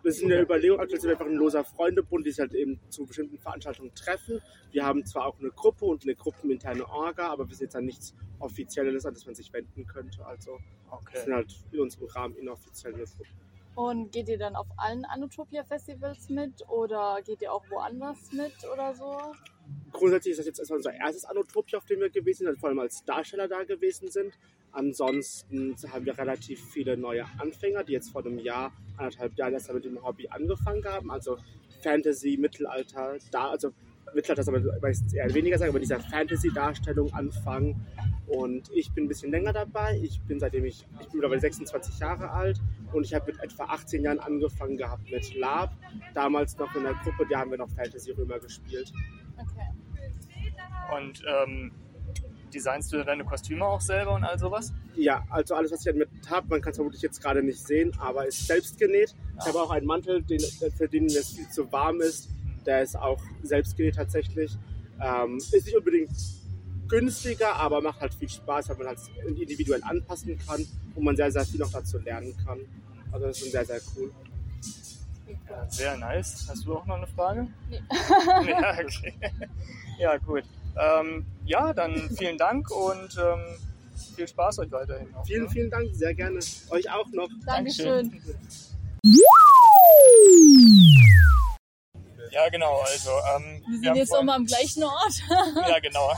Wir 0.02 0.12
sind 0.12 0.24
in 0.24 0.28
der 0.31 0.43
Überlegung, 0.43 0.81
aktuell 0.81 1.01
sind 1.01 1.09
wir 1.09 1.14
einfach 1.14 1.27
ein 1.27 1.35
loser 1.35 1.62
Freundebund, 1.62 2.24
die 2.24 2.31
sich 2.31 2.40
halt 2.40 2.55
eben 2.55 2.81
zu 2.89 3.05
bestimmten 3.05 3.39
Veranstaltungen 3.39 3.94
treffen. 3.94 4.40
Wir 4.73 4.85
haben 4.85 5.05
zwar 5.05 5.27
auch 5.27 5.39
eine 5.39 5.51
Gruppe 5.51 5.85
und 5.85 6.05
eine 6.05 6.14
gruppeninterne 6.14 6.89
Orga, 6.89 7.28
aber 7.28 7.47
wir 7.48 7.55
sind 7.55 7.66
jetzt 7.66 7.77
an 7.77 7.85
nichts 7.85 8.14
Offizielles, 8.39 9.05
an 9.05 9.12
das 9.14 9.27
man 9.27 9.35
sich 9.35 9.52
wenden 9.52 9.86
könnte. 9.86 10.24
Also 10.24 10.59
Okay. 10.90 11.18
sind 11.24 11.35
halt 11.35 11.55
in 11.73 11.81
unserem 11.81 12.06
Rahmen 12.09 12.36
inoffiziell 12.36 12.94
eine 12.94 13.05
Gruppe. 13.05 13.28
Und 13.74 14.10
geht 14.12 14.28
ihr 14.28 14.39
dann 14.39 14.56
auf 14.56 14.68
allen 14.78 15.05
Anotopia-Festivals 15.05 16.31
mit 16.31 16.66
oder 16.68 17.20
geht 17.23 17.43
ihr 17.43 17.52
auch 17.52 17.64
woanders 17.70 18.32
mit 18.32 18.55
oder 18.73 18.94
so? 18.94 19.35
Grundsätzlich 19.93 20.32
ist 20.32 20.38
das 20.38 20.47
jetzt 20.47 20.59
erstmal 20.59 20.78
unser 20.78 20.94
erstes 20.94 21.24
Anotopia, 21.24 21.78
auf 21.78 21.86
dem 21.86 22.01
wir 22.01 22.10
gewesen 22.10 22.47
sind, 22.47 22.59
vor 22.59 22.68
allem 22.68 22.78
als 22.80 23.05
Darsteller 23.05 23.48
da 23.48 23.64
gewesen 23.64 24.10
sind. 24.10 24.34
Ansonsten 24.72 25.74
haben 25.90 26.05
wir 26.05 26.18
relativ 26.18 26.62
viele 26.70 26.98
neue 26.98 27.24
Anfänger, 27.38 27.82
die 27.82 27.93
jetzt 27.93 28.10
vor 28.10 28.24
einem 28.24 28.38
Jahr, 28.38 28.72
anderthalb 28.98 29.34
Jahren 29.38 29.55
erst 29.55 29.72
mit 29.72 29.84
dem 29.86 30.02
Hobby 30.05 30.28
angefangen 30.28 30.84
haben. 30.84 31.10
Also 31.10 31.38
Fantasy, 31.82 32.36
Mittelalter, 32.38 33.16
da, 33.30 33.48
also 33.48 33.72
Mittelalter 34.14 34.43
soll 34.43 34.60
man 34.60 34.80
meistens 34.80 35.14
eher 35.14 35.32
weniger 35.32 35.59
sagen, 35.59 35.70
aber 35.70 35.80
dieser 35.80 36.01
Fantasy-Darstellung 36.01 37.12
anfangen. 37.14 37.86
Und 38.26 38.70
ich 38.72 38.93
bin 38.93 39.05
ein 39.05 39.09
bisschen 39.09 39.30
länger 39.30 39.52
dabei. 39.52 39.98
Ich 40.02 40.20
bin 40.22 40.40
seitdem 40.40 40.64
ich, 40.64 40.86
ich 41.01 41.09
bin 41.09 41.20
mittlerweile 41.20 41.40
26 41.40 41.98
Jahre 41.98 42.30
alt 42.30 42.60
und 42.93 43.05
ich 43.05 43.14
habe 43.14 43.32
mit 43.32 43.43
etwa 43.43 43.64
18 43.64 44.02
Jahren 44.02 44.18
angefangen 44.18 44.76
gehabt 44.76 45.10
mit 45.10 45.34
Lab. 45.36 45.72
Damals 46.12 46.56
noch 46.59 46.74
in 46.74 46.82
der 46.82 46.94
Gruppe, 46.94 47.26
da 47.30 47.40
haben 47.40 47.51
wir 47.51 47.59
noch 47.59 47.70
Fantasy-Römer 47.70 48.40
gespielt. 48.40 48.93
Und 50.96 51.22
ähm, 51.26 51.72
designst 52.54 52.92
du 52.92 53.04
deine 53.04 53.24
Kostüme 53.24 53.64
auch 53.64 53.80
selber 53.80 54.14
und 54.14 54.24
all 54.24 54.38
sowas? 54.38 54.72
Ja, 54.94 55.24
also 55.30 55.54
alles, 55.54 55.72
was 55.72 55.84
ich 55.84 55.94
mit 55.94 56.08
habe, 56.28 56.48
man 56.48 56.60
kann 56.60 56.70
es 56.70 56.76
vermutlich 56.76 57.02
jetzt 57.02 57.20
gerade 57.20 57.42
nicht 57.42 57.64
sehen, 57.64 57.92
aber 57.98 58.26
ist 58.26 58.46
selbst 58.46 58.78
genäht. 58.78 59.14
Ich 59.38 59.46
habe 59.46 59.60
auch 59.60 59.70
einen 59.70 59.86
Mantel, 59.86 60.22
den, 60.22 60.40
für 60.40 60.88
den 60.88 61.06
es 61.06 61.30
viel 61.30 61.48
zu 61.48 61.70
warm 61.72 62.00
ist. 62.00 62.30
Der 62.64 62.82
ist 62.82 62.96
auch 62.96 63.20
selbst 63.42 63.76
genäht 63.76 63.96
tatsächlich. 63.96 64.56
Ähm, 65.00 65.36
ist 65.36 65.66
nicht 65.66 65.76
unbedingt 65.76 66.10
günstiger, 66.88 67.54
aber 67.56 67.80
macht 67.80 68.00
halt 68.00 68.14
viel 68.14 68.28
Spaß, 68.28 68.70
weil 68.70 68.76
man 68.76 68.86
halt 68.88 68.98
individuell 69.26 69.82
anpassen 69.82 70.38
kann 70.38 70.64
und 70.94 71.04
man 71.04 71.16
sehr, 71.16 71.30
sehr 71.30 71.44
viel 71.44 71.60
noch 71.60 71.70
dazu 71.70 71.98
lernen 71.98 72.34
kann. 72.44 72.60
Also 73.12 73.26
das 73.26 73.36
ist 73.36 73.42
schon 73.42 73.52
sehr, 73.52 73.64
sehr 73.64 73.80
cool. 73.96 74.10
Ja, 75.26 75.68
sehr 75.68 75.96
nice. 75.96 76.46
Hast 76.48 76.64
du 76.64 76.76
auch 76.76 76.86
noch 76.86 76.96
eine 76.96 77.06
Frage? 77.08 77.46
Nee. 77.68 77.80
ja, 78.48 78.72
okay. 78.80 79.14
Ja, 79.98 80.16
gut. 80.18 80.44
Ähm, 80.78 81.24
ja, 81.44 81.72
dann 81.72 82.10
vielen 82.16 82.36
Dank 82.38 82.70
und 82.70 83.16
ähm, 83.18 83.40
viel 84.14 84.28
Spaß 84.28 84.58
euch 84.60 84.70
weiterhin. 84.70 85.10
Noch, 85.10 85.24
Vielen, 85.26 85.44
ne? 85.44 85.50
vielen 85.50 85.70
Dank, 85.70 85.88
sehr 85.94 86.14
gerne. 86.14 86.38
Euch 86.70 86.90
auch 86.90 87.06
noch. 87.12 87.28
Dankeschön. 87.46 88.20
Ja, 92.30 92.48
genau. 92.50 92.80
Also, 92.80 93.10
ähm, 93.36 93.62
Wir 93.66 93.76
sind 93.78 93.88
haben 93.88 93.96
jetzt 93.96 94.10
auch 94.10 94.14
vorhin- 94.16 94.26
mal 94.26 94.34
am 94.36 94.44
gleichen 94.46 94.82
Ort. 94.84 95.22
ja, 95.68 95.78
genau. 95.80 96.10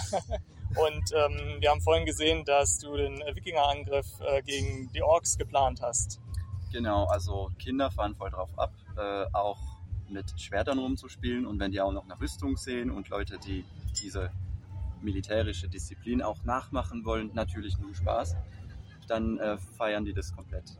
Und 0.76 1.12
ähm, 1.14 1.60
wir 1.60 1.70
haben 1.70 1.80
vorhin 1.80 2.04
gesehen, 2.06 2.44
dass 2.44 2.78
du 2.78 2.96
den 2.96 3.18
Wikingerangriff 3.34 4.06
äh, 4.20 4.42
gegen 4.42 4.90
die 4.92 5.02
Orks 5.02 5.38
geplant 5.38 5.80
hast. 5.82 6.20
Genau, 6.72 7.04
also 7.06 7.50
Kinder 7.58 7.90
fahren 7.90 8.14
voll 8.16 8.30
drauf 8.30 8.50
ab, 8.58 8.72
äh, 8.98 9.26
auch 9.32 9.58
mit 10.08 10.40
Schwertern 10.40 10.78
rumzuspielen 10.78 11.46
und 11.46 11.60
wenn 11.60 11.70
die 11.70 11.80
auch 11.80 11.92
noch 11.92 12.04
eine 12.04 12.18
Rüstung 12.20 12.56
sehen 12.56 12.90
und 12.90 13.08
Leute, 13.08 13.38
die 13.38 13.64
diese 14.02 14.30
militärische 15.02 15.68
Disziplin 15.68 16.22
auch 16.22 16.44
nachmachen 16.44 17.04
wollen, 17.04 17.30
natürlich 17.34 17.78
nur 17.78 17.94
Spaß, 17.94 18.36
dann 19.06 19.38
äh, 19.38 19.56
feiern 19.56 20.04
die 20.04 20.12
das 20.12 20.34
komplett. 20.34 20.76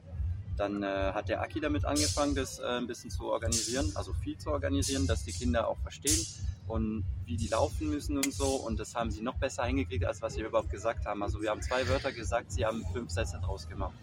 Dann 0.57 0.83
äh, 0.83 0.87
hat 0.87 1.29
der 1.29 1.41
Aki 1.41 1.61
damit 1.61 1.85
angefangen, 1.85 2.35
das 2.35 2.59
äh, 2.59 2.65
ein 2.65 2.87
bisschen 2.87 3.11
zu 3.11 3.31
organisieren, 3.31 3.93
also 3.95 4.13
viel 4.13 4.37
zu 4.39 4.51
organisieren, 4.51 5.07
dass 5.07 5.25
die 5.25 5.33
Kinder 5.33 5.69
auch 5.69 5.79
verstehen 5.79 6.27
und 6.67 7.05
wie 7.25 7.37
die 7.37 7.49
laufen 7.49 7.89
müssen 7.89 8.17
und 8.17 8.33
so. 8.33 8.57
Und 8.57 8.81
das 8.81 8.95
haben 8.95 9.11
sie 9.11 9.23
noch 9.23 9.37
besser 9.37 9.65
hingekriegt, 9.65 10.05
als 10.05 10.21
was 10.21 10.37
wir 10.37 10.47
überhaupt 10.47 10.71
gesagt 10.71 11.07
haben. 11.07 11.23
Also 11.23 11.41
wir 11.41 11.51
haben 11.51 11.63
zwei 11.63 11.89
Wörter 11.89 12.13
gesagt, 12.13 12.51
sie 12.51 12.67
haben 12.67 12.85
fünf 12.93 13.11
Sätze 13.11 13.39
draus 13.41 13.69
gemacht. 13.69 13.95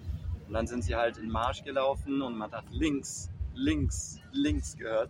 Und 0.48 0.54
dann 0.54 0.66
sind 0.66 0.84
sie 0.84 0.96
halt 0.96 1.18
in 1.18 1.30
Marsch 1.30 1.64
gelaufen 1.64 2.22
und 2.22 2.38
man 2.38 2.52
hat 2.52 2.66
links, 2.72 3.30
links, 3.56 4.19
links 4.32 4.77
gehört. 4.77 5.10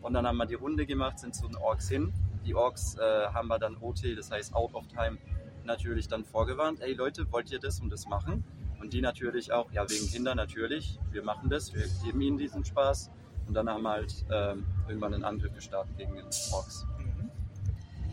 Und 0.00 0.14
dann 0.14 0.26
haben 0.26 0.36
wir 0.36 0.46
die 0.46 0.54
Runde 0.54 0.84
gemacht, 0.86 1.18
sind 1.18 1.34
zu 1.34 1.46
den 1.46 1.56
Orks 1.56 1.88
hin. 1.88 2.12
Die 2.44 2.54
Orks 2.54 2.96
äh, 2.96 3.00
haben 3.00 3.48
wir 3.48 3.58
dann 3.58 3.76
OT, 3.80 4.16
das 4.16 4.30
heißt 4.30 4.54
Out 4.54 4.74
of 4.74 4.88
Time, 4.88 5.18
natürlich 5.64 6.08
dann 6.08 6.24
vorgewarnt. 6.24 6.80
Ey 6.80 6.94
Leute, 6.94 7.30
wollt 7.30 7.50
ihr 7.52 7.60
das 7.60 7.80
und 7.80 7.90
das 7.90 8.06
machen? 8.06 8.44
Und 8.80 8.92
die 8.92 9.00
natürlich 9.00 9.52
auch, 9.52 9.70
ja 9.70 9.88
wegen 9.88 10.08
Kinder 10.10 10.34
natürlich, 10.34 10.98
wir 11.12 11.22
machen 11.22 11.48
das, 11.48 11.72
wir 11.72 11.84
geben 12.04 12.20
ihnen 12.20 12.38
diesen 12.38 12.64
Spaß. 12.64 13.10
Und 13.46 13.54
dann 13.54 13.68
haben 13.68 13.82
wir 13.82 13.90
halt 13.90 14.24
ähm, 14.32 14.66
irgendwann 14.88 15.14
einen 15.14 15.24
Angriff 15.24 15.54
gestartet 15.54 15.96
gegen 15.96 16.14
den 16.14 16.24
Orks. 16.52 16.86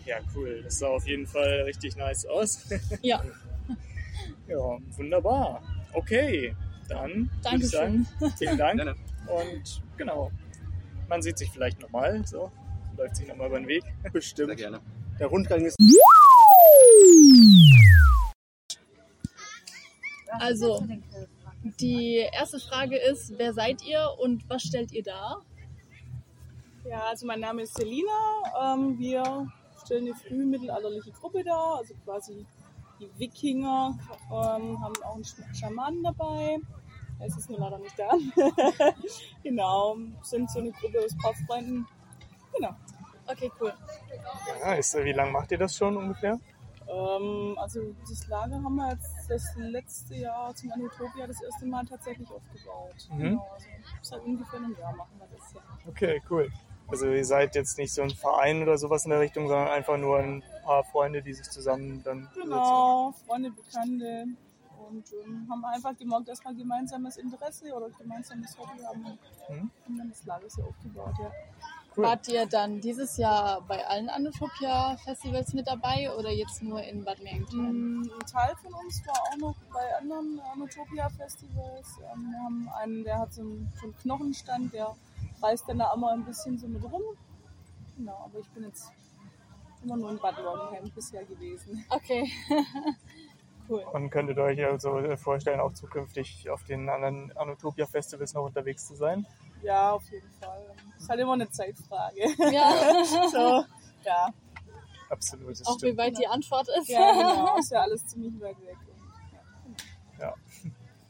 Ja, 0.06 0.18
cool. 0.36 0.62
Das 0.64 0.80
sah 0.80 0.88
auf 0.88 1.08
jeden 1.08 1.28
Fall 1.28 1.64
richtig 1.66 1.96
nice 1.96 2.26
aus. 2.26 2.68
Ja. 3.02 3.24
ja, 4.48 4.78
wunderbar. 4.98 5.62
Okay, 5.94 6.56
dann 6.90 7.30
würde 7.44 7.58
ich 7.58 7.70
sagen, 7.70 8.08
vielen 8.38 8.58
Dank. 8.58 8.82
Und 9.28 9.82
genau, 9.98 10.32
man 11.08 11.22
sieht 11.22 11.38
sich 11.38 11.52
vielleicht 11.52 11.80
nochmal. 11.82 12.26
So, 12.26 12.52
läuft 12.98 13.16
sich 13.18 13.28
nochmal 13.28 13.48
über 13.48 13.60
den 13.60 13.68
Weg. 13.68 13.84
Bestimmt. 14.14 14.48
Sehr 14.50 14.56
gerne. 14.56 14.80
Der 15.20 15.28
Rundgang 15.28 15.66
ist. 15.66 15.76
Also, 20.40 20.86
die 21.80 22.26
erste 22.32 22.60
Frage 22.60 22.98
ist, 22.98 23.34
wer 23.38 23.54
seid 23.54 23.84
ihr 23.86 24.08
und 24.20 24.48
was 24.50 24.62
stellt 24.64 24.92
ihr 24.92 25.04
dar? 25.04 25.42
Ja, 26.86 27.04
also 27.10 27.26
mein 27.26 27.40
Name 27.42 27.64
ist 27.64 27.76
Selina. 27.76 28.12
Ähm, 28.74 28.98
wir 28.98 29.48
stellen 29.84 30.06
eine 30.06 30.16
frühmittelalterliche 30.16 31.12
Gruppe 31.12 31.44
dar, 31.44 31.78
also 31.80 31.94
quasi 32.06 32.46
die 33.00 33.10
Wikinger, 33.18 33.98
ähm, 34.30 34.80
haben 34.82 34.94
auch 35.04 35.16
einen 35.16 35.24
Sch- 35.24 35.56
Schamanen 35.60 36.04
dabei. 36.04 36.58
Es 37.20 37.38
ist 37.38 37.50
nur 37.50 37.60
leider 37.60 37.80
nicht 37.80 37.98
da. 38.00 38.10
genau, 39.44 39.98
sind 40.24 40.50
so 40.50 40.60
eine 40.60 40.72
Gruppe 40.72 41.00
aus 41.00 41.16
Paarfreunden. 41.22 41.86
Genau. 42.56 42.76
Okay, 43.28 43.52
cool. 43.60 43.74
Nice. 44.64 44.98
Wie 45.04 45.12
lange 45.12 45.32
macht 45.32 45.52
ihr 45.52 45.58
das 45.58 45.76
schon 45.76 45.96
ungefähr? 45.98 46.40
Ähm, 46.88 47.56
also 47.58 47.94
das 48.10 48.28
Lager 48.28 48.56
haben 48.56 48.76
wir 48.76 48.92
jetzt 48.92 49.30
das 49.30 49.44
letzte 49.58 50.16
Jahr 50.16 50.56
zum 50.56 50.72
Anutopia 50.72 51.28
das 51.28 51.42
erste 51.42 51.66
Mal 51.68 51.86
tatsächlich 51.86 52.28
aufgebaut. 52.30 53.08
Mhm. 53.12 53.20
Genau, 53.20 53.48
also 53.54 53.68
seit 54.02 54.22
ungefähr 54.24 54.60
einem 54.60 54.76
Jahr 54.80 54.96
machen 54.96 55.20
wir 55.20 55.28
das 55.38 55.54
ja. 55.54 55.62
Okay, 55.88 56.22
cool. 56.30 56.52
Also 56.88 57.08
ihr 57.08 57.26
seid 57.26 57.54
jetzt 57.54 57.78
nicht 57.78 57.94
so 57.94 58.02
ein 58.02 58.10
Verein 58.10 58.64
oder 58.64 58.80
sowas 58.80 59.06
in 59.06 59.12
der 59.12 59.20
Richtung, 59.20 59.48
sondern 59.48 59.68
einfach 59.68 59.98
nur 59.98 60.18
ein 60.18 60.44
paar 60.64 60.84
Freunde, 60.84 61.22
die 61.22 61.34
sich 61.34 61.48
zusammen 61.48 62.02
dann 62.04 62.28
Genau, 62.34 63.14
Freunde, 63.28 63.52
Bekannte 63.52 64.26
und 64.90 65.06
ähm, 65.26 65.48
haben 65.50 65.64
einfach 65.66 65.96
gemerkt, 65.98 66.28
dass 66.28 66.44
wir 66.44 66.54
gemeinsames 66.54 67.18
Interesse 67.18 67.74
oder 67.74 67.90
gemeinsames 67.90 68.58
Hobby 68.58 68.82
haben 68.84 69.04
und 69.06 69.20
Mhm. 69.50 69.72
haben 69.86 69.98
dann 69.98 70.10
das 70.10 70.24
Lager 70.26 70.50
so 70.50 70.64
aufgebaut, 70.64 71.14
ja. 71.20 71.32
Wart 71.96 72.28
ihr 72.30 72.46
dann 72.46 72.80
dieses 72.80 73.18
Jahr 73.18 73.62
bei 73.62 73.86
allen 73.86 74.10
Anotopia-Festivals 74.10 75.54
mit 75.54 75.68
dabei 75.68 76.16
oder 76.16 76.30
jetzt 76.32 76.62
nur 76.64 76.82
in 76.82 77.04
Bad 77.04 77.22
Mergentheim? 77.22 78.02
Mm, 78.02 78.12
Ein 78.14 78.26
Teil 78.32 78.56
von 78.62 78.74
uns 78.74 79.06
war 79.06 79.16
auch 79.22 79.38
noch 79.38 79.56
bei 79.74 79.98
anderen 79.98 80.40
Anotopia-Festivals. 80.54 81.98
Ähm, 82.14 82.32
wir 82.32 82.40
haben 82.40 82.70
einen, 82.78 83.04
der 83.04 83.20
hat 83.20 83.34
so 83.34 83.42
einen, 83.42 83.72
so 83.80 83.86
einen 83.88 83.98
Knochenstand, 83.98 84.72
der 84.74 84.96
reist 85.42 85.66
dann 85.68 85.80
da 85.80 85.92
immer 85.94 86.12
ein 86.12 86.24
bisschen 86.24 86.58
so 86.58 86.68
mit 86.68 86.84
rum. 86.84 87.02
Genau, 87.98 88.18
aber 88.26 88.40
ich 88.40 88.48
bin 88.50 88.64
jetzt 88.64 88.92
immer 89.84 89.98
nur 89.98 90.12
in 90.12 90.20
Bad 90.20 90.36
Mergentheim 90.38 90.92
bisher 90.96 91.26
gewesen. 91.26 91.84
Okay. 91.90 92.32
cool. 93.70 93.84
Und 93.94 94.10
könntet 94.10 94.38
ihr 94.38 94.44
euch 94.44 94.66
also 94.66 95.02
vorstellen, 95.18 95.60
auch 95.60 95.74
zukünftig 95.74 96.50
auf 96.50 96.64
den 96.64 96.90
anderen 96.90 97.36
Anotopia-Festivals 97.38 98.34
noch 98.34 98.46
unterwegs 98.46 98.88
zu 98.88 98.96
sein? 98.96 99.26
Ja, 99.62 99.92
auf 99.92 100.04
jeden 100.12 100.30
Fall. 100.42 100.66
Ist 100.98 101.10
halt 101.10 101.20
immer 101.20 101.34
eine 101.34 101.50
Zeitfrage. 101.50 102.22
Ja. 102.52 103.04
so, 103.32 103.64
ja. 104.06 104.34
Absolut, 105.10 105.52
das 105.52 105.66
Auch 105.66 105.76
wie 105.76 105.80
stimmt. 105.80 105.98
weit 105.98 106.18
die 106.18 106.28
Antwort 106.28 106.68
ist. 106.80 106.90
Ja, 106.90 107.12
genau. 107.12 107.58
Ist 107.58 107.72
ja 107.72 107.82
alles 107.82 108.06
ziemlich 108.06 108.40
weit 108.42 108.60
weg. 108.62 108.78
Ja. 110.20 110.34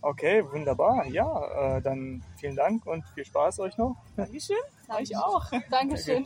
Okay, 0.01 0.45
wunderbar. 0.49 1.05
Ja, 1.07 1.77
äh, 1.77 1.81
dann 1.81 2.23
vielen 2.37 2.55
Dank 2.55 2.85
und 2.85 3.03
viel 3.09 3.25
Spaß 3.25 3.59
euch 3.59 3.77
noch. 3.77 3.97
Dankeschön. 4.15 4.55
Euch 4.87 5.17
auch. 5.17 5.45
Dankeschön. 5.69 6.25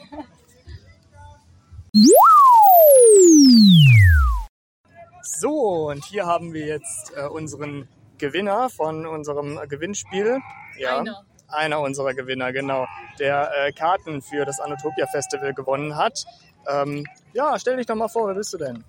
So, 5.26 5.90
und 5.90 6.04
hier 6.04 6.26
haben 6.26 6.54
wir 6.54 6.66
jetzt 6.66 7.14
äh, 7.16 7.26
unseren 7.28 7.88
Gewinner 8.18 8.70
von 8.70 9.06
unserem 9.06 9.58
äh, 9.58 9.68
Gewinnspiel. 9.68 10.40
Ja, 10.78 11.00
Einer. 11.00 11.26
Einer 11.48 11.80
unserer 11.80 12.14
Gewinner, 12.14 12.52
genau. 12.52 12.88
Der 13.20 13.50
äh, 13.56 13.72
Karten 13.72 14.22
für 14.22 14.44
das 14.44 14.60
Anotopia 14.60 15.08
Festival 15.08 15.54
gewonnen 15.54 15.96
hat. 15.96 16.26
Ähm, 16.68 17.06
ja, 17.32 17.58
stell 17.58 17.78
dich 17.78 17.86
doch 17.86 17.96
mal 17.96 18.10
vor, 18.10 18.28
wer 18.28 18.36
bist 18.36 18.54
du 18.54 18.58
denn? 18.58 18.84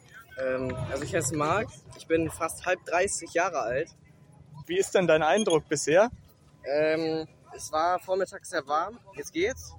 Ähm, 0.45 0.77
also 0.91 1.05
ich 1.05 1.15
heiße 1.15 1.37
Marc, 1.37 1.69
ich 1.97 2.09
bin 2.09 2.29
fast 2.31 2.67
halb 2.67 2.85
30 2.87 3.33
Jahre 3.33 3.61
alt. 3.61 3.91
Wie 4.67 4.79
ist 4.79 4.93
denn 4.95 5.07
dein 5.07 5.23
Eindruck 5.23 5.69
bisher? 5.69 6.11
Ähm, 6.65 7.29
es 7.55 7.71
war 7.71 8.01
vormittags 8.01 8.51
sehr 8.51 8.67
warm, 8.67 8.99
jetzt 9.15 9.33
geht's. 9.33 9.73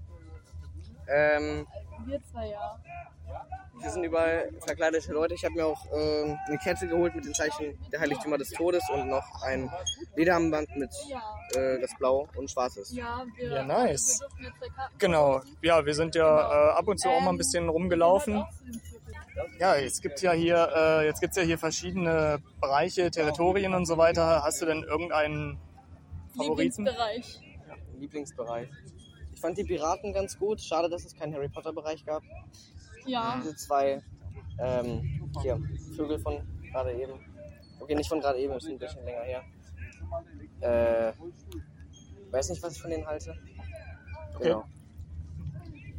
Ähm, 1.10 1.68
Wir 2.06 2.22
zwei 2.32 2.48
ja. 2.48 2.80
Hier 3.86 3.92
sind 3.92 4.04
überall 4.04 4.50
verkleidete 4.66 5.14
Leute. 5.14 5.36
Ich 5.36 5.46
habe 5.46 5.54
mir 5.54 5.66
auch 5.68 5.86
ähm, 5.94 6.40
eine 6.48 6.58
Kette 6.58 6.88
geholt 6.88 7.14
mit 7.14 7.24
den 7.24 7.36
Zeichen 7.36 7.78
der 7.92 8.00
Heiligtümer 8.00 8.36
des 8.36 8.50
Todes 8.50 8.82
und 8.92 9.08
noch 9.08 9.44
ein 9.44 9.70
Lederarmband 10.16 10.76
mit 10.76 10.90
äh, 11.56 11.80
das 11.80 11.96
Blau 12.00 12.28
und 12.36 12.50
Schwarz 12.50 12.78
ist. 12.78 12.94
Ja, 12.94 13.24
wir, 13.36 13.52
Ja, 13.52 13.64
nice. 13.64 14.22
Genau, 14.98 15.42
ja, 15.62 15.86
wir 15.86 15.94
sind 15.94 16.16
ja 16.16 16.24
äh, 16.26 16.72
ab 16.72 16.88
und 16.88 17.00
zu 17.00 17.10
auch 17.10 17.22
mal 17.22 17.30
ein 17.30 17.38
bisschen 17.38 17.70
rumgelaufen. 17.70 18.44
Ja, 19.60 19.76
jetzt 19.76 20.02
gibt's 20.02 20.24
ja 20.24 20.32
hier, 20.32 20.68
äh, 20.76 21.06
jetzt 21.06 21.22
gibt's 21.22 21.38
ja 21.38 21.44
hier 21.44 21.60
verschiedene 21.60 22.42
Bereiche, 22.60 23.12
Territorien 23.12 23.76
und 23.76 23.86
so 23.86 24.00
weiter. 24.00 24.42
Hast 24.44 24.64
du 24.64 24.66
denn 24.66 24.82
irgendeinen 24.82 25.60
Favoriten? 26.36 26.86
Lieblingsbereich. 26.86 27.40
Lieblingsbereich. 28.00 28.70
Ich 29.36 29.42
fand 29.42 29.60
die 29.60 29.64
Piraten 29.64 30.12
ganz 30.12 30.40
gut. 30.40 30.60
Schade, 30.60 30.90
dass 30.90 31.06
es 31.06 31.16
keinen 31.16 31.36
Harry 31.36 31.50
Potter 31.50 31.72
Bereich 31.72 32.04
gab. 32.04 32.24
Ja. 33.06 33.40
Diese 33.42 33.56
zwei 33.56 34.02
ähm, 34.60 35.32
hier, 35.42 35.60
Vögel 35.96 36.20
von 36.20 36.42
gerade 36.72 36.94
eben. 36.94 37.14
Okay, 37.80 37.96
nicht 37.96 38.10
von 38.10 38.20
gerade 38.20 38.40
eben, 38.40 38.54
ist 38.54 38.68
ein 38.68 38.78
bisschen 38.80 39.04
länger 39.06 39.22
her. 39.22 39.44
Äh, 40.62 41.14
weiß 42.32 42.50
nicht, 42.50 42.64
was 42.64 42.76
ich 42.76 42.82
von 42.82 42.90
denen 42.92 43.06
halte. 43.06 43.38
Okay. 44.36 44.56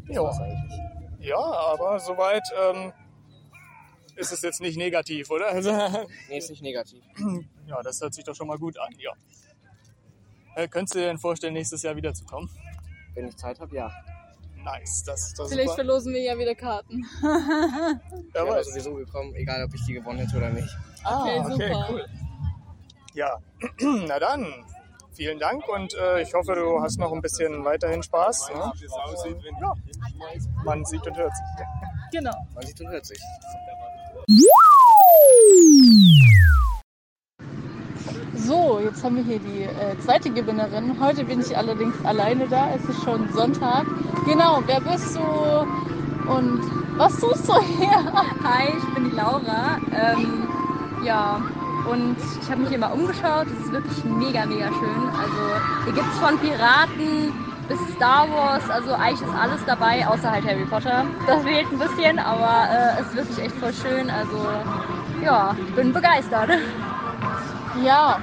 Genau. 0.06 0.30
Eigentlich. 0.30 0.80
Ja, 1.20 1.38
aber 1.38 1.98
soweit 1.98 2.42
ähm, 2.60 2.92
ist 4.16 4.32
es 4.32 4.42
jetzt 4.42 4.60
nicht 4.60 4.76
negativ, 4.76 5.30
oder? 5.30 5.48
Also, 5.48 5.72
Nee, 6.28 6.38
ist 6.38 6.50
nicht 6.50 6.62
negativ. 6.62 7.02
ja, 7.66 7.82
das 7.82 8.00
hört 8.00 8.14
sich 8.14 8.24
doch 8.24 8.34
schon 8.34 8.46
mal 8.46 8.58
gut 8.58 8.78
an, 8.78 8.92
ja. 8.98 9.12
Äh, 10.54 10.68
könntest 10.68 10.94
du 10.94 11.00
dir 11.00 11.06
denn 11.06 11.18
vorstellen, 11.18 11.52
nächstes 11.52 11.82
Jahr 11.82 11.96
wiederzukommen? 11.96 12.48
Wenn 13.14 13.28
ich 13.28 13.36
Zeit 13.36 13.60
habe, 13.60 13.74
ja. 13.74 13.90
Nice, 14.66 15.04
das, 15.04 15.32
das 15.34 15.48
Vielleicht 15.48 15.68
super. 15.70 15.76
verlosen 15.84 16.12
wir 16.12 16.20
ja 16.22 16.36
wieder 16.36 16.54
Karten. 16.56 17.04
Ich 18.28 18.34
wäre 18.34 18.48
weiß. 18.48 18.66
sowieso 18.66 18.94
gekommen, 18.94 19.32
egal 19.36 19.64
ob 19.64 19.72
ich 19.72 19.84
die 19.86 19.92
gewonnen 19.94 20.18
hätte 20.18 20.36
oder 20.36 20.50
nicht. 20.50 20.68
Ah, 21.04 21.22
Okay, 21.22 21.38
okay, 21.40 21.52
super. 21.52 21.86
cool. 21.90 22.06
Ja, 23.14 23.38
na 24.08 24.18
dann, 24.18 24.46
vielen 25.12 25.38
Dank 25.38 25.66
und 25.68 25.94
äh, 25.94 26.20
ich 26.22 26.34
hoffe, 26.34 26.54
du 26.54 26.80
hast 26.82 26.98
noch 26.98 27.12
ein 27.12 27.22
bisschen 27.22 27.64
weiterhin 27.64 28.02
Spaß. 28.02 28.50
Ne? 28.54 28.72
Ja, 29.60 29.72
man 30.64 30.84
sieht 30.84 31.06
und 31.06 31.16
hört 31.16 31.32
sich. 31.36 31.46
Genau. 32.12 32.34
Man 32.54 32.66
sieht 32.66 32.80
und 32.80 32.88
hört 32.88 33.06
sich. 33.06 33.18
So, 38.36 38.80
jetzt 38.80 39.02
haben 39.02 39.16
wir 39.16 39.22
hier 39.22 39.38
die 39.38 39.62
äh, 39.62 39.98
zweite 39.98 40.30
Gewinnerin. 40.30 41.00
Heute 41.00 41.24
bin 41.24 41.40
ich 41.40 41.56
allerdings 41.56 41.94
alleine 42.04 42.46
da. 42.46 42.68
Es 42.74 42.84
ist 42.84 43.02
schon 43.02 43.32
Sonntag. 43.32 43.86
Genau, 44.26 44.62
wer 44.66 44.80
bist 44.80 45.16
du 45.16 46.30
und 46.30 46.60
was 46.98 47.18
tust 47.18 47.48
du 47.48 47.58
hier? 47.62 47.88
Hi, 48.44 48.68
ich 48.76 48.94
bin 48.94 49.10
die 49.10 49.16
Laura. 49.16 49.78
Ähm, 49.90 50.48
ja, 51.02 51.40
und 51.90 52.16
ich 52.42 52.50
habe 52.50 52.60
mich 52.60 52.68
hier 52.68 52.78
mal 52.78 52.92
umgeschaut. 52.92 53.46
Es 53.46 53.64
ist 53.64 53.72
wirklich 53.72 54.04
mega, 54.04 54.44
mega 54.44 54.66
schön. 54.66 55.08
Also 55.18 55.84
hier 55.84 55.94
gibt 55.94 56.06
es 56.12 56.18
von 56.18 56.38
Piraten 56.38 57.32
bis 57.68 57.78
Star 57.94 58.28
Wars. 58.30 58.68
Also 58.68 58.92
eigentlich 58.92 59.22
ist 59.22 59.34
alles 59.34 59.64
dabei, 59.64 60.06
außer 60.06 60.30
halt 60.30 60.44
Harry 60.46 60.66
Potter. 60.66 61.06
Das 61.26 61.42
fehlt 61.42 61.72
ein 61.72 61.78
bisschen, 61.78 62.18
aber 62.18 62.68
äh, 62.70 63.00
es 63.00 63.06
ist 63.08 63.16
wirklich 63.16 63.46
echt 63.46 63.56
voll 63.56 63.72
schön. 63.72 64.10
Also 64.10 64.36
ja, 65.24 65.56
ich 65.66 65.74
bin 65.74 65.94
begeistert. 65.94 66.50
Ja. 67.82 68.20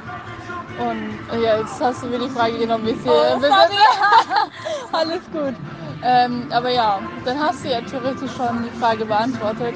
Und 0.77 1.19
ja, 1.39 1.57
jetzt 1.57 1.79
hast 1.81 2.03
du 2.03 2.07
mir 2.07 2.19
die 2.19 2.29
Frage 2.29 2.57
genommen, 2.57 2.85
wie 2.87 2.95
viel. 2.95 3.11
Oh, 3.11 3.39
Alles 4.91 5.21
gut. 5.31 5.53
Ähm, 6.01 6.47
aber 6.51 6.69
ja, 6.69 6.99
dann 7.25 7.39
hast 7.39 7.63
du 7.63 7.69
ja 7.69 7.81
theoretisch 7.81 8.35
schon 8.35 8.63
die 8.63 8.71
Frage 8.71 9.05
beantwortet. 9.05 9.75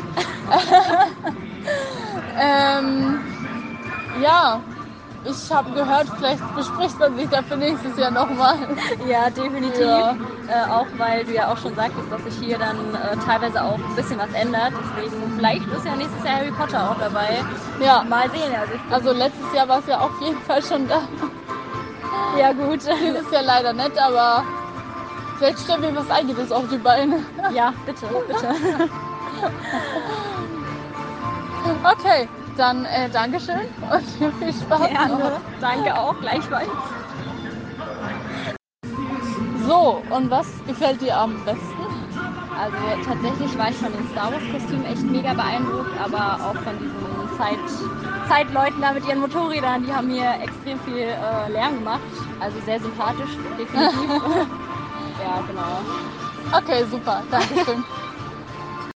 ähm, 2.40 3.20
ja, 4.22 4.60
ich 5.30 5.52
habe 5.52 5.72
gehört, 5.72 6.08
vielleicht 6.18 6.56
bespricht 6.56 7.00
man 7.00 7.16
sich 7.18 7.30
dafür 7.30 7.58
nächstes 7.58 7.98
Jahr 7.98 8.12
nochmal. 8.12 8.56
Ja, 9.08 9.30
definitiv. 9.30 9.82
Ja. 9.82 10.12
Äh, 10.48 10.70
auch 10.72 10.88
weil 10.98 11.26
du 11.26 11.34
ja 11.34 11.52
auch 11.52 11.58
schon 11.58 11.76
sagtest, 11.76 12.12
dass 12.12 12.24
sich 12.24 12.36
hier 12.46 12.58
dann 12.58 12.78
äh, 12.96 13.16
teilweise 13.26 13.62
auch 13.62 13.76
ein 13.78 13.96
bisschen 13.96 14.18
was 14.18 14.32
ändert. 14.34 14.72
Deswegen, 14.96 15.34
vielleicht 15.36 15.68
ist 15.68 15.86
ja 15.86 15.96
nächstes 15.96 16.24
Jahr 16.24 16.38
Harry 16.38 16.52
Potter 16.52 16.92
auch 16.92 17.00
dabei. 17.00 17.40
Ja. 17.84 18.04
Mal 18.04 18.30
sehen. 18.32 18.54
Also, 18.90 19.10
Also 19.10 19.18
letztes 19.18 19.54
Jahr 19.54 19.68
war 19.68 19.80
es 19.80 19.88
ja 19.88 20.00
auf 20.00 20.12
jeden 20.22 20.42
Fall 20.42 20.64
schon 20.64 20.88
da. 20.88 21.02
Ja 22.40 22.54
gut. 22.54 22.82
Dieses 22.82 23.32
Jahr 23.32 23.44
leider 23.44 23.74
nicht, 23.74 23.98
aber 24.00 24.44
vielleicht 25.38 25.60
stellen 25.60 25.82
wir 25.82 25.96
was 25.96 26.10
Eigenes 26.10 26.52
auf 26.52 26.68
die 26.70 26.78
Beine. 26.78 27.20
Ja, 27.54 27.74
bitte, 27.86 28.06
bitte. 28.28 28.54
Okay, 31.84 32.30
dann 32.58 32.86
äh, 32.86 33.10
Dankeschön 33.10 33.56
und 33.92 34.34
viel 34.40 34.54
Spaß. 34.54 34.90
Gerne. 34.90 35.18
noch. 35.18 35.42
Danke 35.60 35.96
auch, 35.96 36.20
gleichfalls. 36.22 36.68
So, 39.66 40.02
und 40.10 40.32
was 40.32 40.48
gefällt 40.66 41.02
dir 41.02 41.18
am 41.18 41.44
besten? 41.44 41.84
Also 42.58 42.78
tatsächlich 43.06 43.58
war 43.58 43.70
ich 43.70 43.76
von 43.76 43.92
den 43.92 44.08
Star 44.10 44.32
Wars 44.32 44.44
Kostümen 44.52 44.86
echt 44.86 45.04
mega 45.04 45.34
beeindruckt, 45.34 45.96
aber 46.00 46.40
auch 46.44 46.56
von 46.64 46.78
diesen 46.80 47.38
Zeit 47.38 47.60
Zeitleuten 48.28 48.82
da 48.82 48.92
mit 48.92 49.06
ihren 49.06 49.20
Motorrädern, 49.20 49.84
die 49.84 49.94
haben 49.94 50.08
mir 50.08 50.26
extrem 50.42 50.80
viel 50.80 50.98
äh, 50.98 51.50
Lärm 51.50 51.76
gemacht. 51.76 52.02
Also 52.42 52.60
sehr 52.62 52.80
sympathisch, 52.80 53.38
definitiv. 53.58 54.10
ja, 55.24 55.40
genau. 55.42 55.80
Okay, 56.52 56.86
super, 56.86 57.24
Dankeschön. 57.32 57.84